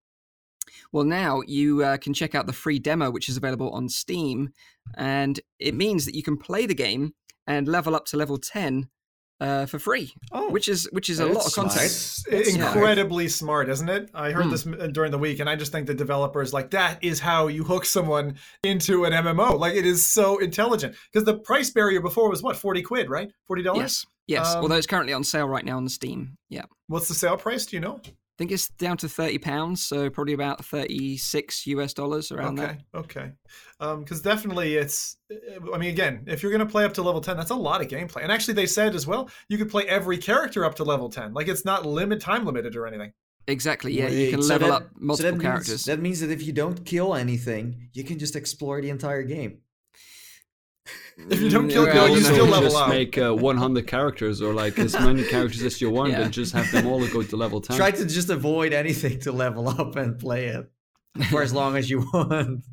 [0.92, 4.54] Well, now you uh, can check out the free demo, which is available on Steam,
[4.96, 7.14] and it means that you can play the game
[7.48, 8.90] and level up to level ten
[9.44, 11.74] uh, for free, oh, which is which is a lot of content.
[11.74, 12.28] context.
[12.32, 12.76] It's That's smart.
[12.78, 14.10] incredibly smart, isn't it?
[14.14, 14.52] I heard Hmm.
[14.52, 14.64] this
[14.94, 17.86] during the week, and I just think the developers like that is how you hook
[17.86, 19.60] someone into an MMO.
[19.60, 23.30] Like it is so intelligent because the price barrier before was what forty quid, right?
[23.48, 24.06] Forty dollars.
[24.28, 24.56] Yes, yes.
[24.56, 26.38] Um, Although it's currently on sale right now on Steam.
[26.50, 27.66] Yeah, What's the sale price?
[27.66, 28.00] Do you know?
[28.38, 32.78] Think it's down to thirty pounds, so probably about thirty six US dollars around okay,
[32.94, 33.00] that.
[33.00, 33.32] okay.
[33.80, 35.18] Because um, definitely, it's.
[35.74, 37.82] I mean, again, if you're going to play up to level ten, that's a lot
[37.82, 38.24] of gameplay.
[38.24, 41.34] And actually, they said as well, you could play every character up to level ten.
[41.34, 43.14] Like it's not limit time limited or anything.
[43.48, 43.92] Exactly.
[43.94, 45.70] Yeah, you Wait, can so level that- up multiple so that characters.
[45.70, 49.24] Means, that means that if you don't kill anything, you can just explore the entire
[49.24, 49.60] game.
[51.18, 52.52] If you don't kill yeah, Bill, you still know.
[52.52, 52.90] level just up.
[52.90, 56.22] make uh, 100 characters or like as many characters as you want Yeah.
[56.22, 57.78] and just have them all go to level 10.
[57.78, 60.70] Try to just avoid anything to level up and play it
[61.30, 62.64] for as long as you want.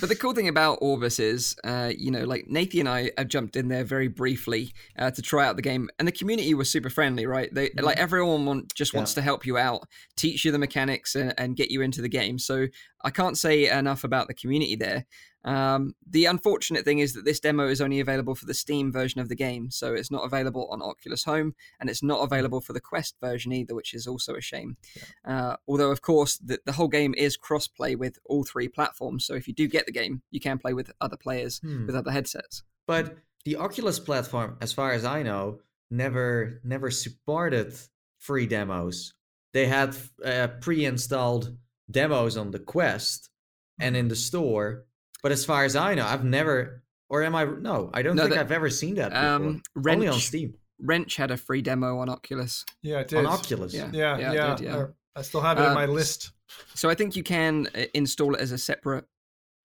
[0.00, 3.26] But the cool thing about Orbus is, uh, you know, like Nathan and I have
[3.28, 6.70] jumped in there very briefly uh, to try out the game, and the community was
[6.70, 7.52] super friendly, right?
[7.52, 9.82] They like everyone want, just wants to help you out,
[10.16, 12.38] teach you the mechanics, and, and get you into the game.
[12.38, 12.68] So
[13.04, 15.04] I can't say enough about the community there.
[15.44, 19.20] Um, the unfortunate thing is that this demo is only available for the Steam version
[19.20, 22.72] of the game, so it's not available on Oculus Home, and it's not available for
[22.72, 24.76] the Quest version either, which is also a shame.
[25.24, 29.34] Uh, although, of course, the, the whole game is cross-play with all three platforms, so
[29.34, 31.86] if you do get the game, you can play with other players Hmm.
[31.86, 32.62] with other headsets.
[32.86, 37.74] But the Oculus platform, as far as I know, never never supported
[38.18, 39.14] free demos.
[39.52, 41.56] They had uh, pre-installed
[41.90, 43.30] demos on the Quest
[43.78, 44.84] and in the store.
[45.22, 47.44] But as far as I know, I've never, or am I?
[47.44, 49.24] No, I don't No, think that- I've ever seen that before.
[49.26, 52.64] Um, Only on Wrench, Steam, Wrench had a free demo on Oculus.
[52.82, 53.18] Yeah, it did.
[53.18, 53.72] on Oculus.
[53.72, 53.88] Yeah.
[53.92, 54.52] Yeah, Yeah, yeah.
[54.52, 54.86] it did, yeah.
[55.14, 56.32] I still have it in Uh, my list.
[56.74, 59.04] So I think you can uh, install it as a separate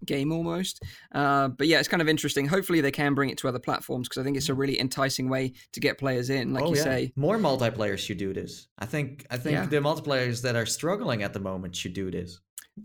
[0.06, 0.84] game almost.
[1.12, 2.46] Uh, but yeah, it's kind of interesting.
[2.48, 5.28] Hopefully they can bring it to other platforms because I think it's a really enticing
[5.28, 6.54] way to get players in.
[6.54, 6.84] Like oh, you yeah.
[6.84, 8.68] say, more multiplayer should do this.
[8.78, 9.26] I think.
[9.32, 9.66] I think Yeah.
[9.66, 12.40] the multiplayers that are struggling at the moment should do this.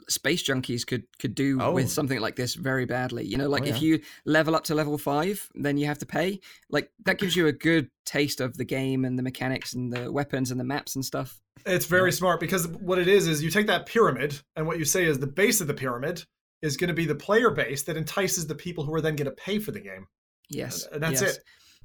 [0.08, 1.72] Space junkies could could do Oh.
[1.72, 3.24] with something like this very badly.
[3.24, 6.06] You know, like Oh, if you level up to level five, then you have to
[6.06, 6.40] pay.
[6.70, 10.10] Like that gives you a good taste of the game and the mechanics and the
[10.10, 11.40] weapons and the maps and stuff.
[11.66, 14.84] It's very smart because what it is is you take that pyramid and what you
[14.84, 16.24] say is the base of the pyramid
[16.62, 19.26] is going to be the player base that entices the people who are then going
[19.26, 20.06] to pay for the game.
[20.48, 21.36] Yes, And that's yes.
[21.36, 21.42] it.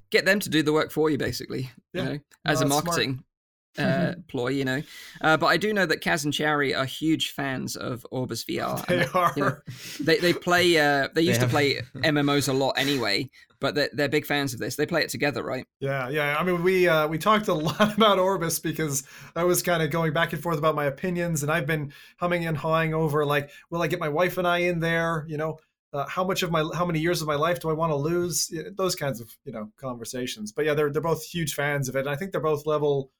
[0.09, 1.69] Get them to do the work for you, basically.
[1.93, 2.03] Yeah.
[2.03, 3.23] You know, as No, a marketing
[3.77, 4.81] uh, ploy, you know.
[5.21, 8.85] Uh, but I do know that Kaz and Chari are huge fans of Orbus VR.
[8.87, 9.33] They that- are.
[9.35, 9.57] you know,
[9.99, 10.77] they they play.
[10.77, 14.53] Uh, they used have- to play MMOs a lot anyway, but they're, they're big fans
[14.53, 14.75] of this.
[14.75, 15.65] They play it together, right?
[15.79, 16.37] Yeah, yeah.
[16.39, 19.03] I mean, we uh, we talked a lot about Orbus because
[19.35, 22.45] I was kind of going back and forth about my opinions, and I've been humming
[22.45, 25.25] and hawing over like, will I get my wife and I in there?
[25.27, 25.57] You know,
[25.93, 27.95] uh, how much of my how many years of my life do I want to
[27.95, 28.51] lose?
[28.75, 30.51] Those kinds of you know conversations.
[30.51, 33.11] But yeah, they're they're both huge fans of it, and I think they're both level.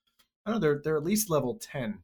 [0.47, 0.59] I don't know.
[0.59, 1.99] They're they're at least level ten.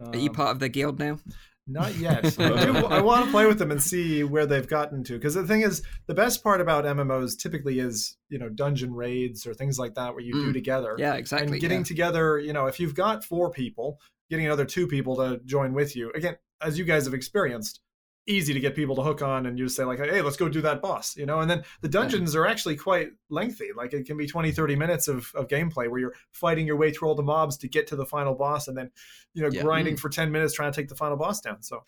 [0.00, 1.18] Are you Um, part of the guild now?
[1.66, 2.24] Not yet.
[2.40, 5.14] I, do, I want to play with them and see where they've gotten to.
[5.14, 9.46] Because the thing is, the best part about MMOs typically is, you know, dungeon raids
[9.46, 10.52] or things like that where you do Mm.
[10.54, 10.94] together.
[10.98, 11.52] Yeah, exactly.
[11.52, 11.84] and getting yeah.
[11.84, 13.98] together, you know, if you've got four people,
[14.30, 16.10] getting another two people to join with you.
[16.14, 17.80] Again, as you guys have experienced,
[18.28, 20.48] easy to get people to hook on and you just say like, hey, let's go
[20.48, 21.40] do that boss, you know?
[21.40, 23.68] And then the dungeons are actually quite lengthy.
[23.76, 26.92] Like it can be 20, 30 minutes of, of gameplay where you're fighting your way
[26.92, 28.90] through all the mobs to get to the final boss and then,
[29.34, 29.62] you know, Yeah.
[29.62, 31.62] grinding for 10 minutes trying to take the final boss down.
[31.62, 31.84] So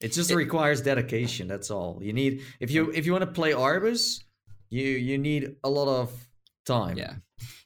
[0.00, 1.46] It just It- requires dedication.
[1.48, 2.42] That's all you need.
[2.60, 4.22] If you if you want to play Orbus,
[4.70, 6.10] you you need a lot of
[6.66, 6.96] time.
[6.98, 7.14] Yeah.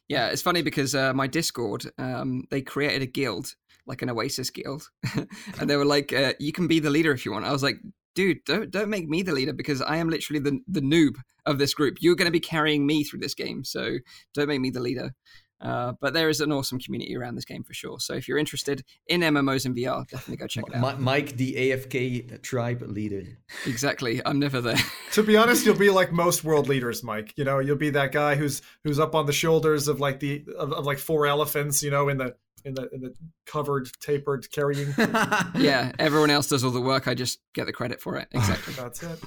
[0.07, 3.55] Yeah, it's funny because uh, my Discord, um, they created a guild,
[3.85, 4.89] like an Oasis guild,
[5.59, 7.61] and they were like, uh, "You can be the leader if you want." I was
[7.63, 7.77] like,
[8.17, 11.59] "Dude, don't don't make me the leader because I am literally the the noob of
[11.59, 11.97] this group.
[12.01, 13.97] You're going to be carrying me through this game, so
[14.33, 15.13] don't make me the leader."
[15.61, 17.99] Uh, but there is an awesome community around this game for sure.
[17.99, 20.99] So if you're interested in MMOs and VR, definitely go check it out.
[20.99, 23.23] Mike, the AFK tribe leader.
[23.67, 24.79] Exactly, I'm never there.
[25.11, 27.35] to be honest, you'll be like most world leaders, Mike.
[27.37, 30.43] You know, you'll be that guy who's who's up on the shoulders of like the
[30.57, 32.35] of, of like four elephants, you know, in the
[32.65, 33.13] in the in the
[33.45, 34.93] covered, tapered carrying.
[34.97, 37.07] yeah, everyone else does all the work.
[37.07, 38.27] I just get the credit for it.
[38.31, 38.73] Exactly.
[38.73, 39.19] That's it.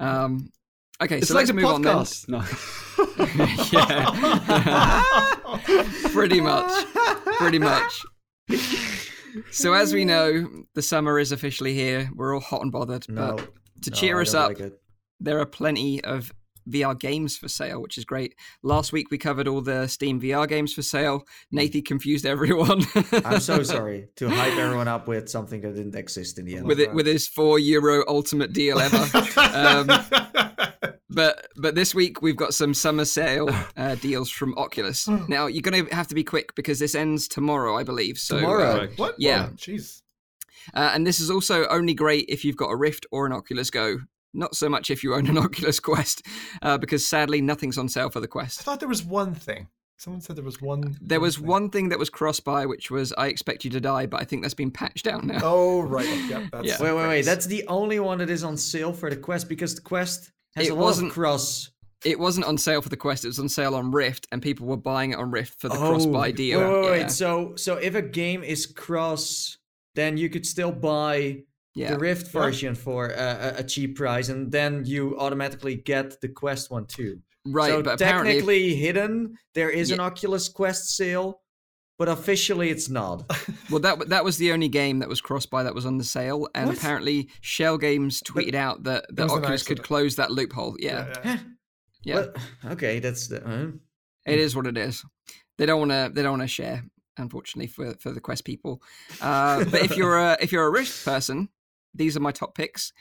[0.00, 0.50] Um,
[1.02, 2.06] okay, It's so like let's a move on then.
[2.28, 2.44] No.
[3.72, 4.10] yeah,
[6.12, 6.86] pretty much,
[7.36, 8.04] pretty much.
[9.50, 12.10] So as we know, the summer is officially here.
[12.14, 13.08] We're all hot and bothered.
[13.08, 13.50] no, But
[13.82, 14.72] to no, cheer us up, like
[15.20, 16.32] there are plenty of
[16.70, 18.34] VR games for sale, which is great.
[18.62, 21.24] Last week we covered all the Steam VR games for sale.
[21.50, 22.82] Nathan confused everyone.
[23.24, 26.66] I'm so sorry to hype everyone up with something that didn't exist in the end.
[26.66, 28.96] with it with his four euro ultimate deal ever.
[29.36, 29.86] Um,
[31.10, 35.08] but but this week we've got some summer sale uh, deals from Oculus.
[35.08, 38.18] Now you're going to have to be quick because this ends tomorrow, I believe.
[38.18, 38.84] So Tomorrow?
[38.84, 39.14] uh, what?
[39.18, 39.46] Yeah.
[39.48, 40.02] Whoa, Jeez.
[40.74, 43.70] Uh, and this is also only great if you've got a Rift or an Oculus
[43.70, 43.98] Go.
[44.34, 46.26] Not so much if you own an Oculus Quest,
[46.62, 48.60] uh, because sadly nothing's on sale for the Quest.
[48.60, 49.68] I thought there was one thing.
[49.98, 50.96] Someone said there was one.
[51.00, 51.46] There was thing.
[51.46, 54.24] one thing that was cross buy, which was "I expect you to die," but I
[54.24, 55.40] think that's been patched down now.
[55.42, 56.06] Oh right.
[56.28, 56.42] Yep.
[56.52, 56.76] That's Yeah.
[56.80, 57.24] Wait, wait, wait.
[57.24, 60.68] That's the only one that is on sale for the Quest because the Quest has
[60.68, 61.72] it a wasn't, of cross.
[62.04, 64.68] It wasn't on sale for the Quest; it was on sale on Rift, and people
[64.68, 66.60] were buying it on Rift for the cross buy deal.
[66.60, 67.10] Oh, Wait, wait, wait.
[67.10, 69.58] So, so if a game is cross,
[69.96, 71.42] then you could still buy
[71.74, 71.92] Yeah.
[71.92, 72.40] the Rift Yeah.
[72.40, 76.86] version for a, a- a cheap price, and then you automatically get the Quest one
[76.86, 77.20] too.
[77.46, 81.40] Right, so but apparently, technically hidden, there is an Oculus Quest sale,
[81.98, 83.24] but officially it's not.
[83.70, 86.04] well, that that was the only game that was cross buy that was on the
[86.04, 86.76] sale, and What?
[86.78, 90.76] apparently Schell Games tweeted out that, that was an Oculus could close that loophole.
[90.78, 91.38] Yeah, yeah.
[92.02, 92.14] yeah,
[92.64, 93.46] But- okay, that's the.
[93.48, 93.70] Uh,
[94.26, 95.04] it is what it is.
[95.56, 96.10] They don't want to.
[96.14, 96.84] They don't want to share,
[97.16, 98.82] unfortunately, for for the Quest people.
[99.22, 101.48] Uh, but if you're a if you're a Rift person,
[101.98, 102.92] these are my top picks.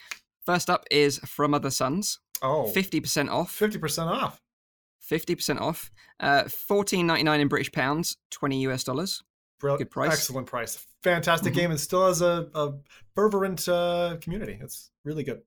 [0.45, 3.57] First up is From Other Suns, Oh, fifty percent off.
[3.57, 4.41] 50% off.
[4.99, 5.91] Fifty percent off.
[6.19, 9.23] Uh, Fourteen ninety nine in British pounds, twenty US dollars.
[9.59, 9.79] Brilliant.
[9.79, 10.11] Good price.
[10.13, 10.85] Excellent price.
[11.03, 11.55] Fantastic Mhm.
[11.55, 12.73] game and still has a, a
[13.15, 14.59] fervent uh, community.
[14.61, 15.41] It's really good.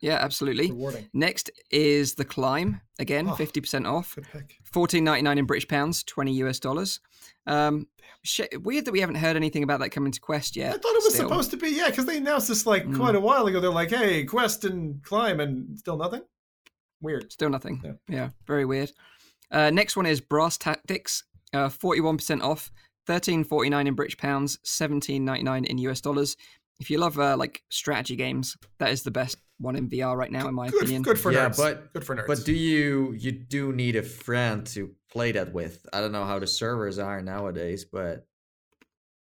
[0.00, 0.70] Yeah, absolutely.
[0.70, 1.08] Rewarding.
[1.14, 2.80] Next is The Climb.
[2.98, 3.34] Again, Oh.
[3.34, 4.18] fifty percent off.
[4.64, 7.00] Fourteen ninety nine in British pounds, twenty US dollars.
[7.46, 7.86] Um,
[8.22, 10.74] sh- weird that we haven't heard anything about that coming to Quest yet.
[10.74, 11.28] I thought it was still.
[11.28, 12.96] supposed to be, yeah, because they announced this like Mm.
[12.96, 13.60] quite a while ago.
[13.60, 16.22] They're like, hey, Quest and Climb, and still nothing?
[17.00, 17.32] Weird.
[17.32, 17.80] Still nothing.
[17.84, 17.92] Yeah.
[18.08, 18.92] Yeah, very weird.
[19.50, 22.70] Uh, next one is Brass Tactics, uh, forty-one percent off,
[23.06, 26.36] thirteen forty-nine in British pounds, seventeen ninety-nine in US dollars.
[26.80, 30.30] If you love uh, like strategy games, that is the best one in VR right
[30.32, 31.02] now, in my Good, opinion.
[31.02, 31.56] good for Yeah, nerds.
[31.56, 32.26] but- good for nerds.
[32.26, 35.86] But do you you do need a friend to play that with?
[35.92, 38.26] I don't know how the servers are nowadays, but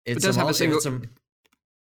[0.05, 1.01] it's does have a single- it's a-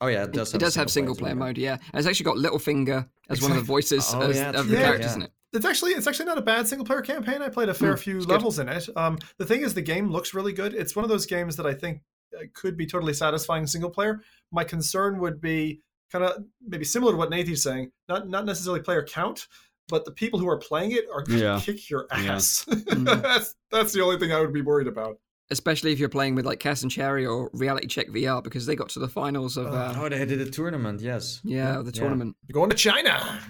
[0.00, 0.48] oh yeah, it It, does.
[0.50, 1.44] it have, a does have single player too, yeah.
[1.44, 1.72] mode, yeah.
[1.92, 4.74] And it's actually got Littlefinger as one of the voices Oh, as- yeah, of the
[4.76, 5.14] yeah, characters yeah.
[5.16, 5.32] in it.
[5.52, 7.42] it's actually it's actually not a bad single player campaign.
[7.42, 8.32] I played a fair Mm, few it's good.
[8.34, 8.88] levels in it.
[8.96, 10.74] Um, the thing is, the game looks really good.
[10.74, 12.02] It's one of those games that I think
[12.36, 14.22] uh, could be totally satisfying single player.
[14.52, 15.82] My concern would be
[16.12, 19.46] kind of maybe similar to what Nathan's saying, not not necessarily player count,
[19.88, 21.60] but the people who are playing it are going to Yeah.
[21.60, 22.34] kick your Yeah.
[22.34, 22.64] ass.
[22.68, 23.22] Mm.
[23.22, 25.18] that's that's the only thing I would be worried about.
[25.52, 28.76] Especially if you're playing with like Cass and Cherry or Reality Check VR because they
[28.76, 31.00] got to the finals of uh, Oh, they did a tournament.
[31.00, 31.40] Yes.
[31.42, 32.36] yeah, of the tournament.
[32.46, 33.40] You're going to China.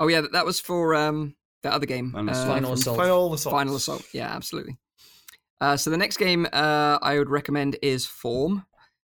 [0.00, 2.12] Oh yeah, that, that was for um that other game.
[2.12, 2.48] Final uh, Assault.
[2.56, 2.96] Final Assault.
[2.98, 3.52] Final assault.
[3.54, 4.04] Final Assault.
[4.12, 4.76] Yeah, absolutely.
[5.62, 8.66] Uh, so the next game uh, I would recommend is Form.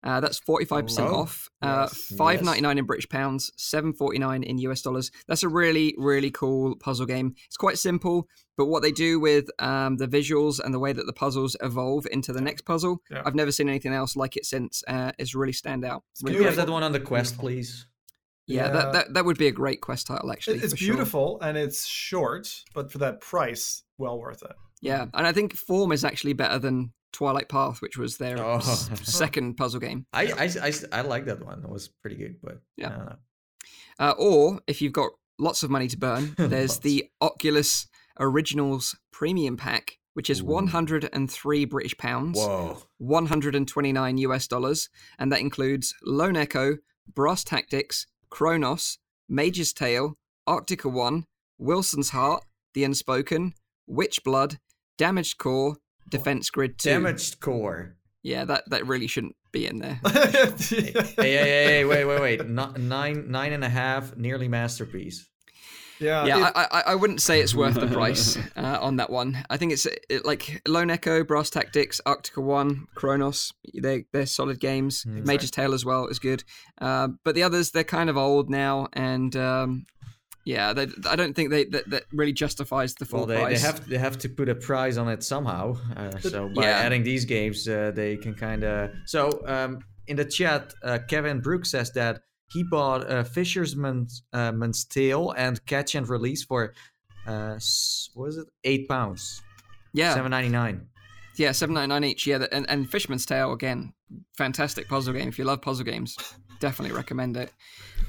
[0.03, 1.49] Uh, that's forty five percent Oh, off.
[1.61, 5.11] Uh, yes, Five ninety nine in British pounds, seven forty nine in US dollars.
[5.27, 7.35] That's a really really cool puzzle game.
[7.45, 8.27] It's quite simple,
[8.57, 12.07] but what they do with um, the visuals and the way that the puzzles evolve
[12.11, 13.21] into the next puzzle, Yeah.
[13.25, 14.83] I've never seen anything else like it since.
[14.87, 16.03] Uh, it's really stand out.
[16.23, 16.65] Really Can we have Beautiful.
[16.65, 17.85] that one on the quest, please?
[18.47, 18.71] Yeah, Yeah.
[18.71, 20.57] That, that that would be a great quest title actually.
[20.57, 20.93] It's for sure.
[20.95, 24.53] beautiful and it's short, but for that price, well worth it.
[24.81, 28.57] Yeah, and I think Form is actually better than Twilight Path, which was their Oh.
[28.57, 30.05] s- second puzzle game.
[30.13, 31.63] I, I, I, I like that one.
[31.63, 32.87] It was pretty good, but Yeah.
[32.87, 33.15] I don't know.
[33.99, 37.87] Uh, or if you've got lots of money to burn, there's the Oculus
[38.19, 40.45] Originals Premium Pack, which is Ooh.
[40.45, 42.81] 103 British pounds, Whoa.
[42.97, 44.89] 129 US dollars,
[45.19, 46.77] and that includes Lone Echo,
[47.13, 48.97] Brass Tactics, Chronos,
[49.29, 51.25] Mage's Tale, Arktika One,
[51.57, 52.43] Wilson's Heart,
[52.73, 53.53] The Unspoken,
[53.89, 54.57] Witchblood,
[54.97, 55.77] Damaged Core,
[56.11, 56.89] Defense Grid 2.
[56.89, 57.95] Damaged core.
[58.23, 59.99] Yeah, that, that really shouldn't be in there.
[60.11, 62.45] Hey, hey, hey, hey, wait, wait, wait.
[62.47, 65.27] No- nine, nine and a half, nearly masterpiece.
[65.99, 69.09] yeah, yeah, it- I, I, I wouldn't say it's worth the price uh, on that
[69.09, 69.43] one.
[69.49, 73.51] I think it's it, like Lone Echo, Brass Tactics, Arktika One, Chronos.
[73.73, 75.03] They they're solid games.
[75.03, 75.25] Mm.
[75.25, 76.43] Mage's Tale as well is good,
[76.79, 79.85] uh, but the others they're kind of old now, and um,
[80.45, 83.41] yeah, they, I don't think they that, that really justifies the full Well, they, they
[83.41, 83.61] price.
[83.63, 85.75] have they have to put a price on it somehow.
[85.95, 86.77] Uh, so by Yeah.
[86.85, 88.89] adding these games, uh, they can kind of.
[89.05, 92.21] So um, in the chat, uh, Kevin Brook says that
[92.53, 96.73] he bought uh, Fisherman's uh, Man's Tale and Catch and Release for
[97.27, 98.47] uh, s- what was it?
[98.63, 99.41] Eight pounds,
[99.93, 100.87] yeah, seven ninety nine.
[101.37, 102.25] yeah, seven ninety nine each.
[102.27, 103.93] Yeah, and, and Fishman's Tale again,
[104.35, 105.27] fantastic puzzle game.
[105.29, 106.17] If you love puzzle games,
[106.59, 107.51] definitely recommend it.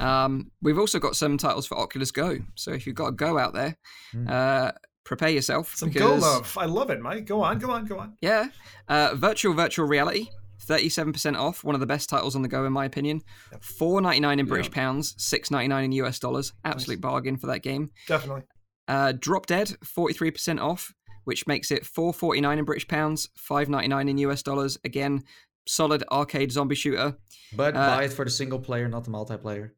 [0.01, 2.39] Um, we've also got some titles for Oculus Go.
[2.55, 3.77] So if you've got a Go out there,
[4.13, 4.29] Hmm.
[4.29, 4.71] uh,
[5.05, 5.75] prepare yourself.
[5.77, 6.57] some because, go love.
[6.59, 7.27] I love it, Mike.
[7.27, 8.17] Go on, go on, go on.
[8.21, 8.49] Yeah,
[8.89, 10.29] uh, virtual virtual reality.
[10.65, 13.21] 37% off, one of the best titles on the go in my opinion.
[13.61, 16.53] 4.99 in British pounds, 6.99 in US dollars.
[16.65, 17.91] Absolute bargain for that game.
[18.07, 18.43] Definitely.
[18.87, 24.43] Uh, Drop Dead, 43% off, which makes it 4.49 in British pounds, 5.99 in US
[24.43, 24.79] dollars.
[24.85, 25.25] Again,
[25.67, 27.17] solid arcade zombie shooter.
[27.57, 29.71] But Uh, buy it for the single player, not the multiplayer.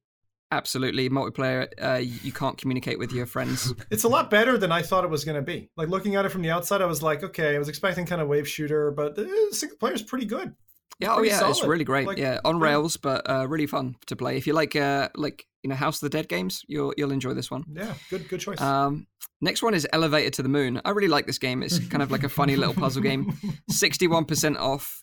[0.55, 1.67] Absolutely multiplayer.
[1.83, 3.75] Uh, you can't communicate with your friends.
[3.91, 5.69] It's a lot better than I thought it was going to be.
[5.77, 8.21] Like looking at it from the outside, I was like, okay, I was expecting kind
[8.21, 10.55] of wave shooter, but the single player is pretty good.
[11.01, 12.07] Yeah, oh pretty yeah, it's really great.
[12.07, 12.65] Like, yeah, on yeah.
[12.65, 14.37] rails, but uh, really fun to play.
[14.37, 17.35] If you like, uh, like you know, House of the Dead games, you'll you'll enjoy
[17.35, 17.65] this one.
[17.73, 18.61] Yeah, good, good choice.
[18.61, 19.07] Um,
[19.41, 20.81] next one is Elevator to the Moon.
[20.85, 21.63] I really like this game.
[21.63, 23.37] It's kind of like a funny little puzzle game.
[23.71, 25.03] Sixty-one percent off,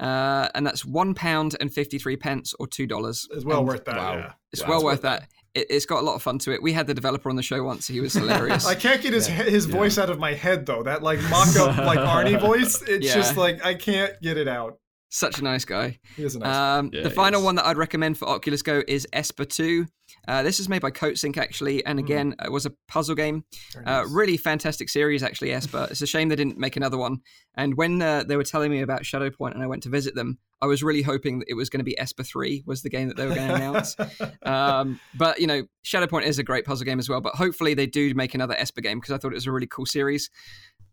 [0.00, 3.28] uh, and that's one pound and fifty-three pence or two dollars.
[3.32, 3.96] it's well And worth that.
[3.96, 4.16] wow.
[4.16, 4.32] Yeah.
[4.52, 5.28] It's Yeah, well worth that.
[5.54, 6.62] It, it's got a lot of fun to it.
[6.62, 7.86] We had the developer on the show once.
[7.86, 8.66] He was hilarious.
[8.74, 9.42] I can't get his Yeah.
[9.44, 10.82] his voice out of my head though.
[10.82, 12.82] That like mock up like Arnie voice.
[12.82, 13.14] It's Yeah.
[13.14, 14.78] just like I can't get it out.
[15.12, 15.98] Such a nice guy.
[16.16, 16.54] He is a nice.
[16.56, 17.44] Um, Yeah, the final is.
[17.44, 19.86] one that I'd recommend for Oculus Go is Esper 2.
[20.28, 22.02] Uh, this is made by Coatsink actually, and Mm.
[22.04, 23.44] again, it was a puzzle game.
[23.72, 25.88] Very Uh, really fantastic series, actually, Esper.
[25.90, 27.18] It's a shame they didn't make another one.
[27.54, 30.14] And when uh, they were telling me about Shadow Point and I went to visit
[30.14, 32.90] them, I was really hoping that it was going to be Esper 3 was the
[32.90, 33.96] game that they were going to announce.
[34.42, 37.20] um, but, you know, Shadow Point is a great puzzle game as well.
[37.22, 39.66] But hopefully they do make another Esper game because I thought it was a really
[39.66, 40.28] cool series.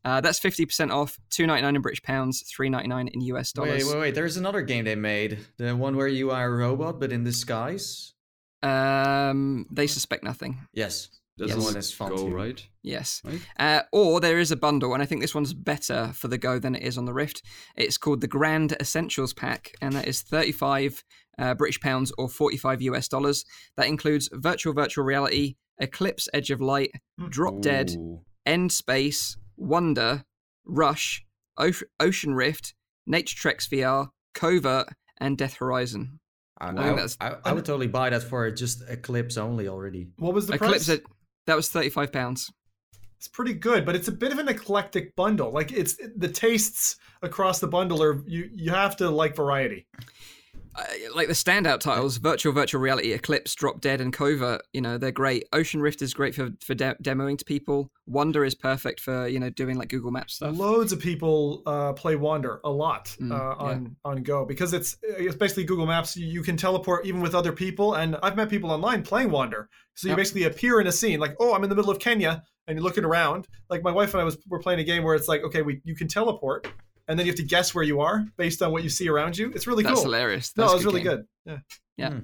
[0.05, 3.51] Uh, that's 50% off, two ninety nine in British pounds, three ninety nine in US
[3.51, 3.83] dollars.
[3.83, 4.15] Wait, wait, wait.
[4.15, 5.39] There's another game they made.
[5.57, 8.13] The one where you are a robot, but in disguise.
[8.63, 10.67] Um, they suspect nothing.
[10.73, 11.09] Yes.
[11.37, 11.65] That's That Yes.
[11.65, 12.67] one is fun Go right.
[12.81, 13.21] Yes.
[13.23, 13.39] Right.
[13.59, 16.57] Uh, or there is a bundle, and I think this one's better for the Go
[16.57, 17.43] than it is on the Rift.
[17.75, 21.03] It's called the Grand Essentials Pack, and that is 35
[21.37, 23.45] uh, British pounds or 45 US dollars.
[23.75, 26.89] That includes virtual virtual reality, Eclipse Edge of Light,
[27.29, 27.95] Drop Dead,
[28.47, 30.23] End Space, Wander,
[30.65, 31.23] Rush,
[31.59, 32.73] o- Ocean Rift,
[33.05, 34.87] Nature Treks VR, Covert,
[35.19, 36.19] and Death Horizon.
[36.59, 40.07] I, I I, that's- I, I would totally buy that for just Eclipse only already.
[40.17, 40.99] what was the Eclipse, price?
[40.99, 41.05] Ed-
[41.45, 42.51] that was 35 pounds.
[43.17, 45.51] It's pretty good, but it's a bit of an eclectic bundle.
[45.51, 49.87] Like it's the tastes across the bundle are you you have to like variety.
[50.77, 50.83] Uh,
[51.15, 55.11] like the standout titles virtual virtual reality eclipse drop dead and covert you know they're
[55.11, 59.27] great ocean rift is great for for de- demoing to people Wander is perfect for
[59.27, 63.05] you know doing like google maps stuff Loads of people uh, play Wander a lot
[63.19, 66.15] Mm, uh, on on Go because it's it's basically Google Maps.
[66.15, 69.69] You, you can teleport even with other people, and I've met people online playing Wander
[69.95, 70.17] So you Yep.
[70.17, 72.83] basically appear in a scene like, oh, I'm in the middle of Kenya, and you're
[72.83, 73.47] looking around.
[73.69, 75.81] Like my wife and I was we're playing a game where it's like, okay, we
[75.83, 76.67] you can teleport,
[77.07, 79.37] and then you have to guess where you are based on what you see around
[79.37, 79.51] you.
[79.55, 80.03] It's really that's cool.
[80.03, 81.15] hilarious No, That's it was really game.
[81.17, 81.25] good.
[81.45, 81.57] Yeah.
[81.97, 82.09] Yeah.
[82.11, 82.19] Hmm.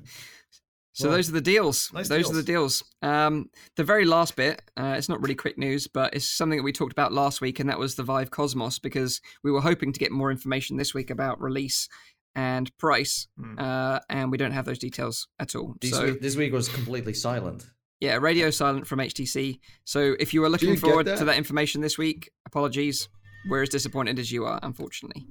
[0.93, 4.35] so Well, those are the deals nice those are the deals um the very last
[4.35, 7.41] bit uh, it's not really quick news but it's something that we talked about last
[7.41, 10.77] week and that was the vive cosmos because we were hoping to get more information
[10.77, 11.87] this week about release
[12.35, 13.57] and price Hmm.
[13.57, 16.69] uh, and we don't have those details at all This, so week, this week was
[16.69, 17.65] completely silent.
[17.99, 19.59] Yeah, radio silent from HTC.
[19.85, 21.17] So if you were looking get forward that?
[21.19, 23.07] to that information this week, apologies.
[23.49, 25.25] We're as disappointed as you are, unfortunately.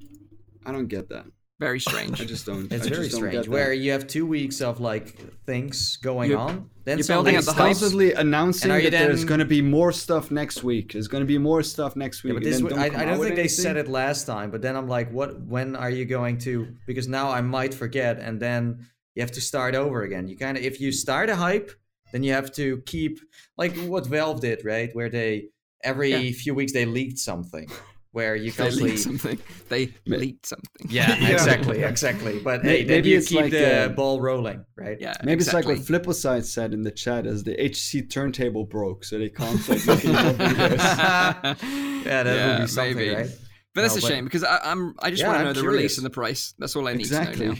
[0.67, 1.27] I don't get that.
[1.61, 2.21] Very strange.
[2.21, 2.73] I just don't.
[2.73, 3.47] It's I very strange.
[3.47, 5.17] Where you have two weeks of like
[5.47, 7.57] things going You're- on, then you're building up the hype.
[7.77, 7.81] stops.
[7.81, 10.93] constantly announcing And are you that there's going to be more stuff next week.
[10.95, 12.33] There's going to be more stuff next week.
[12.33, 14.61] Yeah, but this, don't I, I don't with think they said it last time, but
[14.61, 15.41] then I'm like, what?
[15.43, 16.75] When are you going to?
[16.87, 18.85] Because now I might forget, and then
[19.15, 20.27] you have to start over again.
[20.27, 21.71] You kind of, if you start a hype,
[22.11, 23.21] then you have to keep
[23.57, 24.91] like what Valve did, right?
[24.95, 25.51] Where they
[25.85, 26.33] every Yeah.
[26.33, 27.71] few weeks they leaked something,
[28.13, 28.97] where you They constantly.
[28.97, 29.39] something.
[29.69, 30.69] They leaked something.
[30.89, 31.29] Yeah, Yeah.
[31.31, 32.39] exactly, exactly.
[32.41, 34.99] But hey, then maybe you it's keep like, the uh, ball rolling, right?
[35.01, 35.15] Yeah.
[35.25, 35.75] Maybe exactly.
[35.77, 39.31] it's like what Flippleside said in the chat as the HC turntable broke, so they
[39.31, 42.05] can't like make any more videos.
[42.05, 43.15] yeah, that would be something, maybe.
[43.15, 43.31] right?
[43.75, 44.95] But that's No, a but- shame because I, I'm.
[44.99, 45.77] I just Yeah, want to I'm know the curious.
[45.79, 46.55] release and the price.
[46.59, 47.55] That's all I need to know now.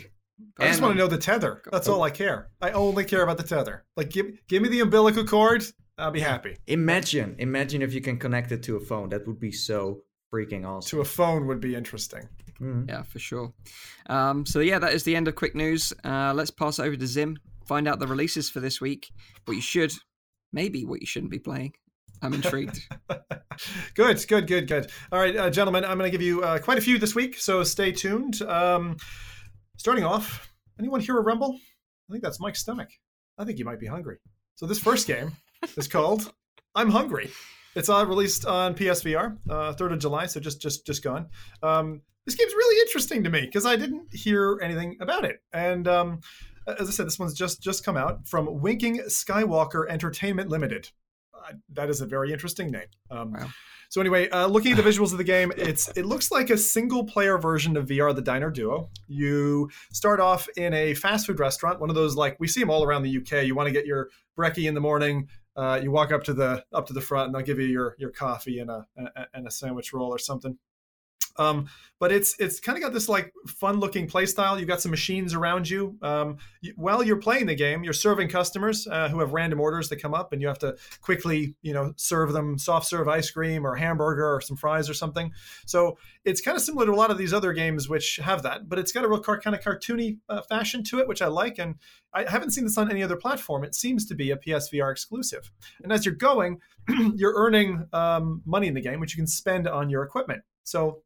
[0.59, 1.63] I just want to know the tether.
[1.71, 2.51] That's all I care.
[2.61, 3.85] I only care about the tether.
[3.97, 5.65] Like, give give me the umbilical cord.
[5.99, 6.57] I'll be happy.
[6.67, 9.09] Imagine, imagine if you can connect it to a phone.
[9.11, 10.03] That would be so
[10.33, 10.97] freaking awesome.
[10.97, 12.29] To a phone would be interesting.
[12.61, 12.89] Mhm.
[12.89, 13.53] Yeah, for sure.
[14.07, 15.93] Um, so yeah, that is the end of quick news.
[16.05, 17.39] Uh, let's pass over to Zim.
[17.67, 19.11] Find out the releases for this week.
[19.45, 19.93] What you should,
[20.53, 21.75] maybe what you shouldn't be playing.
[22.23, 22.79] I'm intrigued.
[23.95, 24.91] good, good, good, good.
[25.11, 27.37] All right, uh, gentlemen, I'm going to give you uh, quite a few this week,
[27.39, 28.41] so stay tuned.
[28.43, 28.97] Um,
[29.77, 31.59] starting off, anyone hear a rumble?
[32.09, 32.91] I think that's Mike's stomach.
[33.39, 34.19] I think he might be hungry.
[34.55, 35.33] So this first game
[35.77, 36.33] is called
[36.77, 37.31] "I'm Hungry."
[37.75, 41.29] It's uh, released on PSVR, uh, third of July, so just just just gone.
[41.63, 45.89] Um, this game's really interesting to me because I didn't hear anything about it, and
[45.89, 46.21] um,
[46.67, 50.91] as I said, this one's just just come out from Winking Skywalker Entertainment Limited.
[51.35, 52.89] Uh, that is a very interesting name.
[53.11, 53.49] Um, Wow.
[53.93, 56.57] So anyway, uh, looking at the visuals of the game, it's it looks like a
[56.57, 58.89] single player version of VR: The Diner Duo.
[59.07, 62.71] You start off in a fast food restaurant, one of those like we see them
[62.71, 63.45] all around the UK.
[63.45, 65.29] You want to get your brekkie in the morning.
[65.55, 67.95] Uh, you walk up to the up to the front, and they'll give you your
[67.99, 70.59] your coffee and a, a and a sandwich roll or something.
[71.39, 71.69] Um,
[72.03, 74.59] but it's it's kind of got this like fun looking play style.
[74.59, 75.97] You've got some machines around you.
[76.03, 79.89] Um, you, while you're playing the game, you're serving customers uh, who have random orders
[79.91, 83.31] that come up, and you have to quickly, you know, serve them soft serve ice
[83.31, 85.31] cream or hamburger or some fries or something.
[85.65, 88.69] So it's kind of similar to a lot of these other games which have that,
[88.69, 91.29] but it's got a real car- kind of cartoony uh, fashion to it, which I
[91.29, 91.61] like.
[91.61, 91.77] And
[92.13, 93.63] I haven't seen this on any other platform.
[93.63, 95.53] It seems to be a PSVR exclusive.
[95.85, 96.59] And as you're going,
[97.15, 100.43] you're earning um, money in the game, which you can spend on your equipment.
[100.65, 101.03] So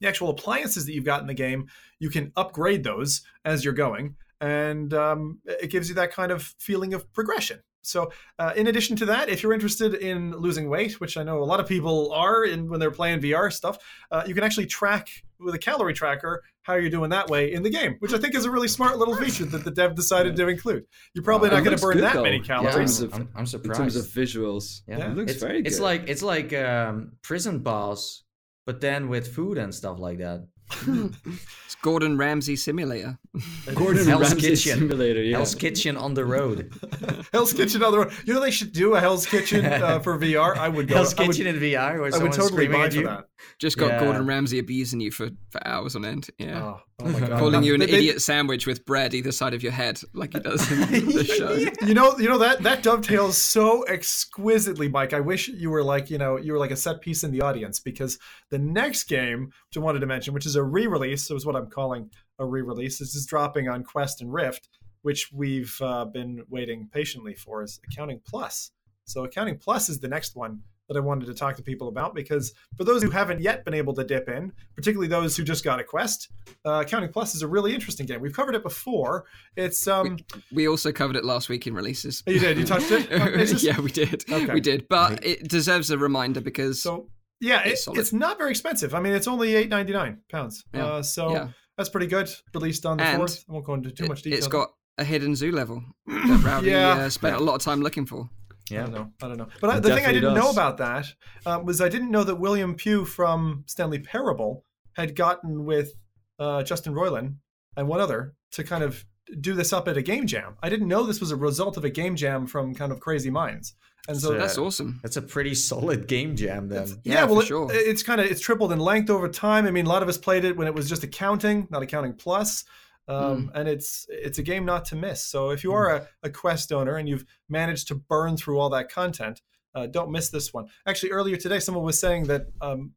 [0.00, 1.68] the actual appliances that you've got in the game,
[1.98, 6.54] you can upgrade those as you're going, and um, it gives you that kind of
[6.58, 7.60] feeling of progression.
[7.84, 11.42] So, uh, in addition to that, if you're interested in losing weight, which I know
[11.42, 13.78] a lot of people are in when they're playing VR stuff,
[14.10, 15.08] uh, you can actually track
[15.40, 18.36] with a calorie tracker how you're doing that way in the game, which I think
[18.36, 20.84] is a really smart little feature that the dev decided to include.
[21.12, 22.22] You're probably Wow, not going to burn good, that though.
[22.22, 23.00] many Yeah, calories.
[23.00, 24.82] in of- I'm, I'm in terms of visuals.
[24.86, 25.10] Yeah.
[25.10, 25.66] It looks it's, very good.
[25.66, 28.22] It's like it's like um, prison boss,
[28.66, 30.46] but then with food and stuff like that.
[30.86, 33.18] It's Gordon Ramsay Simulator.
[33.74, 34.78] Gordon Hell's Ramsay Kitchen.
[34.78, 35.22] simulator.
[35.22, 35.36] Yeah.
[35.38, 36.72] Hell's Kitchen on the road.
[37.32, 38.12] Hell's Kitchen on the road.
[38.24, 40.56] You know they should do a Hell's Kitchen uh, for VR.
[40.56, 40.96] I would go.
[40.96, 43.06] Hell's I would, Kitchen in VR, where I would totally screaming buy for you.
[43.06, 43.24] that.
[43.58, 44.00] Just got Yeah.
[44.04, 46.28] Gordon Ramsay abusing you for, for hours on end.
[46.38, 46.62] Yeah.
[46.62, 47.38] Oh, oh my god!
[47.40, 50.32] Calling you an They- they- idiot sandwich with bread either side of your head, like
[50.34, 51.52] he does in the show.
[51.86, 55.12] You know, you know that that dovetails so exquisitely, Mike.
[55.12, 57.40] I wish you were like, you know, you were like a set piece in the
[57.40, 58.18] audience because
[58.50, 61.56] the next game, which I wanted to mention, which is a re-release, so is what
[61.56, 62.98] I'm calling a re-release.
[62.98, 64.68] This is dropping on Quest and Rift,
[65.02, 68.70] which we've uh, been waiting patiently for, is Accounting Plus.
[69.04, 72.14] So Accounting Plus is the next one that I wanted to talk to people about
[72.14, 75.64] because for those who haven't yet been able to dip in, particularly those who just
[75.64, 76.28] got a Quest,
[76.66, 78.20] uh, Accounting Plus is a really interesting game.
[78.20, 79.24] We've covered it before.
[79.56, 80.18] It's um.
[80.52, 82.22] We also covered it last week in releases.
[82.26, 82.58] You did?
[82.58, 83.10] You touched it
[83.62, 84.24] yeah, we did.
[84.30, 84.52] Okay.
[84.52, 84.88] We did.
[84.88, 87.08] But it deserves a reminder because So
[87.42, 88.94] yeah, it, It's not very expensive.
[88.94, 90.64] I mean, it's only eight ninety nine pounds.
[90.72, 90.86] Yeah.
[90.86, 91.48] Uh, so Yeah.
[91.76, 92.30] that's pretty good.
[92.54, 93.44] Released on the And fourth.
[93.48, 94.38] I won't go into too much detail.
[94.38, 94.60] it, detail.
[94.60, 96.88] has got a hidden zoo level that Rowdy Yeah.
[96.90, 98.30] uh, spent a lot of time looking for.
[98.70, 98.82] I Yeah.
[98.84, 99.10] don't know.
[99.22, 99.48] I don't know.
[99.60, 101.06] But I, the thing I didn't know about that
[101.44, 104.64] uh, was I didn't know that William Pugh from Stanley Parable
[104.94, 105.92] had gotten with
[106.38, 107.36] uh, Justin Roiland
[107.76, 109.04] and one other to kind of
[109.40, 110.56] do this up at a game jam.
[110.62, 113.30] I didn't know this was a result of a game jam from kind of Crazy
[113.30, 113.74] Minds.
[114.08, 114.98] And so So That's awesome.
[115.02, 116.88] That's a pretty solid game jam then.
[117.04, 117.68] Yeah, Yeah, well, for it- sure.
[117.72, 119.66] it's kind of it's tripled in length over time.
[119.66, 122.14] I mean, a lot of us played it when it was just accounting, not accounting
[122.14, 122.64] plus,
[123.08, 123.56] um, Hmm.
[123.56, 125.24] and it's it's a game not to miss.
[125.24, 128.70] So if you are a, a Quest owner and you've managed to burn through all
[128.70, 129.40] that content,
[129.74, 130.66] uh, don't miss this one.
[130.86, 132.92] Actually, earlier today, someone was saying that um,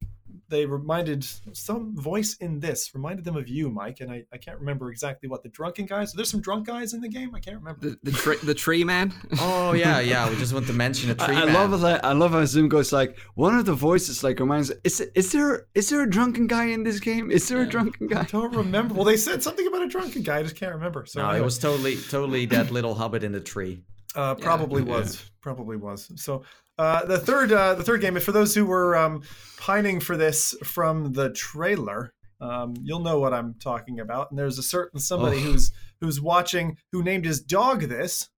[0.49, 4.59] they reminded some voice in this reminded them of you, Mike, and I, I can't
[4.59, 6.13] remember exactly what the drunken guys.
[6.13, 7.33] There's some drunk guys in the game.
[7.35, 7.81] I can't remember.
[7.89, 9.13] The the, tre- the tree man.
[9.39, 10.29] Oh yeah, yeah.
[10.29, 12.03] We just want to mention a tree I, I love that.
[12.05, 14.71] I love how Zoom goes like one of the voices like reminds.
[14.83, 17.31] Is is there is there a drunken guy in this game?
[17.31, 18.21] Is there a drunken guy?
[18.21, 18.93] I don't remember.
[18.93, 20.39] Well, they said something about a drunken guy.
[20.39, 21.05] I just can't remember.
[21.05, 23.83] So No, it was totally, totally that little hobbit in the tree.
[24.15, 24.89] Uh, probably Yeah.
[24.97, 25.31] was.
[25.41, 26.11] Probably was.
[26.15, 26.43] So
[26.77, 28.19] uh, the third, uh, the third game.
[28.19, 29.21] For those who were um,
[29.57, 34.29] pining for this from the trailer, um, you'll know what I'm talking about.
[34.29, 35.41] And there's a certain somebody Oh.
[35.41, 35.71] who's
[36.01, 38.29] who's watching who named his dog this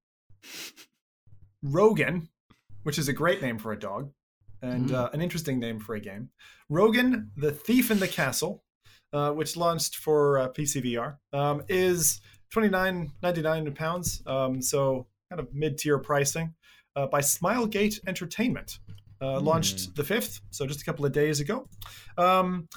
[1.63, 2.29] Rogan,
[2.83, 4.11] which is a great name for a dog,
[4.61, 6.29] and uh, an interesting name for a game.
[6.69, 8.63] Rogan, the Thief in the Castle,
[9.13, 12.21] uh, which launched for uh, PC VR, um, is
[12.53, 14.21] 29.99 pounds.
[14.25, 16.53] Um, so kind of mid tier pricing
[16.97, 18.79] uh, by Smilegate Entertainment.
[19.19, 21.67] Uh, launched the fifth, so just a couple of days ago.
[22.19, 22.67] Um,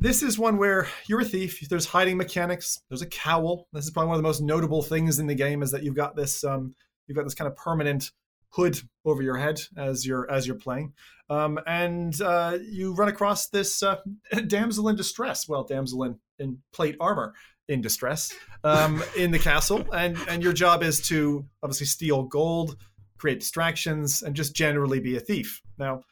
[0.00, 1.60] this is one where you're a thief.
[1.68, 2.80] There's hiding mechanics.
[2.88, 3.68] There's a cowl.
[3.72, 5.94] This is probably one of the most notable things in the game is that you've
[5.94, 6.74] got this um,
[7.06, 8.10] you've got this kind of permanent
[8.50, 10.92] hood over your head as you're as you're playing,
[11.30, 13.98] um, and uh, you run across this uh,
[14.48, 15.48] damsel in distress.
[15.48, 17.34] Well, damsel in, in plate armor
[17.68, 18.32] in distress
[18.64, 22.76] um, in the castle, and and your job is to obviously steal gold,
[23.18, 25.60] create distractions, and just generally be a thief.
[25.78, 26.02] Now,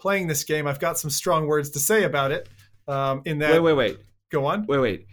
[0.00, 2.48] playing this game, I've got some strong words to say about it.
[2.88, 3.98] Um, in that, Wait, wait, wait,
[4.30, 4.66] go on.
[4.66, 5.06] wait, wait.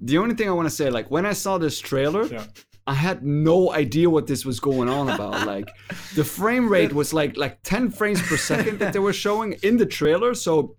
[0.00, 2.44] The only thing I want to say, like when I saw this trailer, Yeah.
[2.86, 5.46] I had no idea what this was going on about.
[5.54, 5.68] Like
[6.16, 9.76] the frame rate was like like 10 frames per second that they were showing in
[9.76, 10.34] the trailer.
[10.34, 10.76] So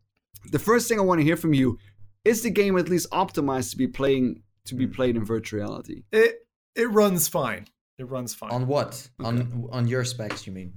[0.52, 1.78] the first thing I want to hear from you
[2.26, 6.04] is the game at least optimized to be playing to be played in virtual reality.
[6.12, 6.40] It
[6.76, 7.68] it runs fine.
[8.02, 8.52] It runs fine.
[8.52, 9.08] On what?
[9.24, 10.74] On on your specs, you mean?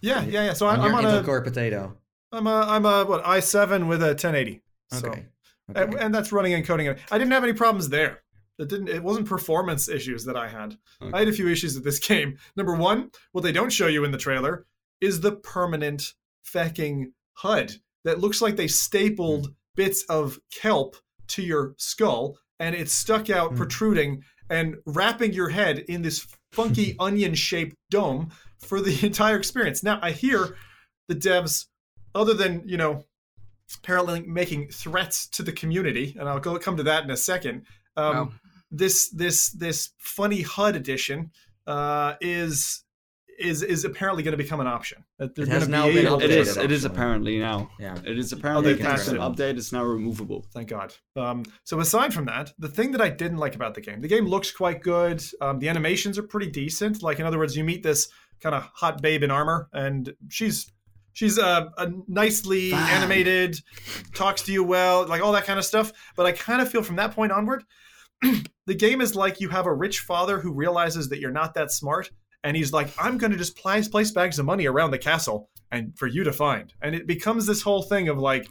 [0.00, 0.52] yeah, yeah, yeah.
[0.54, 1.96] So on I'm, I'm on Intel a Core Potato.
[2.32, 4.62] I'm a I'm a what i7 with a 1080.
[4.90, 5.26] So Okay.
[5.68, 6.04] and, okay.
[6.04, 6.88] and that's running and coding.
[6.88, 8.22] I didn't have any problems there.
[8.58, 8.88] It didn't.
[8.88, 10.76] It wasn't performance issues that I had.
[11.12, 12.38] I had a few issues with this game.
[12.56, 14.66] Number one, what they don't show you in the trailer
[15.00, 16.14] is the permanent
[16.46, 17.72] fecking HUD
[18.04, 20.96] that looks like they stapled bits of kelp
[21.28, 23.56] to your skull and it's stuck out Hmm.
[23.56, 28.30] protruding and wrapping your head in this funky onion shaped dome
[28.60, 29.82] for the entire experience.
[29.82, 30.56] Now, I hear
[31.08, 31.66] the devs,
[32.14, 33.04] other than, you know,
[33.78, 37.66] apparently making threats to the community, and I'll go come to that in a second.
[37.96, 38.32] Um, Wow.
[38.74, 41.30] This this this funny HUD edition
[41.66, 42.84] uh, is
[43.42, 45.04] is is apparently going to become an option.
[45.18, 46.56] That they're It has gonna now be been able It to- is.
[46.56, 46.94] updated, It is actually.
[46.96, 47.70] apparently now.
[47.78, 47.96] Yeah.
[48.04, 49.56] It is apparently they a constant patched update.
[49.58, 50.46] It's now removable.
[50.54, 50.94] Thank God.
[51.16, 54.08] Um, so aside from that, the thing that I didn't like about the game, the
[54.08, 55.22] game looks quite good.
[55.40, 57.02] Um, the animations are pretty decent.
[57.02, 58.08] Like in other words, you meet this
[58.40, 60.70] kind of hot babe in armor, and she's
[61.12, 62.88] she's uh, a nicely Fine.
[62.90, 63.60] animated,
[64.14, 65.92] talks to you well, like all that kind of stuff.
[66.16, 67.64] But I kind of feel from that point onward,
[68.66, 71.70] the game is like you have a rich father who realizes that you're not that
[71.70, 72.10] smart,
[72.44, 75.48] and he's like, I'm going to just place place bags of money around the castle
[75.70, 78.46] and for you to find, and it becomes this whole thing of like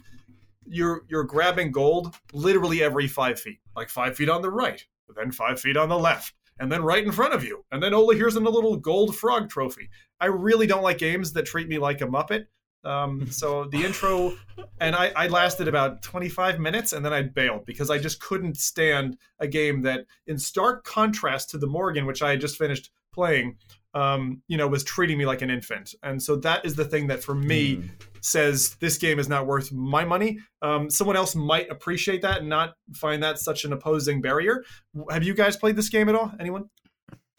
[0.66, 4.84] you're you're grabbing gold literally every five feet, like five feet on the right,
[5.16, 7.94] then five feet on the left, and then right in front of you, and then
[7.94, 9.88] Ola here's a little gold frog trophy.
[10.20, 12.46] I really don't like games that treat me like a muppet.
[12.84, 14.36] Um, so the intro,
[14.80, 18.56] and I, I lasted about 25 minutes, and then I bailed because I just couldn't
[18.56, 22.90] stand a game that, in stark contrast to the Morrigan, which I had just finished
[23.12, 23.56] playing,
[23.94, 25.94] um, you know, was treating me like an infant.
[26.02, 27.86] And so that is the thing that for me Hmm.
[28.22, 30.38] says this game is not worth my money.
[30.62, 34.64] Um, someone else might appreciate that and not find that such an opposing barrier.
[35.10, 36.32] Have you guys played this game at all?
[36.40, 36.70] Anyone?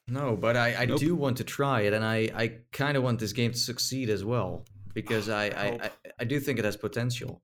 [0.07, 0.99] No, but I, I Nope.
[0.99, 4.09] do want to try it, and I, I kind of want this game to succeed
[4.09, 5.67] as well because I, I.
[5.85, 5.89] I,
[6.19, 7.41] I do think it has potential.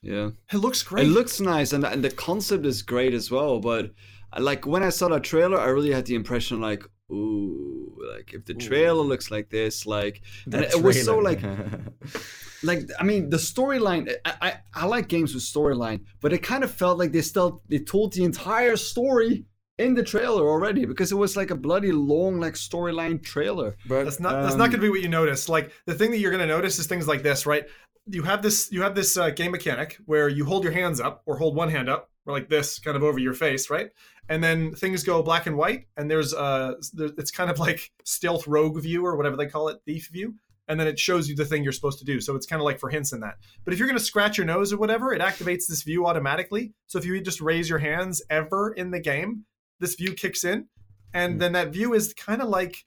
[0.00, 0.30] Yeah.
[0.52, 1.06] It looks great.
[1.06, 3.58] It looks nice, and and the concept is great as well.
[3.60, 3.90] But
[4.38, 8.44] like when I saw the trailer, I really had the impression like, ooh, like if
[8.44, 11.40] the trailer looks like this, like, and it was so like,
[12.62, 14.12] like I mean, the storyline.
[14.24, 17.62] I, I I like games with storyline, but it kind of felt like they still
[17.68, 19.44] they told the entire story
[19.78, 23.76] in the trailer already because it was like a bloody long like storyline trailer.
[23.88, 25.48] but That's not that's not Um, going to be what you notice.
[25.48, 27.64] Like the thing that you're going to notice is things like this, right?
[28.12, 31.22] You have this you have this uh, game mechanic where you hold your hands up
[31.24, 33.90] or hold one hand up or like this, kind of over your face, right?
[34.28, 37.90] And then things go black and white, and there's uh, there, it's kind of like
[38.04, 40.34] stealth rogue view or whatever they call it, thief view.
[40.68, 42.20] And then it shows you the thing you're supposed to do.
[42.20, 43.34] So it's kind of like for hints in that.
[43.64, 46.72] But if you're going to scratch your nose or whatever, it activates this view automatically.
[46.86, 49.44] So if you just raise your hands ever in the game,
[49.80, 50.68] this view kicks in,
[51.12, 52.84] and then that view is kind of like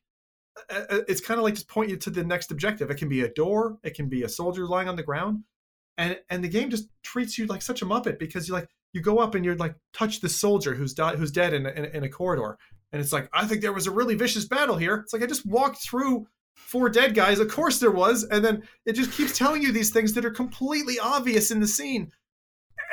[0.70, 2.90] it's kind of like just point you to the next objective.
[2.90, 5.44] It can be a door, it can be a soldier lying on the ground.
[5.98, 9.02] and and the game just treats you like such a muppet because you like you
[9.02, 12.04] go up and you're like touch the soldier who's died who's dead in in, in
[12.04, 12.58] a corridor,
[12.92, 14.96] and it's like I think there was a really vicious battle here.
[14.98, 17.40] It's like I just walked through four dead guys.
[17.40, 20.32] Of course there was, and then it just keeps telling you these things that are
[20.32, 22.12] completely obvious in the scene.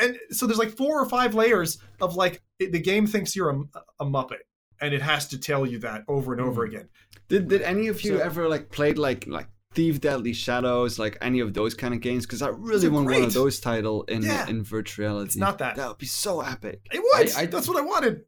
[0.00, 3.60] And so there's like four or five layers of like the game thinks you're a,
[4.00, 4.42] a muppet,
[4.82, 6.88] and it has to tell you that over and over again.
[7.28, 11.16] Did did any of you So- ever like played like like Thief Deadly Shadows, like
[11.22, 12.26] any of those kind of games?
[12.26, 14.46] Because I really want one of those title in Yeah.
[14.48, 15.26] in virtual reality.
[15.28, 15.76] It's not that.
[15.76, 16.80] That would be so epic.
[16.92, 17.34] It was.
[17.34, 18.24] I- I- That's what I wanted.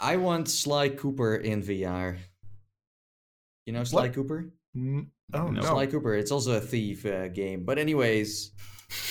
[0.00, 2.16] I want Sly Cooper in VR.
[3.66, 4.14] You know Sly What?
[4.14, 4.50] Cooper?
[4.76, 5.60] Mm, Oh no.
[5.62, 6.14] Sly Cooper.
[6.14, 7.64] It's also a thief uh, game.
[7.64, 8.52] But anyways,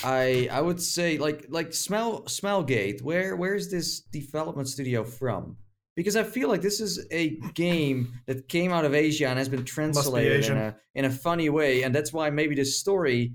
[0.04, 3.02] I I would say like like Smell Smellgate.
[3.02, 5.58] Where where is this development studio from?
[5.98, 7.24] Because I feel like this is a
[7.56, 11.50] game that came out of Asia and has been translated in a in a funny
[11.50, 13.34] way, and that's why maybe the story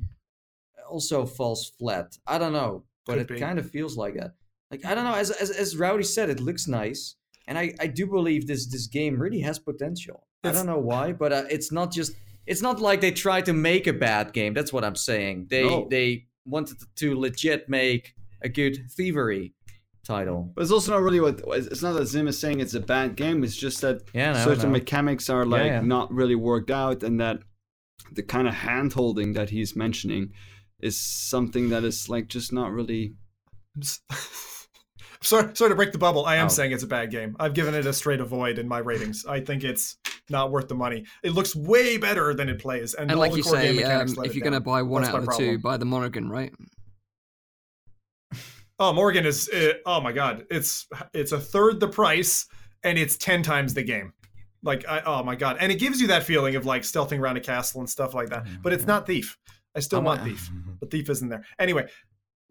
[0.88, 2.16] also falls flat.
[2.26, 3.40] I don't know, but Could it be.
[3.40, 4.32] kind of feels like that.
[4.70, 5.14] Like I don't know.
[5.14, 7.16] As as as Rowdy said, it looks nice,
[7.48, 10.26] and I I do believe this this game really has potential.
[10.44, 12.12] I don't know why, but uh, it's not just
[12.46, 14.54] it's not like they tried to make a bad game.
[14.54, 15.46] That's what I'm saying.
[15.50, 15.88] They No.
[15.90, 19.52] they wanted to legit make a good thievery
[20.04, 20.52] title.
[20.54, 23.16] But it's also not really what it's not that Zim is saying it's a bad
[23.16, 23.42] game.
[23.44, 24.78] It's just that Yeah, no, certain no.
[24.78, 25.80] mechanics are like yeah.
[25.80, 27.38] not really worked out, and that
[28.12, 30.32] the kind of hand holding that he's mentioning
[30.80, 33.14] is something that is like just not really.
[35.24, 36.26] Sorry, sorry to break the bubble.
[36.26, 36.48] I am Oh.
[36.48, 37.36] saying it's a bad game.
[37.38, 39.24] I've given it a straight avoid in my ratings.
[39.24, 39.96] I think it's
[40.28, 41.04] not worth the money.
[41.22, 44.42] It looks way better than it plays, and, And like you say, um, if you're
[44.42, 46.52] going to buy one That's out of my the two, buy the Morrigan, right?
[48.78, 49.48] Oh, Morrigan is.
[49.48, 52.46] Uh, oh my god, it's it's a third the price,
[52.82, 54.12] and it's ten times the game.
[54.64, 57.36] Like, I, oh my god, and it gives you that feeling of like stealthing around
[57.36, 58.46] a castle and stuff like that.
[58.62, 59.36] But it's not Thief.
[59.76, 60.50] I still I'm- want Thief,
[60.80, 61.44] but Thief isn't there.
[61.58, 61.86] Anyway,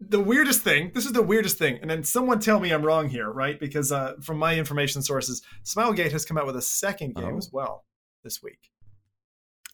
[0.00, 0.90] the weirdest thing.
[0.94, 3.58] This is the weirdest thing, and then someone tell me I'm wrong here, right?
[3.58, 7.38] Because uh, from my information sources, Smilegate has come out with a second game Oh.
[7.38, 7.84] as well
[8.24, 8.58] this week.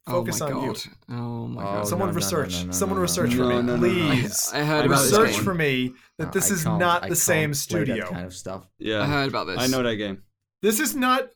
[0.08, 0.68] Oh focus oh my on you.
[0.72, 0.82] god.
[1.10, 1.86] Oh my Oh, god.
[1.88, 2.54] Someone no, no, no, research.
[2.60, 3.02] no, no, Someone no, no.
[3.02, 3.78] research No, for me, no, no, no.
[3.78, 4.50] please.
[4.52, 5.44] I heard I about this research game.
[5.44, 8.10] for me that No, this is can't- not I the same can't play that studio.
[8.10, 8.66] kind of stuff.
[8.78, 9.58] Yeah, I heard about this.
[9.58, 10.22] I know that game.
[10.62, 11.28] This is not.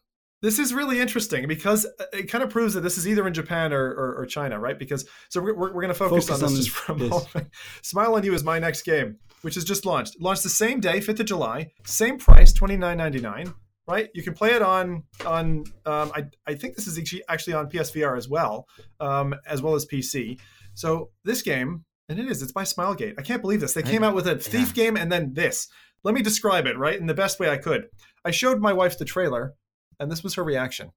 [0.43, 3.33] This is really interesting because uh, it kind of proves that this is either in
[3.33, 4.77] Japan or, or, or China, right?
[4.77, 6.97] Because so we're, we're, we're going to focus, Focus on this on just for a
[6.99, 7.11] this.
[7.11, 7.49] moment.
[7.83, 10.21] Smile on You is my next game, which is just launched.
[10.21, 13.55] Launched the same day, fifth of July, same price, twenty nine ninety nine.
[13.89, 14.09] Right?
[14.15, 15.65] You can play it on on.
[15.85, 18.67] Um, I I think this is actually actually on PSVR as well,
[19.01, 20.39] um, as well as PC.
[20.75, 23.15] So this game, and it is, it's by Smilegate.
[23.19, 23.75] I can't believe this.
[23.75, 25.69] They came out with a thief game and then this.
[26.05, 27.87] Let me describe it, right, in the best way I could.
[28.25, 29.55] I showed my wife the trailer,
[30.01, 30.93] and this was her reaction.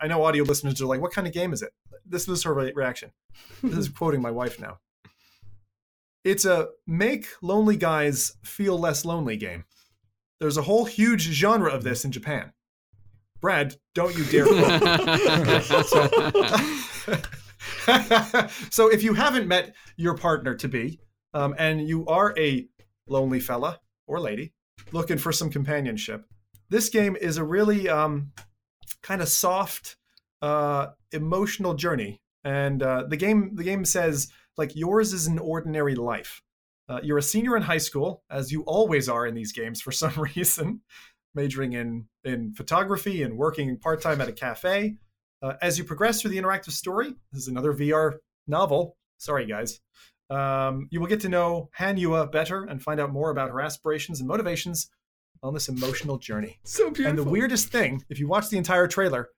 [0.00, 1.72] I know audio listeners are like, "What kind of game is it?"
[2.06, 3.12] This was her re- reaction.
[3.62, 4.78] This is quoting my wife now.
[6.24, 9.64] It's a make lonely guys feel less lonely game.
[10.40, 12.52] There's a whole huge genre of this in Japan.
[13.40, 14.46] Brad, don't you dare
[18.70, 21.00] so if you haven't met your partner to be,
[21.34, 22.66] um, and you are a
[23.08, 24.52] lonely fella or lady
[24.92, 26.24] looking for some companionship,
[26.68, 28.32] this game is a really um,
[29.02, 29.96] kind of soft,
[30.42, 32.20] uh, emotional journey.
[32.44, 36.42] And uh, the game the game says like yours is an ordinary life.
[36.88, 39.92] Uh, you're a senior in high school, as you always are in these games for
[40.02, 40.80] some reason,
[41.34, 44.96] majoring in in photography and working part time at a cafe.
[45.42, 48.14] Uh, as you progress through the interactive story, this is another VR
[48.46, 48.96] novel.
[49.18, 49.80] Sorry, guys.
[50.30, 54.20] Um, you will get to know Hanua better and find out more about her aspirations
[54.20, 54.90] and motivations
[55.42, 56.58] on this emotional journey.
[56.64, 57.08] So beautiful.
[57.10, 59.28] And the weirdest thing, if you watch the entire trailer,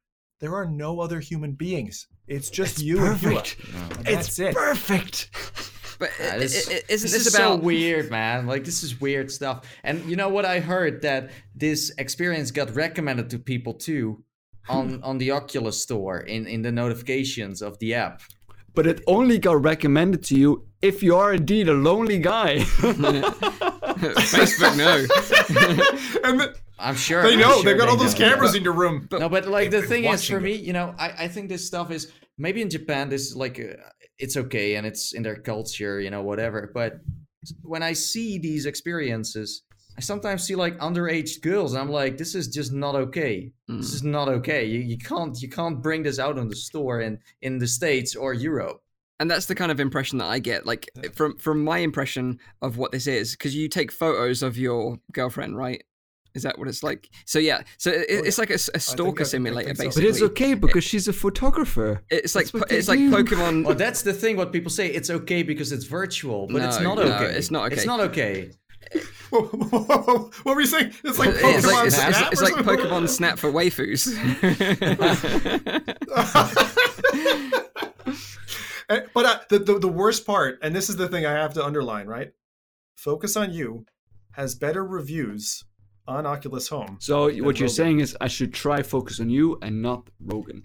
[0.40, 2.06] there are no other human beings.
[2.26, 3.56] It's just It's you perfect.
[3.62, 3.98] and Hua.
[3.98, 4.54] And It's That's it.
[4.56, 5.30] perfect.
[6.00, 8.46] But Yeah, i- this, i- i- isn't this this, is about so weird, man?
[8.46, 9.56] Like this is weird stuff.
[9.84, 14.24] And you know what I heard that this experience got recommended to people too
[14.68, 18.22] on on the Oculus store in in the notifications of the app.
[18.74, 22.58] But it only got recommended to you if you are indeed a lonely guy.
[24.34, 24.76] Facebook?
[24.76, 24.94] No.
[26.28, 27.54] and th- I'm sure they know.
[27.54, 28.28] sure They've got they all those know.
[28.28, 29.08] cameras in your room.
[29.12, 30.42] no, but like the thing is, for it.
[30.42, 33.58] me, you know, I, I think this stuff is maybe in Japan, this is like
[33.60, 33.74] uh,
[34.20, 36.70] it's okay and it's in their culture, you know, whatever.
[36.74, 37.00] But
[37.62, 39.62] when I see these experiences,
[39.98, 43.52] I sometimes see like underage girls, and I'm like, this is just not okay.
[43.68, 43.78] Mm.
[43.78, 44.64] This is not okay.
[44.64, 48.14] You, you can't you can't bring this out on the store in in the states
[48.16, 48.80] or Europe.
[49.20, 52.78] and that's the kind of impression that I get, like from from my impression of
[52.78, 55.84] what this is, because you take photos of your girlfriend, right?
[56.34, 57.08] Is that what it's like?
[57.26, 59.84] So yeah, so it, Oh, it's like a stalker I- I simulator so.
[59.84, 60.02] basically.
[60.02, 62.02] But it's okay because she's a photographer.
[62.10, 63.26] It's like po- it's they like.
[63.26, 63.64] Pokemon.
[63.64, 64.36] Well, that's the thing.
[64.36, 67.34] What people say, it's okay because it's virtual, but it's No, not no, okay.
[67.36, 67.76] it's not okay.
[67.76, 68.50] It's not okay.
[69.30, 70.92] What were you saying?
[71.04, 72.08] It's like Pokemon it's like, it's, Snap.
[72.10, 72.54] it's- it's or like?
[72.64, 74.08] Pokemon Snap for waifus.
[78.88, 81.54] Eh, but uh, the, the the worst part, and this is the thing I have
[81.54, 82.32] to underline, right?
[82.96, 83.84] Focus on You
[84.32, 85.62] has better reviews
[86.10, 86.96] on Oculus Home.
[87.00, 87.68] So what you're Rogan.
[87.68, 90.64] saying is I should try focus on you and not Rogan.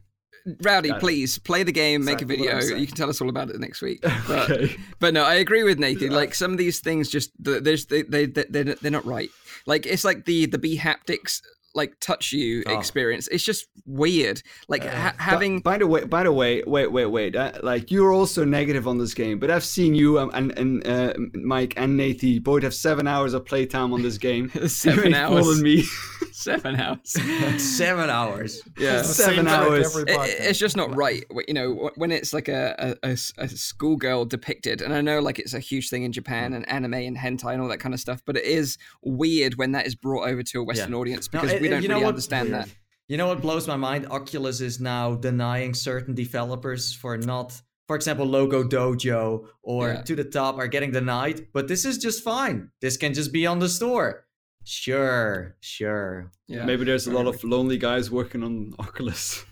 [0.61, 0.99] Rowdy, Got it.
[0.99, 2.77] please play the game, make a Exactly what I'm video.
[2.77, 3.99] You can tell us all about it next week.
[4.27, 4.75] But, Okay.
[4.99, 6.11] but no, I agree with Nathan.
[6.11, 9.29] Like some of these things, just there's they they they they're, they're not right.
[9.65, 11.41] Like it's like the the bHaptics
[11.75, 12.77] like touch you Oh.
[12.79, 13.27] experience.
[13.27, 14.41] It's just weird.
[14.67, 17.35] Like ha- having by the way, by the way, wait, wait, wait.
[17.35, 20.87] Uh, like you're also negative on this game, but I've seen you um, and and
[20.87, 24.49] uh, Mike and Nathan both have seven hours of playtime on this game.
[24.67, 25.61] Seven You ain't hours.
[25.61, 25.83] me.
[26.35, 27.15] seven hours.
[27.61, 28.61] Seven hours.
[28.77, 29.01] Yeah.
[29.01, 29.95] Seven hours.
[29.95, 34.25] It- it's just not right you know when it's like a, a, a, a schoolgirl
[34.25, 37.53] depicted and i know like it's a huge thing in japan and anime and hentai
[37.53, 40.43] and all that kind of stuff but it is weird when that is brought over
[40.43, 40.97] to a western Yeah.
[40.97, 42.09] audience No, because it- we don't you really what?
[42.09, 42.69] understand that
[43.07, 44.07] You know what blows my mind?
[44.09, 50.01] Oculus is now denying certain developers for not, for example, Logo Dojo or Yeah.
[50.01, 52.71] To the Top are getting denied, but this is just fine.
[52.81, 54.24] This can just be on the store.
[54.65, 56.31] Sure, sure.
[56.47, 59.45] yeah Maybe there's a lot of lonely guys working on Oculus.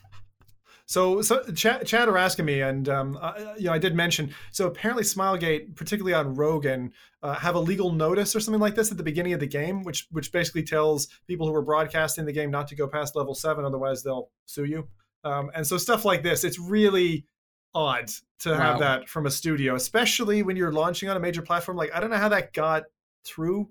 [0.85, 4.33] So, so Chad, Chad are asking me, and um, I, you know, I did mention.
[4.51, 6.91] So apparently, Smilegate, particularly on Rogan,
[7.21, 9.83] uh, have a legal notice or something like this at the beginning of the game,
[9.83, 13.33] which which basically tells people who are broadcasting the game not to go past level
[13.33, 14.87] seven, otherwise they'll sue you.
[15.23, 17.25] Um, and so stuff like this, it's really
[17.73, 18.09] odd
[18.39, 21.77] to have that from a studio, especially when you're launching on a major platform.
[21.77, 22.83] Like I don't know how that got
[23.25, 23.69] through.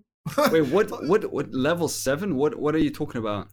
[0.51, 0.91] Wait, what?
[1.09, 1.33] What?
[1.33, 1.53] What?
[1.53, 2.37] Level seven?
[2.37, 2.59] What?
[2.59, 3.49] What are you talking about?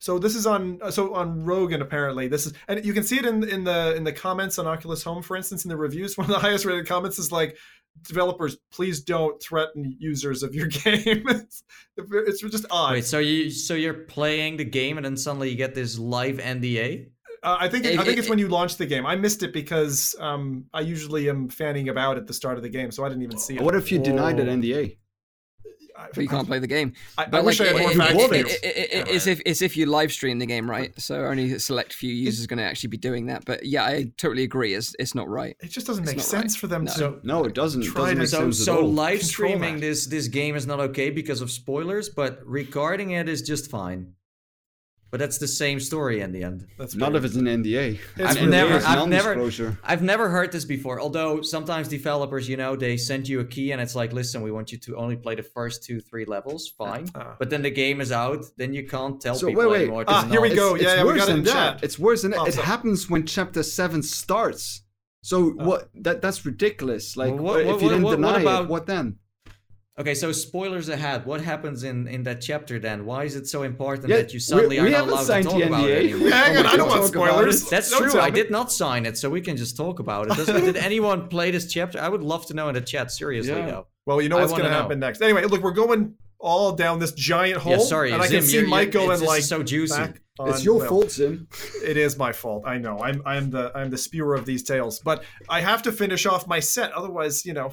[0.00, 2.28] So this is on so on Rogan apparently.
[2.28, 5.02] This is and you can see it in in the in the comments on Oculus
[5.02, 6.16] Home, for instance, in the reviews.
[6.18, 7.56] One of the highest rated comments is like,
[8.02, 11.62] "Developers, please don't threaten users of your game." it's,
[11.96, 12.92] it's just odd.
[12.92, 16.36] Wait, so you so you're playing the game and then suddenly you get this live
[16.38, 17.06] NDA?
[17.42, 19.06] Uh, I think It- I think it- it's when you launch the game.
[19.06, 22.68] I missed it because um, I usually am fanning about at the start of the
[22.68, 23.62] game, so I didn't even see it.
[23.62, 24.56] What if you denied that Whoa.
[24.56, 24.96] NDA?
[25.98, 27.96] I, but you can't play the game I, I but wish I had more it-
[27.96, 28.54] facts.
[28.54, 31.24] it- it- it- it- it's if it's if you live stream the game right so
[31.24, 34.04] only a select few users are going to actually be doing that but yeah i
[34.16, 36.60] totally agree it's it's not right It just doesn't It's make sense right.
[36.60, 36.92] for them No.
[36.94, 37.20] to.
[37.24, 37.82] No, it doesn't.
[37.82, 38.92] It Try doesn't to- make So sense at so all.
[38.92, 39.80] live streaming that.
[39.80, 44.12] this this game is not okay because of spoilers, but recording it is just fine.
[45.10, 46.66] But that's the same story in the end.
[46.78, 47.24] That's Not weird.
[47.24, 47.98] if it's an NDA.
[48.16, 48.74] It's I've really never.
[48.86, 49.78] I've never, Non-disclosure.
[49.82, 51.00] I've never heard this before.
[51.00, 54.50] Although sometimes developers, you know, they send you a key and it's like, listen, we
[54.50, 56.68] want you to only play the first two, three levels.
[56.76, 57.08] Fine.
[57.14, 57.36] Ah.
[57.38, 58.44] But then the game is out.
[58.58, 59.80] Then you can't tell So, people wait, wait.
[59.84, 60.04] anymore.
[60.08, 60.74] Ah, here we go.
[60.74, 61.52] It's, Yeah, it's yeah, we worse got than that.
[61.74, 61.84] chat.
[61.84, 62.40] It's worse than that.
[62.40, 64.82] Oh, it happens when chapter seven starts.
[65.22, 65.88] So what?
[65.94, 67.16] That that's ridiculous.
[67.16, 69.16] Like, Well, what- if what- you didn't what- what deny about- it, what then?
[69.98, 71.26] Okay, so spoilers ahead.
[71.26, 73.04] What happens in in that chapter then?
[73.04, 75.20] Why is it so important Yeah, that you suddenly we- are we not haven't allowed
[75.20, 76.30] to signed talk the about it anymore?
[76.30, 77.68] Hang on, we I don't want spoilers.
[77.68, 78.20] That's Don't true.
[78.20, 80.36] I did not sign it, so we can just talk about it.
[80.36, 82.00] Does, did anyone play this chapter?
[82.00, 83.10] I would love to know in the chat.
[83.10, 83.66] Seriously, Yeah.
[83.66, 83.86] though.
[84.06, 85.20] Well, you know I what's going to happen next.
[85.20, 87.72] Anyway, look, we're going all down this giant hole.
[87.72, 89.96] Yeah, sorry, and I Zim, can see you're- Mike you're- going like so juicy.
[89.96, 91.48] back It's your well, fault, Zim.
[91.84, 92.62] It is my fault.
[92.66, 93.00] I know.
[93.00, 95.00] I'm I'm the I'm the spewer of these tales.
[95.00, 96.92] But I have to finish off my set.
[96.92, 97.72] Otherwise, you know,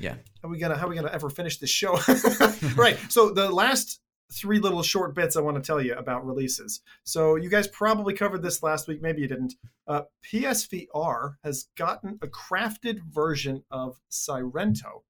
[0.00, 0.14] Yeah.
[0.42, 1.92] how are we gonna how are we gonna ever finish this show?
[2.76, 2.98] right.
[3.08, 4.00] So the last
[4.32, 6.80] three little short bits I want to tell you about releases.
[7.04, 9.00] So you guys probably covered this last week.
[9.02, 9.54] Maybe you didn't.
[9.86, 15.02] Uh, PSVR has gotten a crafted version of Sairento,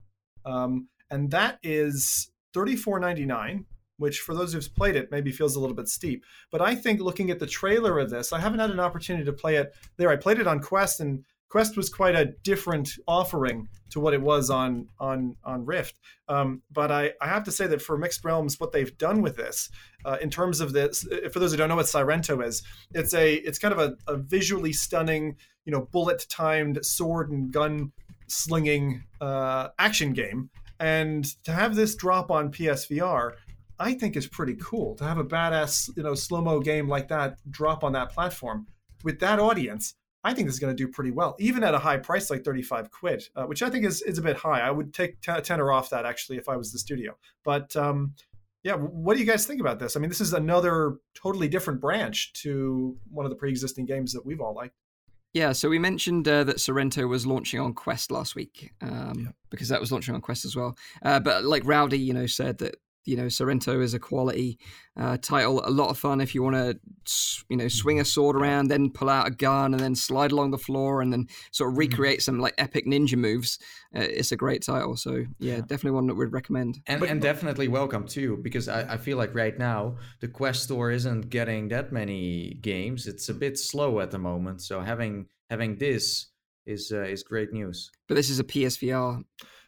[0.44, 3.66] um, and that is thirty four ninety nine.
[3.96, 6.24] Which, for those who've played it, maybe feels a little bit steep.
[6.50, 9.32] But I think looking at the trailer of this, I haven't had an opportunity to
[9.32, 10.08] play it there.
[10.08, 11.24] I played it on Quest, and
[11.54, 16.00] Quest was quite a different offering to what it was on on on Rift.
[16.28, 19.36] Um, but I, I have to say that for Mixed Realms, what they've done with
[19.36, 19.70] this,
[20.04, 23.14] uh, in terms of this, uh, for those who don't know what Sairento is, it's
[23.14, 27.92] a it's kind of a, a visually stunning, you know, bullet timed sword and gun
[28.26, 30.50] slinging uh, action game.
[30.80, 33.34] And to have this drop on PSVR,
[33.78, 34.96] I think is pretty cool.
[34.96, 38.66] To have a badass, you know, slow mo game like that drop on that platform
[39.04, 39.94] with that audience,
[40.24, 42.44] I think this is going to do pretty well, even at a high price like
[42.44, 44.60] 35 quid, uh, which I think is, is a bit high.
[44.60, 47.16] I would take t- tenor off that actually if I was the studio.
[47.44, 48.14] But um,
[48.62, 49.96] yeah, what do you guys think about this?
[49.96, 54.12] I mean, this is another totally different branch to one of the pre existing games
[54.14, 54.74] that we've all liked.
[55.34, 59.68] Yeah, so we mentioned uh, that Sairento was launching on Quest last week um, because
[59.68, 60.78] that was launching on Quest as well.
[61.02, 64.58] Uh, but like Rowdy, you know, said that you know, Sairento is a quality
[64.98, 65.62] uh, title.
[65.64, 66.78] A lot of fun if you want to,
[67.48, 70.50] you know, swing a sword around, then pull out a gun, and then slide along
[70.50, 73.58] the floor, and then sort of recreate some like epic ninja moves.
[73.94, 74.96] Uh, it's a great title.
[74.96, 76.80] So yeah, definitely one that we'd recommend.
[76.86, 80.90] And, and definitely welcome too, because I, I feel like right now the Quest store
[80.90, 83.06] isn't getting that many games.
[83.06, 84.62] It's a bit slow at the moment.
[84.62, 86.28] So having having this
[86.66, 87.90] is uh, is great news.
[88.08, 89.22] But this is a PSVR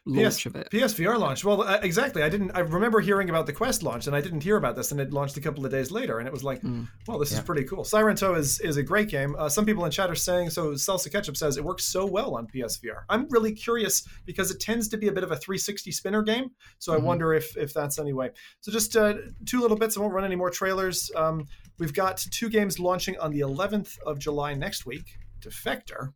[0.07, 0.69] launch PS, of it.
[0.71, 1.43] PSVR launch.
[1.45, 2.23] Well, uh, exactly.
[2.23, 2.51] I didn't.
[2.55, 5.11] I remember hearing about the Quest launch, and I didn't hear about this, and it
[5.13, 6.87] launched a couple of days later, and it was like, Mm.
[7.07, 7.83] well, this is pretty cool.
[7.83, 9.35] Sairento is is a great game.
[9.37, 10.71] Uh, some people in chat are saying so.
[10.71, 13.03] Salsa Ketchup says it works so well on PSVR.
[13.09, 16.51] I'm really curious because it tends to be a bit of a 360 spinner game,
[16.79, 17.03] so I Mhm.
[17.03, 18.31] wonder if if that's anyway.
[18.61, 19.15] So just uh,
[19.45, 19.97] two little bits.
[19.97, 21.11] I won't run any more trailers.
[21.15, 21.45] Um,
[21.79, 25.17] we've got two games launching on the 11th of July next week.
[25.39, 26.13] Defector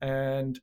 [0.00, 0.60] and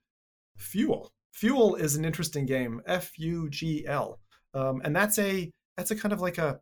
[0.58, 1.10] FUGL.
[1.40, 2.82] FUGL is an interesting game.
[2.86, 4.20] F U G L,
[4.54, 6.60] um, and that's a that's a kind of like a.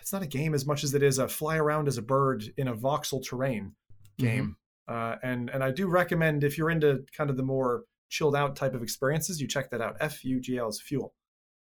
[0.00, 2.44] It's not a game as much as it is a fly around as a bird
[2.56, 3.74] in a voxel terrain
[4.16, 4.56] game.
[4.86, 8.54] Uh, and and I do recommend if you're into kind of the more chilled out
[8.56, 9.96] type of experiences, you check that out.
[10.00, 11.10] F U G L is FUGL.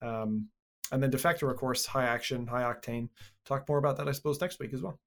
[0.02, 0.50] Um,
[0.92, 3.10] and then Defector, of course, high action, high octane.
[3.46, 5.00] Talk more about that, I suppose, next week as well.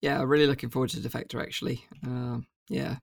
[0.00, 1.84] Yeah, really looking forward to Defector actually.
[2.04, 2.96] Um, yeah,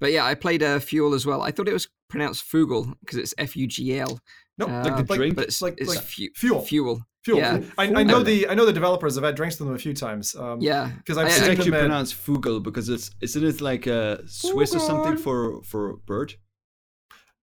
[0.00, 1.42] but yeah, I played uh, Fuel as well.
[1.42, 4.18] I thought it was pronounced Fugel because it's F U G L.
[4.58, 5.36] No, Uh, Like the drink?
[5.36, 6.62] but it's like- it's like fu- fuel.
[6.62, 7.02] Fuel.
[7.24, 7.38] Fuel.
[7.38, 7.60] Yeah.
[7.78, 9.16] I, I know the I know the developers.
[9.18, 10.34] I've had drinks with them a few times.
[10.34, 13.44] Um, Yeah, because I've I- It's seen actually them at, pronounced Fugel because it's isn't
[13.44, 16.34] it like a Swiss or something for for bird?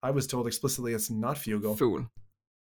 [0.03, 1.77] I was told explicitly it's not Fugal.
[1.77, 2.07] Fool.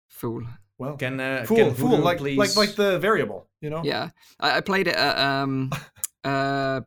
[0.10, 0.44] Fool.
[0.78, 2.38] Well, Can uh, fool, can fool, Voodoo like please...
[2.38, 3.82] like like the variable, you know.
[3.84, 5.72] Yeah, I, I played it at um,
[6.24, 6.82] uh,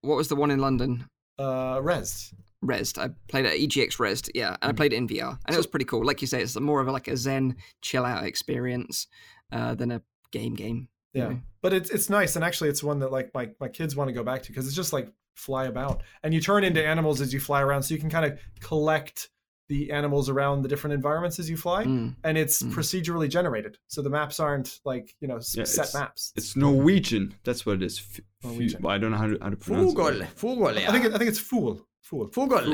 [0.00, 1.04] what was the one in London?
[1.38, 2.32] Uh, Res.
[2.64, 2.96] Rezzed.
[2.98, 5.56] I played it at EGX Rezzed, yeah, and I played it in VR, and it
[5.56, 6.04] was pretty cool.
[6.04, 9.08] Like you say, it's more of a, like a zen chill out experience
[9.50, 10.88] uh, than a game game.
[11.12, 11.40] you Yeah, know?
[11.60, 14.14] but it's it's nice, and actually, it's one that like my my kids want to
[14.14, 17.32] go back to because it's just like fly about, and you turn into animals as
[17.34, 19.30] you fly around, so you can kind of collect
[19.72, 22.14] the animals around the different environments as you fly, Mm.
[22.24, 22.72] and it's Mm.
[22.76, 26.32] procedurally generated, so the maps aren't like you know Yeah, set it's- maps.
[26.36, 27.34] It's Norwegian.
[27.44, 27.98] That's what it is.
[27.98, 28.84] F- f- Norwegian.
[28.86, 30.28] I don't know how to, how to pronounce Fugol, it.
[30.36, 30.88] Fugol, yeah.
[30.88, 31.72] I think it, I think it's fool,
[32.02, 32.28] fool.
[32.28, 32.64] Fugol.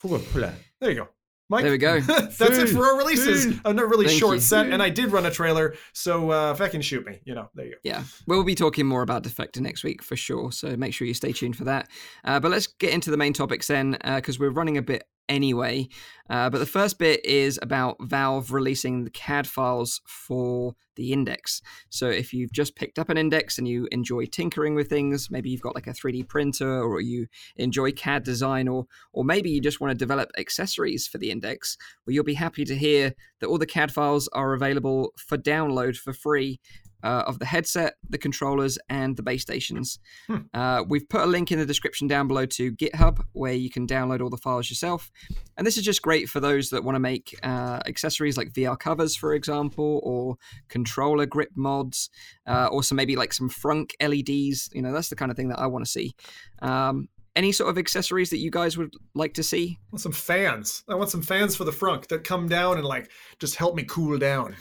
[0.00, 0.18] Cool.
[0.18, 0.52] Fugol.
[0.80, 1.08] There you go.
[1.50, 1.98] Mike, There we go.
[2.00, 3.44] that's it for our releases.
[3.44, 3.60] Food.
[3.64, 4.40] A really Thank short you.
[4.40, 7.18] set, and I did run a trailer, so uh, fucking shoot me.
[7.24, 7.78] You know, there you go.
[7.82, 10.52] Yeah, we'll be talking more about Defector next week for sure.
[10.52, 11.88] So make sure you stay tuned for that.
[12.24, 15.02] Uh, but let's get into the main topics then, uh, because we're running a bit
[15.30, 15.88] anyway.
[16.28, 21.62] Uh, but the first bit is about Valve releasing the CAD files for the index.
[21.88, 25.48] So if you've just picked up an index and you enjoy tinkering with things, maybe
[25.48, 27.26] you've got like a 3D printer or you
[27.56, 31.76] enjoy CAD design, or or maybe you just want to develop accessories for the index,
[32.04, 35.96] well, you'll be happy to hear that all the CAD files are available for download
[35.96, 36.60] for free
[37.02, 39.98] uh, of the headset, the controllers, and the base stations.
[40.26, 40.36] Hmm.
[40.52, 43.86] Uh, we've put a link in the description down below to GitHub where you can
[43.86, 45.10] download all the files yourself.
[45.56, 48.78] And this is just great for those that want to make uh, accessories like VR
[48.78, 50.36] covers, for example, or
[50.68, 52.10] controller grip mods,
[52.46, 54.70] uh, or some maybe like some frunk LEDs.
[54.72, 56.14] You know, that's the kind of thing that I want to see.
[56.62, 59.78] Um, any sort of accessories that you guys would like to see?
[59.96, 60.82] Some fans.
[60.88, 63.84] I want some fans for the frunk that come down and like just help me
[63.84, 64.56] cool down.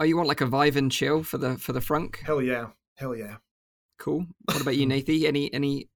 [0.00, 2.16] Oh, you want like a Vive and chill for the for the frunk?
[2.18, 2.66] Hell yeah.
[2.96, 3.36] Hell yeah.
[3.98, 4.26] Cool.
[4.44, 5.24] What about you, Nathie?
[5.26, 5.88] Any any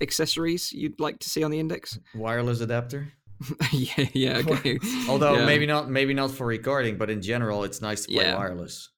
[0.00, 1.98] accessories you'd like to see on the index?
[2.14, 3.12] Wireless adapter.
[3.72, 4.78] yeah, yeah, okay.
[5.08, 5.46] Although Yeah.
[5.46, 8.36] maybe not maybe not for recording, but in general it's nice to play Yeah.
[8.36, 8.90] wireless.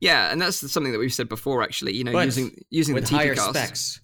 [0.00, 1.62] Yeah, and that's something that we've said before.
[1.62, 3.50] Actually, you know, But using using With the higher TPCast.
[3.50, 4.00] specs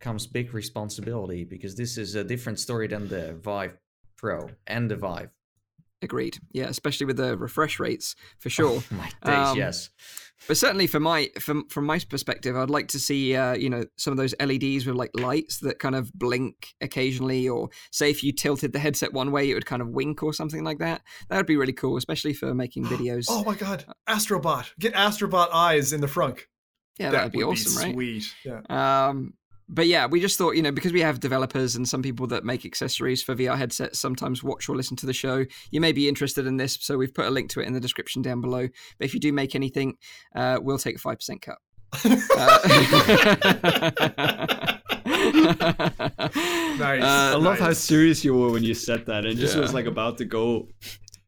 [0.00, 3.76] comes big responsibility because this is a different story than the Vive
[4.16, 5.30] Pro and the Vive.
[6.02, 6.38] Agreed.
[6.52, 8.82] Yeah, especially with the refresh rates for sure.
[8.90, 9.90] My days, Um, yes.
[10.46, 13.84] But certainly for my from from my perspective, I'd like to see uh, you know
[13.96, 18.22] some of those LEDs with like lights that kind of blink occasionally, or say if
[18.22, 21.00] you tilted the headset one way, it would kind of wink or something like that.
[21.30, 23.26] That would be really cool, especially for making videos.
[23.30, 23.86] Oh my god.
[24.06, 24.66] Astrobot.
[24.78, 26.40] Get Astrobot eyes in the frunk.
[26.98, 27.94] yeah, that that'd be would awesome, right?
[27.94, 28.34] Sweet.
[28.44, 28.60] Yeah.
[29.08, 29.32] Um,
[29.68, 32.44] but yeah, we just thought, you know, because we have developers and some people that
[32.44, 36.08] make accessories for VR headsets sometimes watch or listen to the show, you may be
[36.08, 36.78] interested in this.
[36.80, 38.68] So we've put a link to it in the description down below.
[38.98, 39.96] But if you do make anything,
[40.34, 41.58] uh, we'll take a 5% cut.
[45.76, 47.02] Nice.
[47.02, 49.24] Uh, I love how serious you were when you said that.
[49.24, 49.62] It just Yeah.
[49.62, 50.68] was like about to go.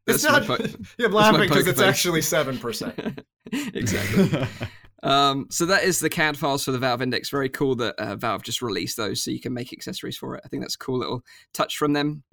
[0.07, 0.59] It's that's not.
[0.59, 0.65] po-
[0.99, 1.89] yeah, I'm laughing because it's face.
[1.89, 3.21] actually seven percent.
[3.53, 4.47] exactly.
[5.03, 7.31] Um, so that is the CAD files for the Valve Index.
[7.31, 10.43] Very cool that uh, Valve just released those, so you can make accessories for it.
[10.45, 11.23] I think that's a cool little
[11.53, 12.25] touch from them.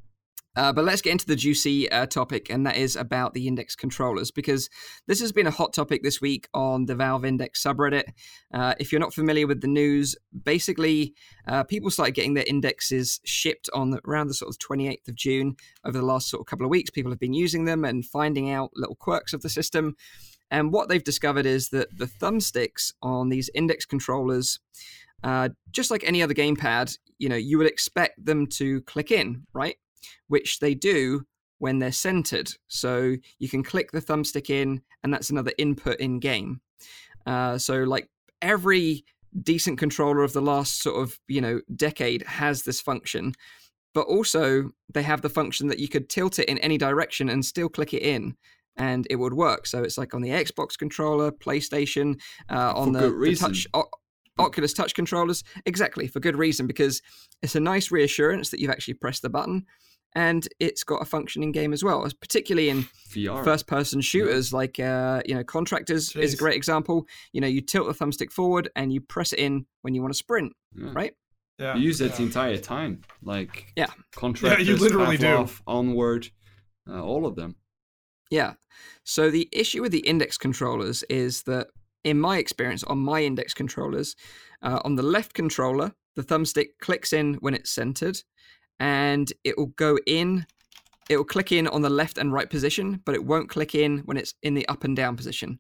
[0.55, 3.75] Uh, but let's get into the juicy uh, topic, and that is about the index
[3.75, 4.69] controllers, because
[5.05, 8.05] this has been a hot topic this week on the Valve Index subreddit.
[8.53, 11.13] Uh, if you're not familiar with the news, basically,
[11.47, 15.15] uh, people started getting their indexes shipped on the, around the sort of 28th of
[15.15, 15.57] June.
[15.83, 18.49] Over the last sort of couple of weeks, people have been using them and finding
[18.49, 19.95] out little quirks of the system.
[20.56, 24.60] And what they've discovered is that the thumbsticks on these index controllers,
[25.23, 29.45] uh, just like any other gamepad, you know, you would expect them to click in,
[29.53, 29.76] right?
[30.27, 31.26] which they do
[31.60, 32.52] when they're centered.
[32.68, 36.61] So you can click the thumbstick in, and that's another input in game.
[37.26, 38.10] Uh, so, like
[38.41, 39.03] every
[39.41, 43.34] decent controller of the last sort of you know decade has this function
[43.94, 47.44] but also they have the function that you could tilt it in any direction and
[47.44, 48.34] still click it in
[48.77, 52.19] and it would work so it's like on the xbox controller playstation
[52.49, 53.89] uh, on the, the touch o-
[54.38, 57.02] oculus touch controllers exactly for good reason because
[57.41, 59.65] it's a nice reassurance that you've actually pressed the button
[60.15, 63.43] and it's got a functioning game as well, particularly in VR.
[63.43, 64.57] first-person shooters yeah.
[64.57, 66.22] like uh, you know Contractors Jeez.
[66.22, 67.06] is a great example.
[67.34, 70.14] You know, you tilt the thumbstick forward and you press it in when you want
[70.14, 70.89] to sprint, yeah.
[70.93, 71.14] right?
[71.60, 72.18] Yeah, you use it yeah.
[72.18, 75.64] the entire time, like yeah, Contractors, yeah, you literally Pavlov, do.
[75.68, 76.30] Onward,
[76.89, 77.56] uh, all of them.
[78.30, 78.53] Yeah.
[79.03, 81.68] So the issue with the index controllers is that,
[82.03, 84.15] in my experience, on my index controllers,
[84.61, 88.22] uh, on the left controller, the thumbstick clicks in when it's centered
[88.80, 90.45] and it will go in
[91.07, 93.99] it will click in on the left and right position but it won't click in
[93.99, 95.60] when it's in the up and down position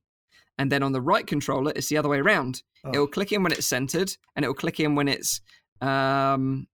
[0.57, 2.91] and then on the right controller it's the other way around oh.
[2.93, 5.41] it will click in when it's centered and it will click in when it's
[5.81, 6.67] um,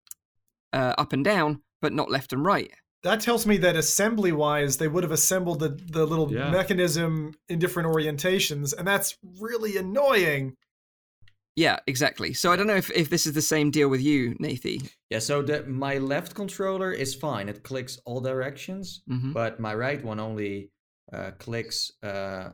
[0.74, 2.72] uh, up and down but not left and right
[3.04, 6.50] that tells me that assembly wise they would have assembled the, the little yeah.
[6.50, 10.56] mechanism in different orientations and that's really annoying
[11.56, 12.34] yeah, exactly.
[12.34, 14.90] So I don't know if, if this is the same deal with you, Nathie.
[15.10, 17.50] Yeah, so the, my left controller is fine.
[17.50, 19.34] It clicks all directions, mm-hmm.
[19.34, 20.72] but my right one only
[21.12, 22.52] uh, clicks uh,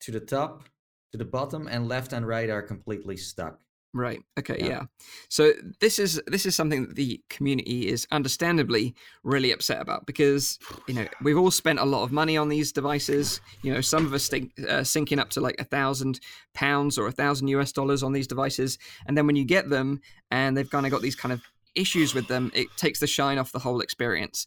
[0.00, 0.68] to the top,
[1.12, 3.60] to the bottom, and left and right are completely stuck.
[3.94, 4.20] Right.
[4.38, 4.56] Okay.
[4.58, 4.66] Yeah.
[4.66, 4.82] yeah.
[5.30, 8.94] So this is this is something that the community is understandably
[9.24, 10.58] really upset about because
[10.88, 13.40] you know we've all spent a lot of money on these devices.
[13.62, 16.20] You know, some of us think uh, sinking up to like a thousand
[16.52, 20.00] pounds or a thousand US dollars on these devices, and then when you get them
[20.30, 21.40] and they've kind of got these kind of
[21.74, 24.46] issues with them, it takes the shine off the whole experience.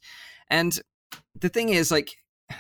[0.49, 0.79] And
[1.39, 2.09] the thing is, like,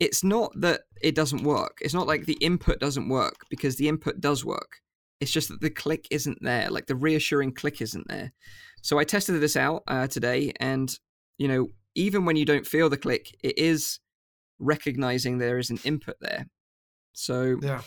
[0.00, 1.78] it's not that it doesn't work.
[1.80, 4.80] It's not like the input doesn't work because the input does work
[5.20, 8.32] it's just that the click isn't there, like the reassuring click isn't there.
[8.82, 10.92] So I tested this out uh, today, and
[11.38, 14.00] you know, even when you don't feel the click, it is
[14.58, 16.46] recognizing there is an input there.
[17.12, 17.82] So yeah.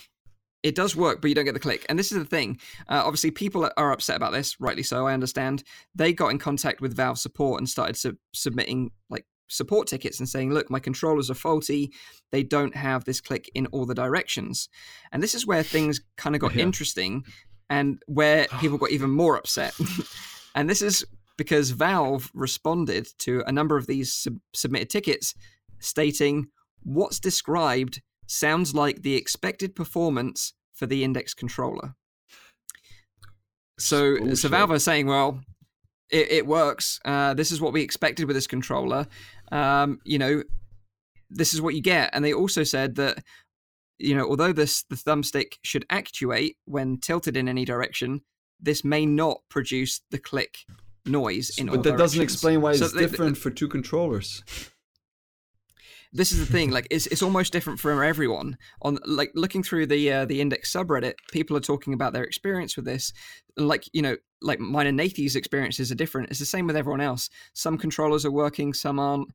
[0.62, 1.84] It does work, but you don't get the click.
[1.90, 2.58] And this is the thing.
[2.88, 5.06] Uh, obviously, people are upset about this, rightly so.
[5.06, 5.62] I understand.
[5.94, 10.28] They got in contact with Valve support and started su- submitting like support tickets and
[10.28, 11.92] saying, look, my controllers are faulty.
[12.32, 14.68] They don't have this click in all the directions.
[15.12, 16.62] And this is where things kind of got yeah.
[16.62, 17.24] interesting
[17.70, 19.74] and where people got even more upset.
[20.54, 21.04] and this is
[21.36, 25.34] because Valve responded to a number of these sub- submitted tickets
[25.80, 26.46] stating
[26.82, 31.94] what's described sounds like the expected performance for the index controller.
[33.78, 35.40] So, so Valve are saying, well,
[36.10, 37.00] it, it works.
[37.04, 39.06] Uh, this is what we expected with this controller.
[39.52, 40.42] Um, you know,
[41.30, 42.10] this is what you get.
[42.12, 43.22] And they also said that,
[43.98, 48.22] you know, although this the thumbstick should actuate when tilted in any direction,
[48.60, 50.58] this may not produce the click
[51.06, 52.12] noise in but all that directions.
[52.12, 54.42] doesn't explain why it's different for two controllers
[56.14, 58.56] this is the thing like it's, it's almost different for everyone.
[58.82, 62.76] On like looking through the uh, the index subreddit people are talking about their experience
[62.76, 63.12] with this.
[63.56, 66.30] Like you know like mine and Nathie's experiences are different.
[66.30, 67.28] It's the same with everyone else.
[67.52, 69.32] Some controllers are working some aren't.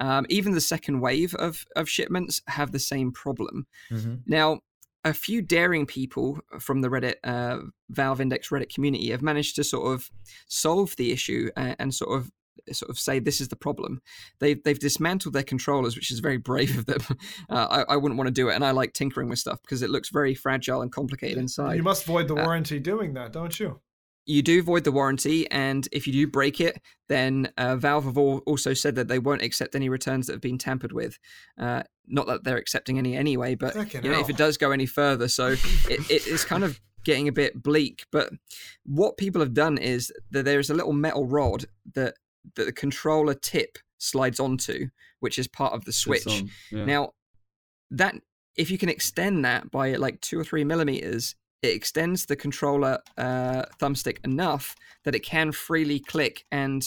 [0.00, 3.66] Um, even the second wave of of shipments have the same problem.
[3.90, 4.16] Mm-hmm.
[4.26, 4.60] now
[5.04, 9.64] a few daring people from the Reddit uh, Valve Index Reddit community have managed to
[9.64, 10.10] sort of
[10.48, 12.30] solve the issue and, and sort of
[12.72, 14.00] sort of say this is the problem.
[14.40, 16.98] They've they've dismantled their controllers, which is very brave of them.
[17.50, 19.82] Uh, I, I, wouldn't want to do it, and I like tinkering with stuff because
[19.82, 21.76] it looks very fragile and complicated inside.
[21.76, 23.80] You must void the uh, warranty uh, doing that, don't you?
[24.26, 28.18] You do void the warranty, and if you do break it, then uh, Valve have
[28.18, 31.18] also said that they won't accept any returns that have been tampered with.
[31.58, 34.86] Uh, not that they're accepting any anyway, but you know, if it does go any
[34.86, 35.48] further, so
[35.88, 38.04] it, it is kind of getting a bit bleak.
[38.12, 38.30] But
[38.84, 41.64] what people have done is that there is a little metal rod
[41.94, 42.14] that
[42.56, 44.88] that the controller tip slides onto,
[45.20, 46.44] which is part of the switch.
[46.70, 46.84] Yeah.
[46.84, 47.10] Now,
[47.90, 48.14] that
[48.56, 52.98] if you can extend that by like two or three millimeters, it extends the controller
[53.16, 56.86] uh, thumbstick enough that it can freely click and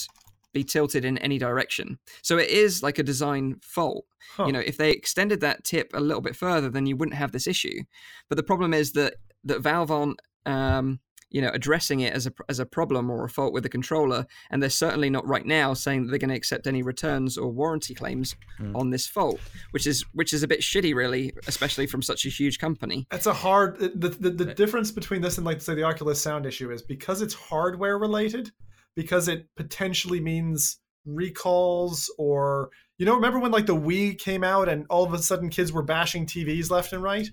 [0.53, 1.97] be tilted in any direction.
[2.21, 4.05] So it is like a design fault.
[4.35, 4.45] Huh.
[4.45, 7.31] You know, if they extended that tip a little bit further, then you wouldn't have
[7.31, 7.83] this issue.
[8.29, 10.99] But the problem is that that Valve aren't, um,
[11.31, 14.25] you know, addressing it as a as a problem or a fault with the controller,
[14.49, 17.49] and they're certainly not right now saying that they're going to accept any returns or
[17.51, 18.75] warranty claims Hmm.
[18.75, 19.39] on this fault,
[19.71, 23.07] which is which is a bit shitty, really, especially from such a huge company.
[23.11, 23.79] It's a hard.
[23.79, 27.21] The, the, the difference between this and like say the Oculus Sound issue is because
[27.21, 28.51] it's hardware related,
[28.95, 34.69] because it potentially means recalls or you know remember when like the Wii came out
[34.69, 37.27] and all of a sudden kids were bashing TVs left and right.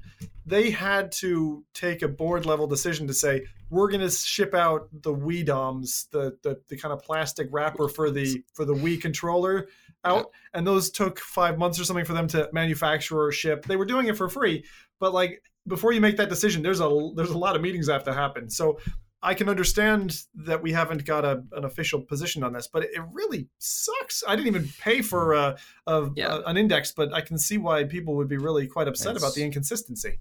[0.46, 4.88] They had to take a board level decision to say we're going to ship out
[4.92, 9.00] the Wii DOMs, the, the the kind of plastic wrapper for the for the Wii
[9.00, 9.68] controller
[10.04, 13.64] out, and those took five months or something for them to manufacture or ship.
[13.66, 14.64] They were doing it for free,
[15.00, 17.94] but like before you make that decision, there's a there's a lot of meetings that
[17.94, 18.48] have to happen.
[18.48, 18.78] So
[19.20, 23.02] I can understand that we haven't got a, an official position on this, but it
[23.12, 24.22] really sucks.
[24.26, 25.56] I didn't even pay for a,
[25.88, 26.38] a, Yeah.
[26.46, 29.42] an index, but I can see why people would be really quite upset about the
[29.42, 30.20] inconsistency.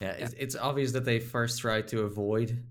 [0.00, 2.64] Yeah, it's, it's obvious that they first tried to avoid,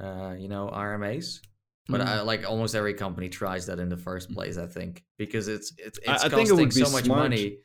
[0.00, 1.40] uh, you know, RMAs.
[1.88, 2.06] But Mm.
[2.06, 5.72] I, like almost every company tries that in the first place, I think, because it's
[5.78, 7.20] it's it's I costing think it would be so much smart.
[7.20, 7.58] money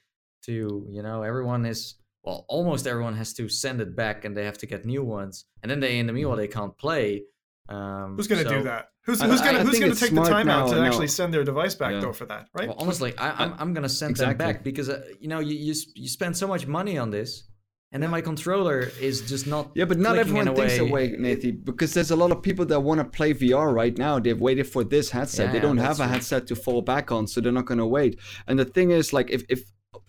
[0.45, 4.45] to you know everyone is well almost everyone has to send it back and they
[4.45, 7.23] have to get new ones and then they in the meanwhile they can't play.
[7.69, 8.87] Um, Who's going to so- do that?
[9.05, 10.69] Who's, I- who's I- going I to who's going to take the smart time out
[10.69, 12.01] to now- actually send their device back Yeah.
[12.01, 12.67] though for that, right?
[12.67, 14.45] Well, honestly, I, I'm I'm gonna send them Exactly.
[14.53, 17.43] back because uh, you know you, you you spend so much money on this,
[17.91, 19.72] and then my controller is just not.
[19.76, 22.41] Yeah, but not everyone a thinks that way- way, Nathie, because there's a lot of
[22.41, 24.19] people that want to play VR right now.
[24.19, 25.47] They've waited for this headset.
[25.47, 26.11] Yeah, they don't have a true.
[26.13, 28.19] headset to fall back on, so they're not going to wait.
[28.47, 29.63] And the thing is, like, if, if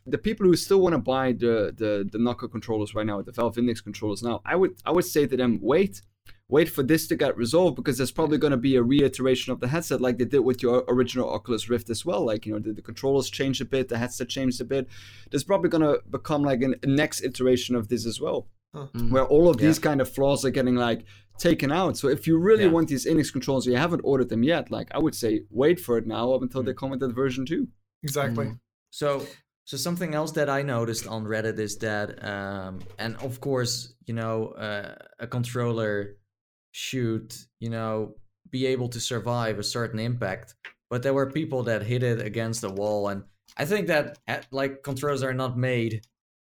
[0.06, 3.32] the people who still want to buy the the the Knuckle controllers right now, the
[3.32, 6.02] Valve Index controllers now, I would I would say to them, wait.
[6.48, 9.60] Wait for this to get resolved because there's probably going to be a reiteration of
[9.60, 12.26] the headset like they did with your original Oculus Rift as well.
[12.26, 14.86] Like, you know, the, the controllers changed a bit, the headset changed a bit.
[15.30, 18.48] There's probably going to become like an, a next iteration of this as well
[19.10, 21.04] where all of these kind of flaws are getting like
[21.38, 21.96] taken out.
[21.96, 22.70] So if you really Yeah.
[22.70, 24.70] want these Index controls, you haven't ordered them yet.
[24.70, 27.44] Like I would say, wait for it now up until they come with that version
[27.44, 27.68] two.
[28.02, 28.46] Exactly.
[28.46, 28.60] Mm.
[28.90, 29.26] So,
[29.64, 34.14] so something else that I noticed on Reddit is that, um, and of course, you
[34.14, 36.16] know, uh, a controller
[36.72, 38.16] should, you know,
[38.50, 40.54] be able to survive a certain impact.
[40.90, 43.22] But there were people that hit it against the wall, and
[43.56, 46.02] I think that uh, like controllers are not made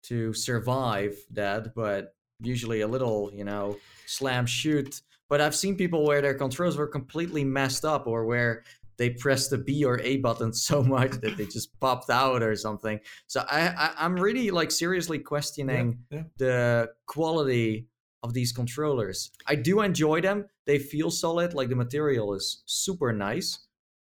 [0.05, 5.01] to survive that, but usually a little, you know, slam shoot.
[5.29, 8.65] But I've seen people where their controls were completely messed up, or where
[8.99, 12.55] they pressed the B or A button so much that they just popped out or
[12.57, 13.01] something.
[13.27, 16.23] So I, I I'm really like seriously questioning yeah.
[16.39, 17.89] the quality
[18.23, 19.31] of these controllers.
[19.47, 20.47] I do enjoy them.
[20.67, 23.66] They feel solid, like the material is super nice.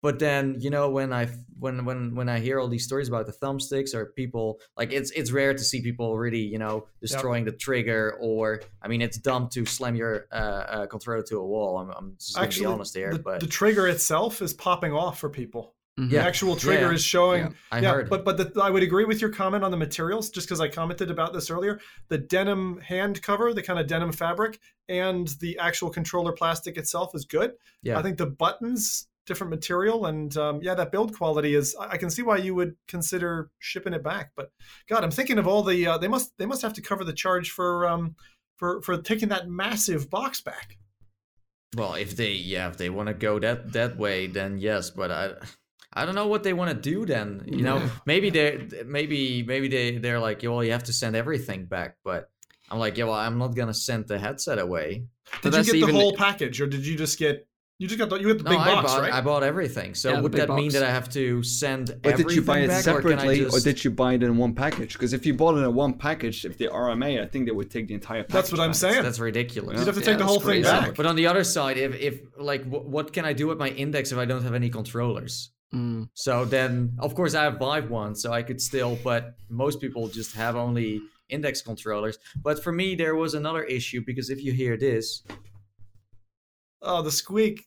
[0.02, 1.28] But then, you know, when I
[1.59, 5.10] when when when I hear all these stories about the thumbsticks or people like it's
[5.10, 9.18] it's rare to see people really, you know, destroying the trigger or I mean, it's
[9.18, 11.78] dumb to slam your uh, uh, controller to a wall.
[11.78, 14.93] I'm, I'm just gonna Actually, be honest here, the, but the trigger itself is popping
[14.94, 15.74] off for people.
[15.98, 16.09] Mhm.
[16.10, 16.93] The actual trigger Yeah.
[16.94, 17.43] is showing.
[17.43, 17.51] Yeah.
[17.70, 18.09] I yeah, heard.
[18.09, 20.68] but but the, I would agree with your comment on the materials, just because I
[20.68, 21.78] commented about this earlier.
[22.09, 27.14] The denim hand cover, the kind of denim fabric, and the actual controller plastic itself
[27.14, 27.52] is good.
[27.82, 31.76] yeah, I think the buttons, different material, and um, yeah, that build quality is.
[31.78, 34.32] I I can see why you would consider shipping it back.
[34.36, 34.51] But
[34.88, 35.86] God, I'm thinking of all the.
[35.86, 38.16] Uh, they must they must have to cover the charge for um
[38.56, 40.78] for for taking that massive box back.
[41.76, 44.90] Well, if they yeah, if they want to go that that way, then yes.
[44.90, 45.32] But I,
[45.92, 47.06] I don't know what they want to do.
[47.06, 51.14] Then you know, maybe they maybe maybe they they're like, well, you have to send
[51.14, 51.97] everything back.
[52.05, 52.28] But
[52.70, 55.05] I'm like, yeah, well, I'm not gonna send the headset away.
[55.30, 57.47] But Did you that's get even- the whole package, or did you just get
[57.81, 59.12] you just got the you got the No, big I box, bought right?
[59.12, 59.94] I bought everything.
[59.94, 62.01] So Yeah, would big that mean that I have to send everything?
[62.02, 63.65] But everything did you buy it back, or can I separately, or, just?
[63.65, 64.93] did you buy it in one package?
[64.93, 67.70] Because if you bought it in one package, if the RMA, I think they would
[67.70, 68.35] take the entire package.
[68.35, 68.77] That's what I'm back.
[68.77, 69.02] saying.
[69.02, 69.78] That's ridiculous.
[69.78, 70.94] You'd have to Yeah, take the that's whole thing back.
[70.94, 73.70] But on the other side, if if like wh- what can I do with my
[73.70, 75.51] index if I don't have any controllers?
[75.74, 76.09] Mm.
[76.15, 78.98] So then, of course, I have Vive one, so I could still.
[79.02, 81.01] But most people just have only
[81.31, 82.19] index controllers.
[82.43, 85.23] But for me, there was another issue because if you hear this,
[86.82, 87.66] Oh, the squeak,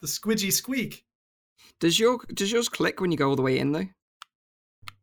[0.00, 1.04] the squidgy squeak.
[1.78, 3.86] Does your does yours click when you go all the way in though?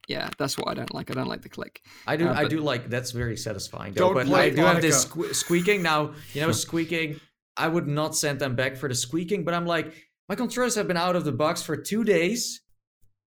[0.07, 1.11] Yeah, that's what I don't like.
[1.11, 1.81] I don't like the click.
[2.05, 3.93] I do, Uh, I do like that's very satisfying.
[3.93, 6.13] Though, Don't but play I do have this sque- squeaking now.
[6.33, 7.19] You know, squeaking.
[7.57, 9.93] I would not send them back for the squeaking, but I'm like,
[10.29, 12.61] my controllers have been out of the box for two days,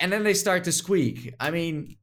[0.00, 1.34] and then they start to squeak.
[1.40, 1.96] I mean,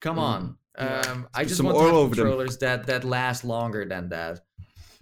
[0.00, 0.56] come on.
[0.78, 1.00] Yeah.
[1.06, 2.24] Um, I just Some want to have oil over them.
[2.24, 4.40] controllers that that last longer than that.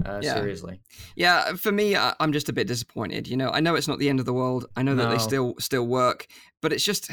[0.04, 0.34] Uh, Yeah.
[0.34, 0.80] Seriously.
[1.16, 3.28] Yeah, for me, I- I'm just a bit disappointed.
[3.28, 4.66] You know, I know it's not the end of the world.
[4.76, 6.26] I know that they still still work,
[6.60, 7.10] but it's just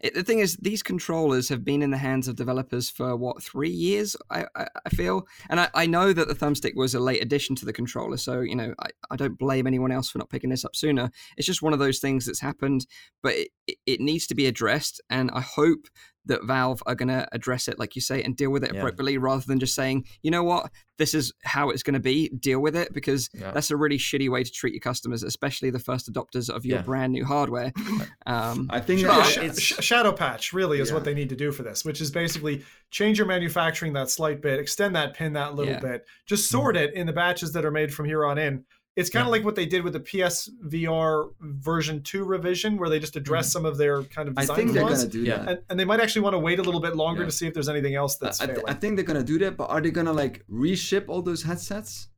[0.00, 3.42] it, the thing is these controllers have been in the hands of developers for what
[3.42, 4.16] three years.
[4.30, 7.56] I I, I feel, and I, I know that the thumbstick was a late addition
[7.56, 10.50] to the controller, so you know I, I don't blame anyone else for not picking
[10.50, 11.10] this up sooner.
[11.36, 12.86] It's just one of those things that's happened,
[13.22, 13.34] but
[13.66, 15.86] it, it needs to be addressed, and I hope
[16.26, 18.80] that Valve are going to address it, like you say, and deal with it Yeah.
[18.80, 22.28] appropriately, rather than just saying, you know what, this is how it's going to be.
[22.30, 23.50] Deal with it because Yeah.
[23.52, 26.78] that's a really shitty way to treat your customers, especially the first adopters of your
[26.78, 26.82] Yeah.
[26.82, 27.72] brand new hardware.
[28.26, 30.94] Um, I think Sh- sh- it's- sh- shadow patch really is Yeah.
[30.94, 34.42] what they need to do for this, which is basically change your manufacturing that slight
[34.42, 35.80] bit, extend that pin that little Yeah.
[35.80, 38.64] bit, just sort it in the batches that are made from here on in.
[38.96, 39.32] It's kind of Yeah.
[39.32, 43.66] like what they did with the PSVR version 2 revision, where they just address some
[43.66, 45.00] of their kind of I design think they're flaws.
[45.04, 45.36] gonna do Yeah.
[45.38, 45.48] that.
[45.48, 47.26] And, and they might actually want to wait a little bit longer Yeah.
[47.26, 49.38] to see if there's anything else that's I, I th- I think they're gonna do
[49.40, 52.08] that, but are they gonna like reship all those headsets?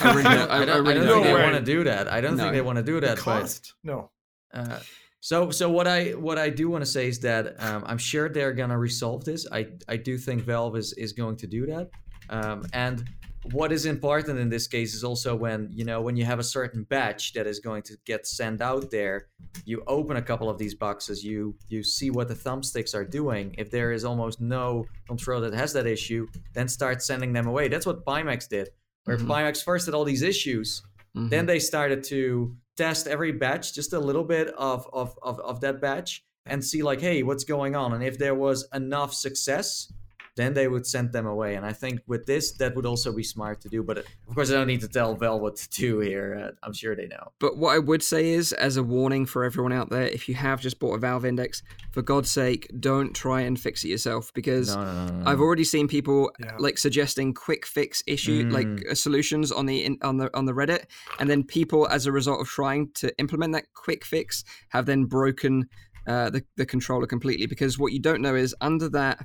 [0.00, 1.84] I really, don't- I, I I don't, I don't don't think they want to do
[1.84, 2.08] that.
[2.10, 2.42] I don't No.
[2.44, 3.16] think they want to do the that.
[3.16, 3.74] But cost?
[3.82, 4.10] No.
[4.52, 4.78] Uh,
[5.20, 8.28] so so what I what I do want to say is that um, I'm sure
[8.28, 9.46] they're gonna resolve this.
[9.50, 11.90] I I do think Valve is is going to do that.
[12.30, 13.04] Um, and
[13.52, 16.44] what is important in this case is also when you know when you have a
[16.44, 19.28] certain batch that is going to get sent out there,
[19.64, 23.54] you open a couple of these boxes, you you see what the thumbsticks are doing.
[23.58, 27.68] If there is almost no control that has that issue, then start sending them away.
[27.68, 28.70] That's what Pimax did.
[29.04, 29.26] Where Mhm.
[29.26, 30.82] Pimax first had all these issues,
[31.16, 31.30] Mhm.
[31.30, 35.60] then they started to test every batch, just a little bit of, of, of, of
[35.60, 37.92] that batch, and see like, hey, what's going on?
[37.92, 39.92] And if there was enough success,
[40.36, 41.54] then they would send them away.
[41.54, 43.82] And I think with this, that would also be smart to do.
[43.82, 46.48] But of course, I don't need to tell Valve what to do here.
[46.48, 47.32] Uh, I'm sure they know.
[47.38, 50.34] But what I would say is, as a warning for everyone out there, if you
[50.34, 51.62] have just bought a Valve Index,
[51.92, 55.30] for God's sake, don't try and fix it yourself because No, no, no, no, no.
[55.30, 56.56] I've already seen people Yeah.
[56.58, 58.52] like suggesting quick fix issue Mm.
[58.52, 60.86] like uh, solutions on the in, on the on the Reddit,
[61.20, 65.04] and then people, as a result of trying to implement that quick fix, have then
[65.04, 65.68] broken
[66.08, 67.46] uh, the the controller completely.
[67.46, 69.24] Because what you don't know is under that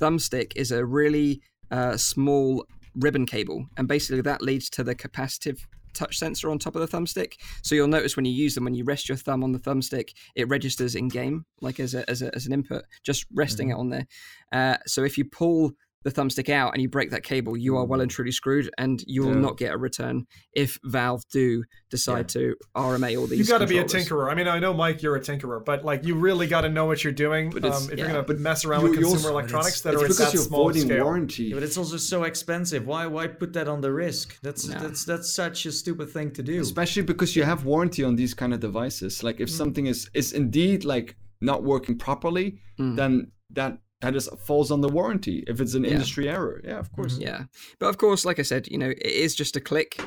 [0.00, 1.40] thumbstick is a really
[1.70, 2.66] uh, small
[2.96, 5.58] ribbon cable, and basically that leads to the capacitive
[5.94, 7.34] touch sensor on top of the thumbstick.
[7.62, 10.10] So you'll notice when you use them, when you rest your thumb on the thumbstick,
[10.34, 13.74] it registers in game, like as a, as, a, as an input, just resting it
[13.74, 14.06] on there.
[14.52, 15.72] Uh, so if you pull
[16.04, 19.02] the thumbstick out and you break that cable, you are well and truly screwed, and
[19.06, 19.40] you will Yeah.
[19.40, 23.38] not get a return if Valve do decide to RMA all these.
[23.38, 24.30] You've got to be a tinkerer.
[24.30, 26.84] I mean, I know Mike, you're a tinkerer, but like you really got to know
[26.84, 29.16] what you're doing But um, if yeah, you're going to mess around You- with consumer
[29.16, 31.04] also- electronics it's, that are at because that you're small scale.
[31.04, 31.44] warranty.
[31.44, 32.86] Yeah, but it's also so expensive.
[32.86, 34.38] Why why put that on the risk?
[34.42, 34.78] That's No.
[34.80, 36.60] that's that's such a stupid thing to do.
[36.60, 40.32] especially because you have warranty on these kind of devices like if something is is
[40.32, 42.96] indeed like not working properly Mm.
[42.96, 43.12] then
[43.50, 45.90] that that is falls on the warranty if it's an Yeah.
[45.92, 47.44] industry error yeah of course Yeah,
[47.78, 50.00] but of course, like I said, you know, it is just a click.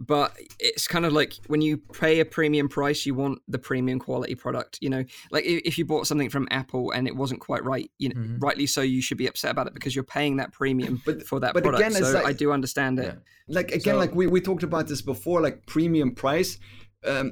[0.00, 3.98] But it's kind of like when you pay a premium price, you want the premium
[3.98, 4.78] quality product.
[4.80, 8.10] You know, like if you bought something from Apple and it wasn't quite right, you
[8.10, 8.40] know, Mhm.
[8.40, 11.40] rightly so, you should be upset about it because you're paying that premium But- for
[11.40, 11.80] that but product.
[11.84, 13.06] again, so like- I do understand it.
[13.06, 13.54] Yeah.
[13.58, 16.58] like again So- like we, we talked about this before like premium price
[17.04, 17.26] um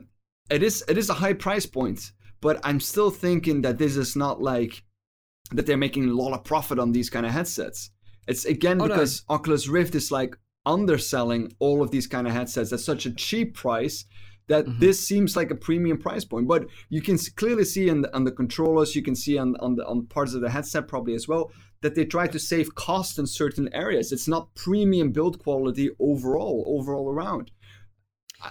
[0.50, 2.00] it is it is a high price point
[2.40, 4.82] but i'm still thinking that this is not like
[5.52, 7.90] that they're making a lot of profit on these kind of headsets
[8.28, 8.94] it's again Oh, no.
[8.94, 13.10] because oculus rift is like underselling all of these kind of headsets at such a
[13.14, 14.04] cheap price
[14.48, 14.78] that Mhm.
[14.80, 18.24] this seems like a premium price point but you can clearly see on the, on
[18.24, 21.26] the controllers you can see on, on the on parts of the headset probably as
[21.28, 21.50] well
[21.82, 26.64] that they try to save cost in certain areas it's not premium build quality overall
[26.66, 27.50] overall around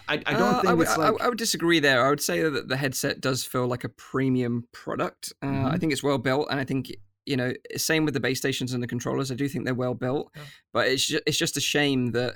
[0.07, 2.05] i, I don't Uh, think I would, it's I- like I would disagree there.
[2.05, 5.33] I would say that the headset does feel like a premium product.
[5.41, 5.65] Uh, Mm-hmm.
[5.67, 6.91] I think it's well built, and I think
[7.25, 9.31] you know, same with the base stations and the controllers.
[9.31, 10.43] I do think they're well built, Yeah.
[10.73, 12.35] but it's just, it's just a shame that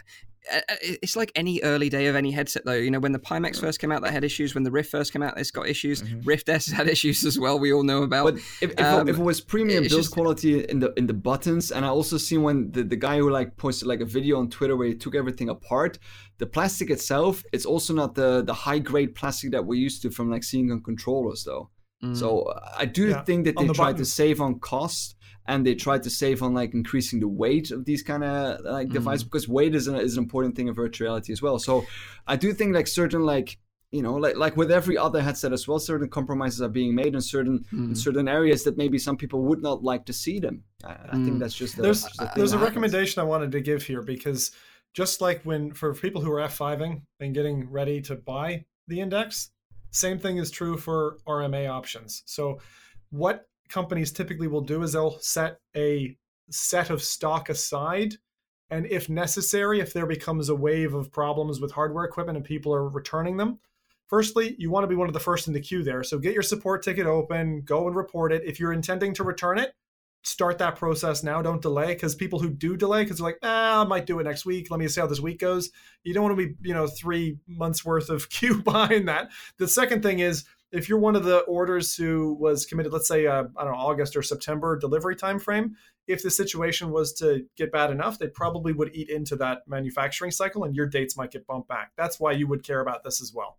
[0.82, 2.74] it's like any early day of any headset, though.
[2.74, 4.56] You know, when the Pimax first came out, that had issues.
[4.56, 6.02] When the Rift first came out, it's got issues.
[6.02, 6.26] Mhm.
[6.26, 7.60] Rift S had issues as well.
[7.60, 8.24] We all know about.
[8.26, 11.08] But if, if, Um, if it was premium it's build just- quality in the in
[11.08, 14.06] the buttons, and I also seen when the, the guy who like posted like a
[14.06, 16.00] video on Twitter where he took everything apart,
[16.38, 20.10] the plastic itself, it's also not the the high grade plastic that we're used to
[20.12, 21.70] from like seeing on controllers though.
[22.04, 22.16] Mm.
[22.16, 25.16] So I do Yeah, think that on they the tried to save on cost
[25.50, 28.88] and they tried to save on like increasing the weight of these kind of like
[28.90, 28.94] Mm.
[29.00, 31.58] devices because weight is an, is an important thing of virtual reality as well.
[31.60, 31.74] So
[32.34, 33.50] I do think like certain like
[33.92, 37.14] you know like like with every other headset as well, certain compromises are being made
[37.16, 37.98] in certain in Mm.
[37.98, 40.64] certain areas that maybe some people would not like to see them.
[40.84, 41.40] I, I think Mm.
[41.42, 42.70] that's just a, there's just a thing there's a happens.
[42.70, 44.52] recommendation I wanted to give here because
[45.02, 49.50] just like when for people who are F5ing and getting ready to buy the index,
[49.92, 52.22] same thing is true for RMA options.
[52.26, 52.60] So
[53.10, 56.18] what companies typically will do is they'll set a
[56.50, 58.16] set of stock aside
[58.72, 62.74] And if necessary, if there becomes a wave of problems with hardware equipment and people
[62.74, 63.60] are returning them,
[64.08, 66.04] firstly, you want to be one of the first in the queue there.
[66.04, 68.44] So get your support ticket open, go and report it.
[68.46, 69.74] If you're intending to return it,
[70.24, 71.42] start that process now.
[71.42, 74.26] Don't delay because people who do delay, because they're like, ah, I might do it
[74.26, 74.70] next week.
[74.70, 75.72] Let me see how this week goes.
[76.04, 79.30] You don't want to be, you know, three months worth of queue behind that.
[79.58, 83.26] The second thing is if you're one of the orders who was committed, let's say,
[83.26, 85.72] uh, I don't know, August or September delivery timeframe,
[86.08, 90.32] if the situation was to get bad enough, they probably would eat into that manufacturing
[90.32, 91.92] cycle and your dates might get bumped back.
[91.96, 93.58] That's why you would care about this as well.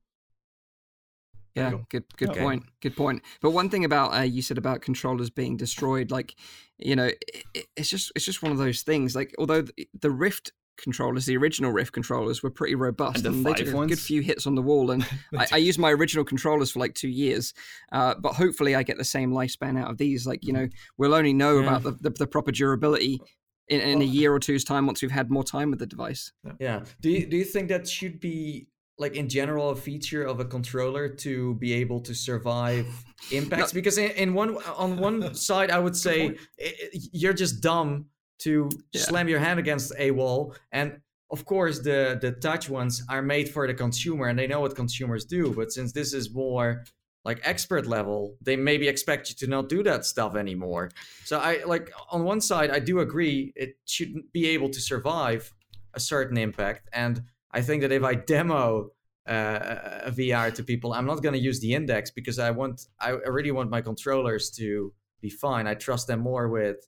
[1.56, 2.40] Yeah, good good Okay.
[2.40, 2.62] point.
[2.80, 3.22] Good point.
[3.40, 6.36] But one thing about uh, you said about controllers being destroyed, like
[6.78, 9.16] you know, it, it- it's just it's just one of those things.
[9.16, 13.30] Like although the, the Rift controllers, the original Rift controllers, were pretty robust And the
[13.30, 15.06] they five took a good few hits on the wall, and
[15.38, 17.52] I, I used my original controllers for like two years.
[17.92, 20.26] Uh, but hopefully, I get the same lifespan out of these.
[20.26, 20.94] Like you know, mm-hmm.
[20.98, 21.68] we'll only know Yeah.
[21.68, 23.20] about the, the, the proper durability.
[23.68, 26.32] In, in a year or two's time, once we've had more time with the device,
[26.58, 26.82] Yeah.
[27.00, 28.66] Do you, do you think that should be
[28.98, 32.88] like in general a feature of a controller to be able to survive
[33.30, 33.72] impacts?
[33.72, 37.32] Because in, in one on one side, I would say i- i- eh, eh, you're
[37.32, 38.06] just dumb
[38.40, 39.00] to Yeah.
[39.02, 41.00] slam your hand against a wall, and
[41.30, 44.74] of course the the touch ones are made for the consumer, and they know what
[44.76, 45.52] consumers do.
[45.54, 46.84] But since this is more
[47.24, 50.90] like expert level, they maybe expect you to not do that stuff anymore.
[51.24, 55.52] So I like on one side, I do agree it shouldn't be able to survive
[55.94, 57.22] a certain impact, and
[57.52, 58.90] I think that if I demo
[59.28, 62.86] uh, a VR to people, I'm not going to use the index because I want
[62.98, 65.66] I really want my controllers to be fine.
[65.66, 66.78] I trust them more with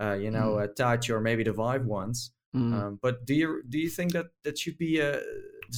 [0.00, 2.32] uh, you know a touch or maybe the Vive ones.
[2.54, 2.72] Mm.
[2.72, 5.20] Um, but do you do you think that that should be a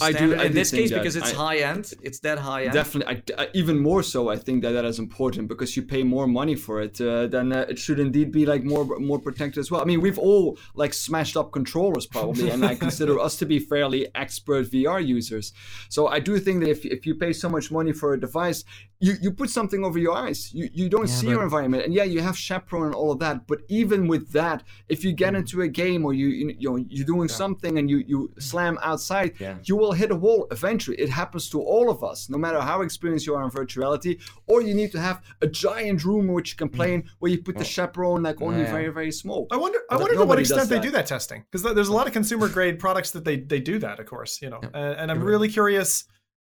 [0.02, 1.92] I do- I in this case because it's I- high end?
[2.02, 2.72] It's that high end.
[2.72, 4.28] Definitely, I, I- even more so.
[4.28, 7.00] I think that that is important because you pay more money for it.
[7.00, 9.80] Uh, then uh, it should indeed be like more more protected as well.
[9.80, 13.58] I mean, we've all like smashed up controllers probably, and I consider us to be
[13.58, 15.52] fairly expert VR users.
[15.88, 18.64] So I do think that if if you pay so much money for a device,
[19.00, 20.52] you you put something over your eyes.
[20.54, 23.10] You you don't Yeah, see but- your environment, and yeah, you have chaperone and all
[23.12, 23.46] of that.
[23.46, 26.76] But even with that, if you get into a game or you you, you know
[26.88, 29.56] you're doing something and you you slam outside, Yeah.
[29.68, 30.96] you will hit a wall eventually.
[30.98, 34.20] It happens to all of us, no matter how experienced you are in virtuality.
[34.46, 36.74] Or you need to have a giant room in which you can mm.
[36.74, 37.74] play in, where you put the oh.
[37.76, 38.72] chaperone like only Yeah.
[38.72, 39.46] very very small.
[39.50, 39.78] I wonder.
[39.90, 40.82] I But wonder to what extent they that.
[40.82, 43.78] do that testing because there's a lot of consumer grade products that they they do
[43.78, 44.60] that, of course, you know.
[44.62, 44.70] Yeah.
[44.74, 46.04] And, and I'm really curious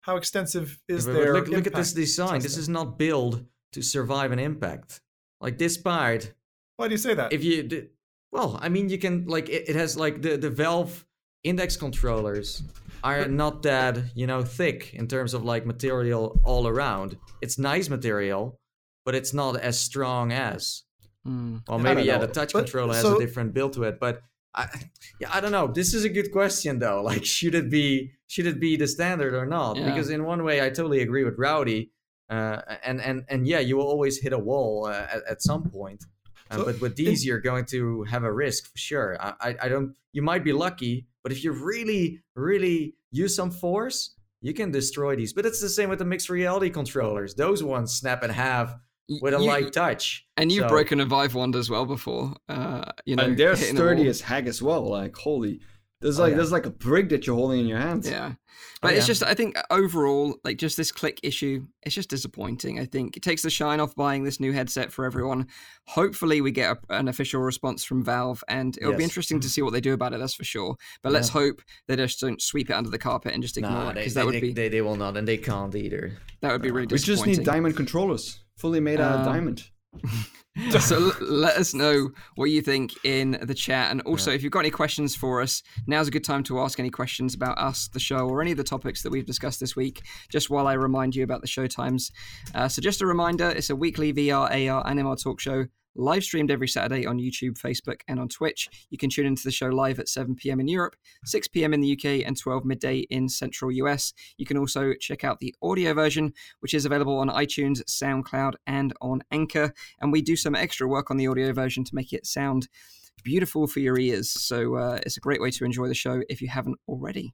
[0.02, 2.42] how extensive is Yeah, but their look, look at this impact design.
[2.42, 3.42] This is not built
[3.74, 5.02] to survive an impact.
[5.40, 6.34] Like this part,
[6.78, 7.34] Why do you say that?
[7.34, 7.88] if you d-
[8.34, 11.06] well i mean you can like it, it has like the the valve
[11.44, 12.64] index controllers
[13.04, 17.90] are not that you know thick in terms of like material all around it's nice
[17.90, 18.60] material
[19.06, 20.84] but it's not as strong as
[21.26, 21.62] Mm.
[21.70, 22.26] well maybe yeah know.
[22.26, 24.22] the touch But- controller has so- a different build to it but
[24.56, 24.68] I,
[25.20, 25.66] yeah, I don't know.
[25.66, 27.02] This is a good question though.
[27.12, 29.78] Like, should it be should it be the standard or not?
[29.78, 29.86] Yeah.
[29.90, 31.90] Because in one way, I totally agree with Rowdy,
[32.30, 35.64] uh, and and and yeah, you will always hit a wall uh, at, at some
[35.72, 36.02] point.
[36.52, 39.10] Uh, So but with these, you're going to have a risk for sure.
[39.20, 39.96] I, I I don't.
[40.18, 45.16] You might be lucky, but if you really really use some force, you can destroy
[45.16, 45.34] these.
[45.34, 47.34] But it's the same with the mixed reality controllers.
[47.36, 48.76] Those ones snap in half
[49.22, 50.26] with a you- light touch.
[50.38, 52.34] And you've So- broken a Vive wand as well before.
[52.50, 54.90] Uh, you know, and they're hitting the sturdy as heck as well.
[54.90, 55.60] Like holy,
[56.04, 56.38] there's Oh, like yeah.
[56.38, 58.08] there's like a brick that you're holding in your hands.
[58.08, 58.34] Yeah.
[58.82, 59.14] But Oh, it's yeah.
[59.14, 62.80] just, I think overall, like just this click issue, it's just disappointing.
[62.80, 65.48] I think it takes the shine off buying this new headset for everyone.
[65.88, 69.62] Hopefully, we get a, an official response from Valve, and it'll be interesting to see
[69.62, 70.76] what they do about it, that's for sure.
[71.02, 73.90] But let's hope they just don't sweep it under the carpet and just ignore Nah,
[73.90, 76.18] it, because they, that would they, be they, they will not, and they can't either.
[76.42, 77.22] that would be really disappointing.
[77.24, 79.64] We just need diamond controllers, fully made out of Um, diamond.
[80.80, 83.92] so l- let us know what you think in the chat.
[83.92, 86.80] And also if you've got any questions for us now's a good time to ask
[86.80, 89.76] any questions about us the show or any of the topics that we've discussed this
[89.76, 92.12] week just while i remind you about the show times.
[92.54, 95.66] Uh, so just a reminder it's a weekly vr ar and mr talk show
[95.96, 99.52] live streamed every saturday on youtube facebook and on twitch you can tune into the
[99.52, 100.96] show live at 7pm in europe
[101.26, 105.40] 6pm in the uk and 12 midday in central us you can also check out
[105.40, 110.36] the audio version which is available on itunes soundcloud and on anchor and we do
[110.36, 112.68] some extra work on the audio version to make it sound
[113.24, 114.30] beautiful for your ears.
[114.30, 117.34] So uh, it's a great way to enjoy the show if you haven't already.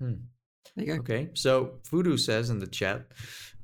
[0.00, 0.14] Hmm.
[0.76, 0.98] There you go.
[1.00, 3.06] Okay, so Voodoo says in the chat,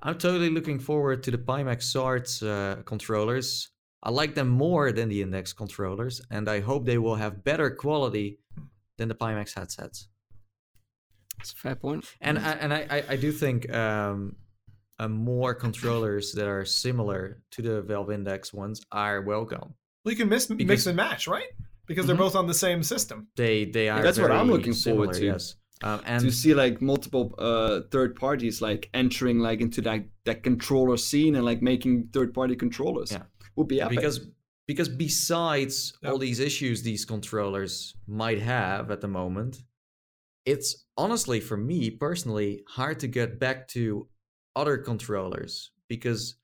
[0.03, 3.69] I'm totally looking forward to the Pimax Swords uh, controllers.
[4.03, 7.71] I like them more than the Index controllers, and I hope they will have better
[7.71, 8.39] quality
[8.99, 10.09] than the Pimax headsets.
[11.39, 12.05] That's a fair point.
[12.21, 14.37] And I, and I, I, I do think um,
[14.99, 19.75] uh, more controllers that are similar to the Valve Index ones are welcome.
[20.05, 21.49] well, you can miss, mix because- and match, right?
[21.87, 22.19] because they're Mhm.
[22.21, 23.27] both on the same system.
[23.35, 24.01] They they are.
[24.01, 25.25] That's what I'm very looking forward to.
[25.25, 25.57] Yes.
[25.83, 30.45] Um, and to see like multiple uh, third parties like entering like into that that
[30.45, 33.23] controller scene and like making third party controllers Yeah.
[33.61, 33.97] Would be epic.
[33.97, 34.21] because
[34.67, 36.13] because besides Yep.
[36.13, 39.63] all these issues these controllers might have at the moment
[40.47, 44.09] it's honestly for me personally hard to get back to
[44.57, 46.37] other controllers because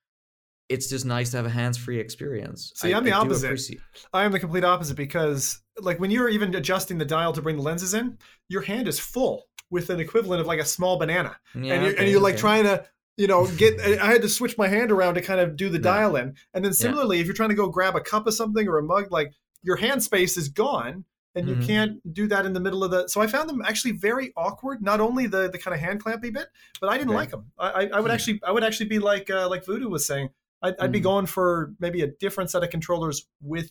[0.69, 3.79] it's just nice to have a hands-free experience See, I'm the do opposite.
[4.13, 7.55] I am the complete opposite because, like, when you're even adjusting the dial to bring
[7.57, 8.19] the lenses in,
[8.49, 11.93] your hand is full with an equivalent of like a small banana, Yeah, and you're
[11.93, 12.41] okay, and you're like okay.
[12.41, 12.85] trying to,
[13.17, 13.81] you know, get.
[13.81, 15.83] I had to switch my hand around to kind of do the Yeah.
[15.83, 18.67] dial in, and then similarly, if you're trying to go grab a cup of something
[18.69, 19.33] or a mug, like
[19.63, 21.05] your hand space is gone.
[21.35, 21.67] And you Mhm.
[21.67, 23.09] can't do that in the middle of the.
[23.09, 24.81] So I found them actually very awkward.
[24.81, 26.49] Not only the the kind of hand clampy bit,
[26.81, 27.17] but I didn't Okay.
[27.19, 27.53] like them.
[27.59, 28.15] I, I, would Hmm.
[28.15, 30.31] actually I would actually be like uh, like Voodoo was saying.
[30.63, 31.03] I'd, I'd be Mhm.
[31.03, 33.71] going for maybe a different set of controllers with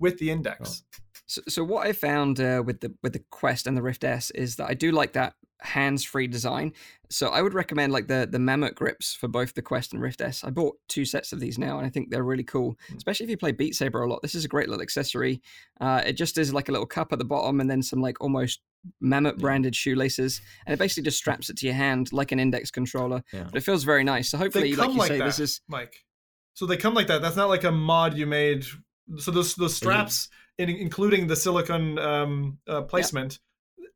[0.00, 0.82] with the index.
[1.26, 4.30] So, so what I found uh, with the with the Quest and the Rift S
[4.30, 6.74] is that I do like that hands-free design.
[7.08, 10.20] So I would recommend like the the Mammoth grips for both the Quest and Rift
[10.20, 10.44] S.
[10.44, 13.30] I bought two sets of these now, and I think they're really cool, especially if
[13.30, 14.20] you play Beat Saber a lot.
[14.20, 15.40] This is a great little accessory.
[15.80, 18.20] Uh, it just is like a little cup at the bottom, and then some like
[18.20, 18.60] almost
[19.00, 22.70] Mammoth branded shoelaces, and it basically just straps it to your hand like an index
[22.70, 23.22] controller.
[23.32, 23.44] Yeah.
[23.44, 24.28] But it feels very nice.
[24.28, 26.04] So hopefully, like you like say, that, this is Mike.
[26.52, 27.22] So they come like that.
[27.22, 28.66] That's not like a mod you made.
[29.16, 30.28] So those those straps,
[30.58, 33.38] in, including the silicon um, uh, placement.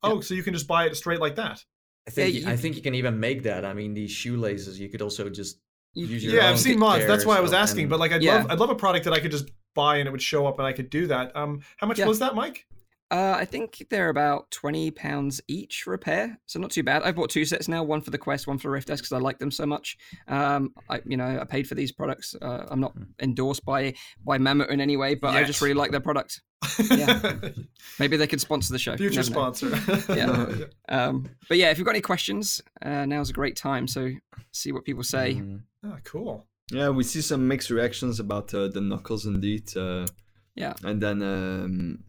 [0.03, 1.65] Oh, so you can just buy it straight like that.
[2.07, 3.65] I think Yeah, I you- think you can even make that.
[3.65, 5.59] I mean, these shoelaces you could also just
[5.95, 7.07] use your Yeah, own I've seen mods.
[7.07, 7.85] That's why I was asking.
[7.85, 8.37] and- But like, I'd Yeah.
[8.37, 10.59] love I'd love a product that I could just buy and it would show up
[10.59, 11.35] and I could do that.
[11.37, 12.07] Um, how much Yeah.
[12.07, 12.67] was that, Mike?
[13.11, 17.03] Uh, I think they're about twenty pounds each for a pair, so not too bad.
[17.03, 19.13] I've bought two sets now, one for the Quest, one for the Rift S, because
[19.13, 19.97] I like them so much.
[20.29, 22.35] Um, I, you know, I paid for these products.
[22.41, 23.95] Uh, I'm not endorsed by
[24.25, 26.43] by Mammoth in any way, but I just really like their product.
[26.91, 27.35] Yeah.
[27.99, 28.97] Maybe they could sponsor the show.
[28.97, 29.71] Future sponsor.
[30.09, 30.47] Yeah.
[30.91, 33.87] Um, but yeah, if you've got any questions, uh, now's a great time.
[33.87, 34.11] So
[34.53, 35.35] see what people say.
[35.35, 35.61] Mm.
[35.85, 36.47] Ah, cool.
[36.73, 39.77] yeah, we see some mixed reactions about uh, the knuckles indeed.
[39.77, 40.07] Uh,
[40.55, 40.73] Yeah.
[40.83, 42.05] and then um,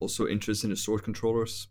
[0.00, 1.68] also interest in the sword controllers.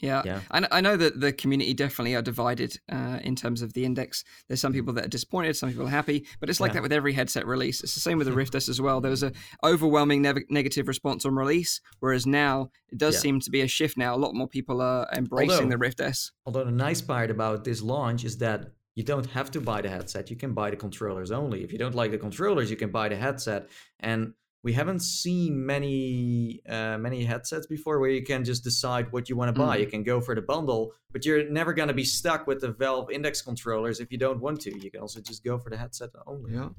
[0.00, 0.40] Yeah, Yeah.
[0.50, 4.24] I, I know that the community definitely are divided uh, in terms of the index.
[4.46, 6.74] There's some people that are disappointed, some people are happy, but it's like Yeah.
[6.74, 7.82] that with every headset release.
[7.82, 9.00] It's the same with the Rift S as well.
[9.00, 9.32] There was a
[9.64, 13.20] overwhelming nev- negative response on release, whereas now it does Yeah.
[13.20, 13.96] seem to be a shift.
[13.96, 16.32] Now a lot more people are embracing Although- the Rift S.
[16.44, 19.88] Although the nice part about this launch is that you don't have to buy the
[19.90, 20.30] headset.
[20.30, 21.62] You can buy the controllers only.
[21.64, 23.68] If you don't like the controllers, you can buy the headset.
[24.00, 24.32] And
[24.66, 29.36] we haven't seen many uh, many headsets before where you can just decide what you
[29.36, 29.76] want to buy.
[29.76, 29.80] Mm.
[29.82, 32.72] You can go for the bundle, but you're never going to be stuck with the
[32.72, 34.70] Valve Index controllers if you don't want to.
[34.84, 36.52] You can also just go for the headset only.
[36.54, 36.70] Yeah.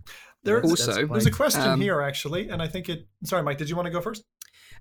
[0.44, 3.08] There- That's- that's Also- There's a question Um, here actually, and I think it.
[3.24, 3.58] Sorry, Mike.
[3.58, 4.24] Did you want to go first?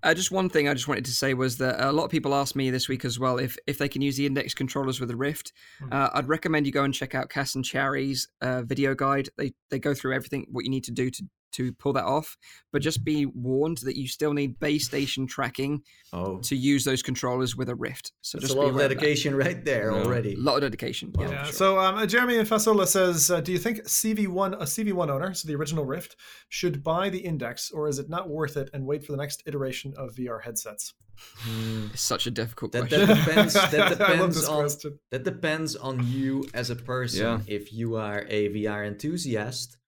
[0.02, 2.34] Uh, just one thing I just wanted to say was that a lot of people
[2.34, 5.08] asked me this week as well if if they can use the index controllers with
[5.08, 5.52] the Rift.
[5.78, 5.92] Hmm.
[5.92, 9.28] Uh, I'd recommend you go and check out Cas and Chary's uh, video guide.
[9.38, 12.36] They they go through everything what you need to do to to pull that off.
[12.72, 15.82] But just be warned that you still need base station tracking
[16.12, 18.12] Oh, to use those controllers with a Rift.
[18.22, 18.94] So that's just a lot be of aware of that.
[19.00, 19.98] dedication right there Yeah.
[20.02, 20.34] already.
[20.34, 21.12] A lot of dedication.
[21.18, 21.44] Yeah, Yeah.
[21.44, 21.52] sure.
[21.52, 25.48] So um, Jeremy and Fasola says, uh, do you think CV1 a CV1 owner, so
[25.48, 26.16] the original Rift,
[26.48, 29.42] should buy the Index, or is it not worth it and wait for the next
[29.46, 30.94] iteration of VR headsets?
[31.18, 31.86] Hmm.
[31.94, 33.06] it's such a difficult That, question.
[33.08, 33.54] that depends.
[33.54, 34.98] That depends on question.
[35.10, 37.20] That depends on you as a person.
[37.22, 37.40] Yeah.
[37.46, 39.78] If you are a VR enthusiast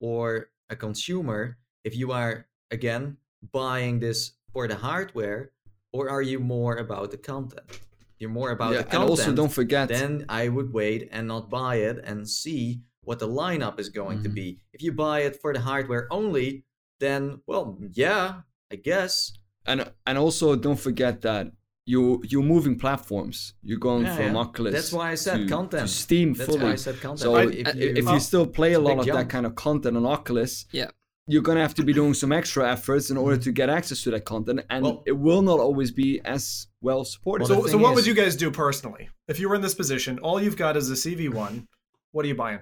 [0.00, 3.16] or a consumer, if you are again
[3.52, 5.52] buying this for the hardware,
[5.92, 7.80] or are you more about the content?
[8.18, 9.10] You're more about yeah, the and content.
[9.10, 9.88] also don't forget.
[9.88, 14.22] then I would wait and not buy it and see what the lineup is going
[14.24, 14.34] to Mhm.
[14.34, 14.58] be.
[14.72, 16.64] If you buy it for the hardware only,
[17.00, 18.42] then well, yeah,
[18.72, 19.32] I guess.
[19.66, 21.52] and and also don't forget that
[21.92, 23.54] you you're moving platforms.
[23.62, 24.40] You're going Yeah, from yeah.
[24.44, 24.74] Oculus.
[24.74, 25.88] That's why I said to, content.
[25.88, 26.64] To Steam That's fully.
[26.64, 27.20] why I said content.
[27.20, 29.28] So I- if, if you, you, still play a it's a lot big of that
[29.30, 30.90] kind of content on Oculus, Yeah.
[31.26, 34.10] you're gonna have to be doing some extra efforts in order to get access to
[34.10, 37.48] that content, and Well- it will not always be as well supported.
[37.48, 39.74] Well, So, so thing what would you guys do personally if you were in this
[39.74, 40.18] position?
[40.18, 41.66] All you've got is a CV1.
[42.12, 42.60] What are you buying,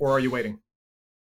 [0.00, 0.58] or are you waiting?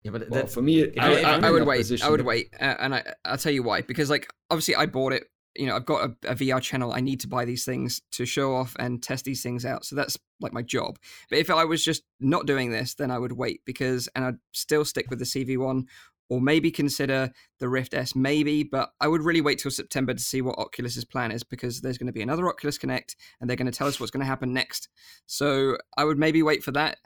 [0.03, 1.77] yeah, but well, that, for me, if I, I- I you're in would wait.
[1.77, 3.81] position, I would but- wait, uh, and I, I'll tell you why.
[3.81, 5.23] Because like obviously I bought it.
[5.55, 6.93] You know, I've got a, a VR channel.
[6.93, 9.85] I need to buy these things to show off and test these things out.
[9.85, 10.97] So that's like my job.
[11.29, 14.37] But if I was just not doing this, then I would wait because, and I'd
[14.53, 15.85] still stick with the CV1,
[16.29, 17.29] or maybe consider
[17.59, 18.63] the Rift S, maybe.
[18.63, 21.97] But I would really wait till September to see what Oculus's plan is because there's
[21.97, 24.27] going to be another Oculus Connect, and they're going to tell us what's going to
[24.27, 24.87] happen next.
[25.25, 26.99] So I would maybe wait for that.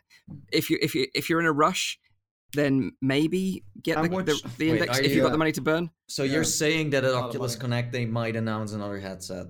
[0.52, 2.00] If you if you if you're in a rush,
[2.56, 5.38] then maybe get I the, the, the index are if you- you've got uh, the
[5.38, 5.90] money to burn.
[6.08, 6.34] So Yeah.
[6.34, 7.56] you're saying that at lot Oculus.
[7.56, 9.48] Connect they might announce another headset?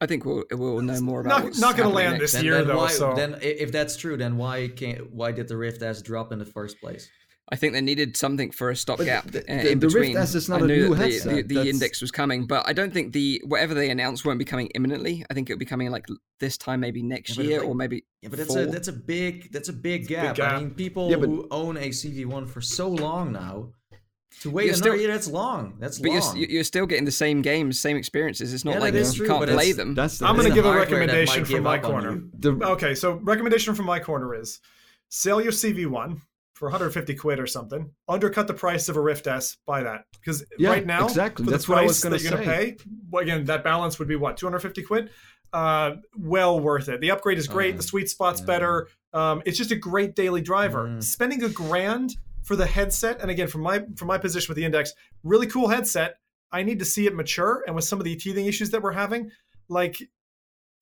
[0.00, 1.28] I think we'll we'll know more about.
[1.30, 2.24] Not- what's not gonna land next.
[2.24, 2.90] this Then, year, then though, why?
[2.90, 5.12] so- Then if that's true, then why can't?
[5.12, 7.08] Why did the Rift S drop in the first place?
[7.50, 10.16] I think they needed something for a stopgap the- uh, the- in the Rift between.
[10.16, 12.66] S is not I a knew new that the, The, the index was coming, but
[12.66, 15.24] I don't think the whatever they announced won't be coming imminently.
[15.30, 16.06] I think it'll be coming like
[16.40, 18.62] this time, maybe next Yeah, year, like- or maybe Yeah, but that's four.
[18.62, 20.36] a that's a big that's a big gap.
[20.36, 20.52] gap.
[20.54, 23.72] I mean, people Yeah, but- who own a CV1 for so long now
[24.40, 25.74] to wait You're another still- year that's long.
[25.78, 26.42] That's but you're, long.
[26.42, 28.54] s- you're still getting the same games, same experiences.
[28.54, 29.94] It's not Yeah, like you true, can't play them.
[29.94, 32.22] That's the I'm gonna give a hardware that recommendation from my corner.
[32.72, 34.60] Okay, so recommendation from my corner is
[35.10, 36.22] sell your CV1
[36.54, 37.90] for 150 quid or something.
[38.08, 39.56] Undercut the price of a Rift S.
[39.66, 41.44] Buy that because Yeah, right now, exactly.
[41.44, 42.72] for That's the what I price was gonna that you're gonna say.
[42.72, 45.10] pay, well, again, that balance would be what 250 quid.
[45.52, 47.00] Uh, well worth it.
[47.00, 47.70] The upgrade is great.
[47.72, 47.76] yeah.
[47.76, 48.46] The sweet spot's Yeah.
[48.46, 48.88] better.
[49.12, 50.88] Um, it's just a great daily driver.
[50.88, 51.02] Mm.
[51.02, 54.64] Spending a grand for the headset, and again, from my from my position with the
[54.64, 56.16] Index, really cool headset.
[56.52, 58.92] I need to see it mature, and with some of the teething issues that we're
[58.92, 59.30] having,
[59.68, 59.96] like,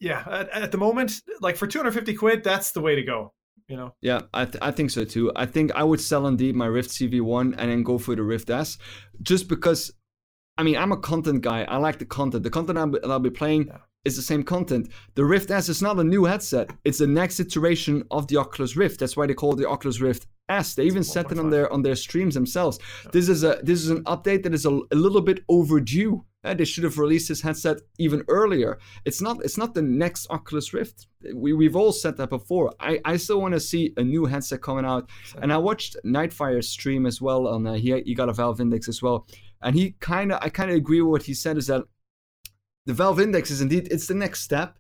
[0.01, 3.33] yeah, at, at the moment, like for 250 quid, that's the way to go.
[3.73, 5.33] You know, Yeah, I, th- I think so too.
[5.35, 8.51] I think I would sell indeed my Rift CV1 and then go for the Rift
[8.51, 8.77] S,
[9.31, 9.81] just because.
[10.59, 11.61] I mean, I'm a content guy.
[11.65, 12.43] I like the content.
[12.45, 13.79] The content I'll be, I'll be playing Yeah.
[14.05, 14.85] is the same content.
[15.15, 16.67] The Rift S is not a new headset.
[16.85, 19.01] It's the next iteration of the Oculus Rift.
[19.01, 20.75] That's why they call it the Oculus Rift S.
[20.75, 22.79] They even said it on their on their streams themselves.
[23.17, 26.13] This is a this is an update that is a, a little bit overdue.
[26.45, 28.79] Uh, they should have released this headset even earlier.
[29.05, 31.07] It's not it's not the next Oculus Rift.
[31.35, 32.73] We we've all said that before.
[32.81, 35.09] I I still want to see a new headset coming out.
[35.41, 37.47] And I watched Nightfire's stream as well.
[37.47, 39.27] On uh, he he got a Valve Index as well,
[39.63, 41.85] and he kind of I kind of agree with what he said is that
[42.87, 44.79] the Valve Index is indeed it's the next step,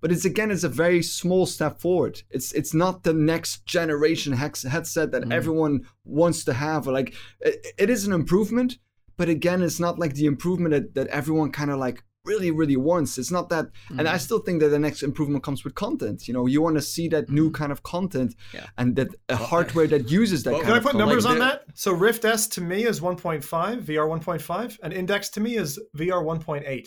[0.00, 2.22] but it's again it's a very small step forward.
[2.30, 5.32] It's it's not the next generation hex, headset that Mm.
[5.34, 6.86] everyone wants to have.
[6.86, 8.78] Like it, it is an improvement,
[9.16, 12.76] but again it's not like the improvement that, that everyone kind of like really really
[12.76, 13.18] wants.
[13.18, 14.12] It's not that, and Mm.
[14.14, 16.28] I still think that the next improvement comes with content.
[16.28, 18.36] You know, you want to see that new kind of content.
[18.54, 18.66] Yeah.
[18.78, 20.52] and that a hardware that uses that.
[20.52, 21.08] Well, kind can I of put content.
[21.08, 21.64] numbers like on that?
[21.74, 23.42] So Rift S to me is 1.5,
[23.82, 26.86] VR 1.5, and Index to me is VR 1.8.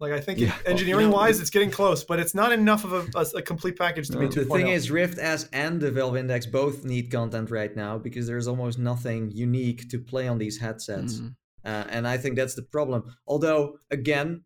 [0.00, 0.54] Like I think Yeah.
[0.64, 4.06] engineering wise, it's getting close, but it's not enough of a, a, a complete package
[4.10, 4.20] to No.
[4.20, 4.52] be The 2.0.
[4.56, 8.46] thing is, Rift S and the Valve Index both need content right now because there's
[8.46, 11.14] almost nothing unique to play on these headsets.
[11.14, 11.34] Mm.
[11.68, 13.14] Uh, and I think that's the problem.
[13.26, 14.44] Although, again,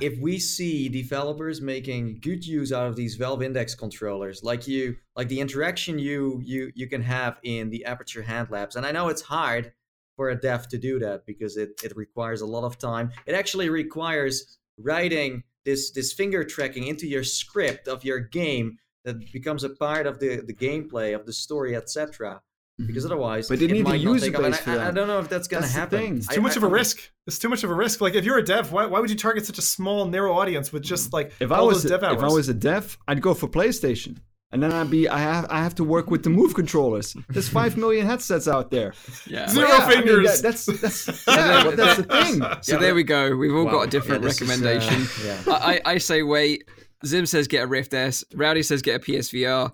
[0.00, 4.96] if we see developers making good use out of these Valve Index controllers, like you,
[5.14, 8.90] like the interaction you you you can have in the Aperture Hand Labs, and I
[8.90, 9.72] know it's hard
[10.16, 13.12] for a dev to do that because it it requires a lot of time.
[13.24, 19.32] It actually requires writing this this finger tracking into your script of your game that
[19.32, 22.42] becomes a part of the the gameplay of the story, etc.
[22.76, 24.42] Because otherwise, But they it need the might not user take off.
[24.42, 25.98] Base for I, I don't know if that's gonna That's happen.
[26.00, 26.16] thing.
[26.18, 26.98] It's I- too much I- of a risk.
[27.28, 28.00] It's too much of a risk.
[28.00, 30.72] Like if you're a dev, why, why would you target such a small, narrow audience
[30.72, 32.16] with just like If I all was those dev a, hours?
[32.18, 34.16] if I was a dev, I'd go for PlayStation,
[34.50, 37.14] and then I'd be I have I have to work with the Move controllers.
[37.28, 38.92] There's five million headsets out there.
[39.28, 39.48] Yeah.
[39.48, 40.42] Zero Yeah, I mean, fingers.
[40.42, 42.42] that- that's that's yeah, but that's the thing.
[42.62, 43.36] So there we go.
[43.36, 43.70] We've all Wow.
[43.70, 45.06] got a different Yeah, this is, uh, recommendation.
[45.24, 45.42] yeah.
[45.46, 46.64] I, I I say wait.
[47.06, 48.24] Zim says get a Rift S.
[48.34, 49.70] Rowdy says get a PSVR.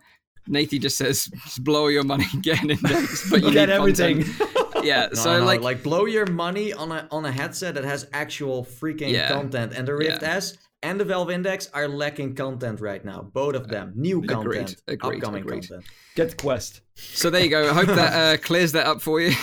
[0.51, 3.75] Nathie just says just blow your money and get an index, but you Get need
[3.75, 4.25] everything.
[4.25, 4.51] content.
[4.83, 5.09] Yeah.
[5.13, 8.07] No, so no, like, like blow your money on a on a headset that has
[8.15, 9.29] actual freaking Yeah.
[9.29, 10.37] content, and the Rift Yeah.
[10.37, 13.21] S and the Valve Index are lacking content right now.
[13.35, 15.69] Both of them, new content, agreed, upcoming agreed.
[15.69, 15.85] content.
[16.17, 16.81] Get Quest.
[16.95, 17.69] so there you go.
[17.69, 19.35] I hope that uh, clears that up for you.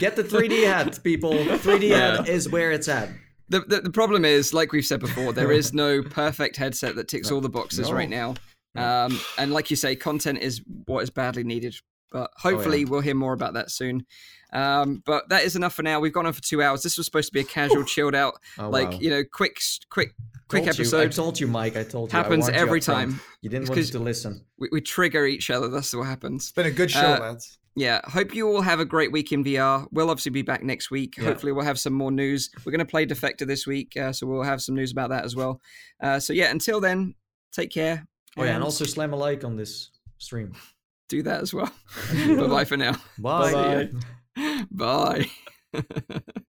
[0.00, 1.32] Get the 3D head, people.
[1.34, 3.08] 3D head is where it's at.
[3.50, 7.06] The, the, the problem is, like we've said before, there is no perfect headset that
[7.06, 7.94] ticks all the boxes No.
[7.94, 8.34] right now.
[8.74, 11.74] Um, and like you say, content is what is badly needed.
[12.10, 14.04] But hopefully, we'll hear more about that soon.
[14.52, 15.98] Um, but that is enough for now.
[15.98, 16.82] We've gone on for two hours.
[16.82, 18.98] This was supposed to be a casual, chilled out, Oh, like wow.
[19.00, 19.58] you know, quick,
[19.88, 20.14] quick,
[20.48, 21.00] quick Told you.
[21.00, 21.74] I told you, Mike.
[21.74, 22.16] I told you.
[22.18, 23.18] Happens warned you every time.
[23.40, 24.44] You didn't It's want 'cause- to listen.
[24.58, 25.68] We, we trigger each other.
[25.68, 26.44] That's what happens.
[26.44, 27.58] it's been a good show, Uh, lads.
[27.74, 29.86] Yeah, hope you all have a great week in VR.
[29.92, 31.14] We'll obviously be back next week.
[31.16, 31.24] Yeah.
[31.24, 32.50] Hopefully, we'll have some more news.
[32.66, 35.24] We're going to play Defector this week, uh, so we'll have some news about that
[35.24, 35.62] as well.
[35.98, 37.14] Uh, so, yeah, until then,
[37.52, 38.06] take care.
[38.36, 40.52] Oh yeah, and also slam a like on this stream.
[41.08, 41.70] do that as well.
[42.26, 42.96] bye bye for now.
[43.18, 43.90] Bye.
[44.72, 45.28] Bye-bye.
[45.74, 46.22] Bye.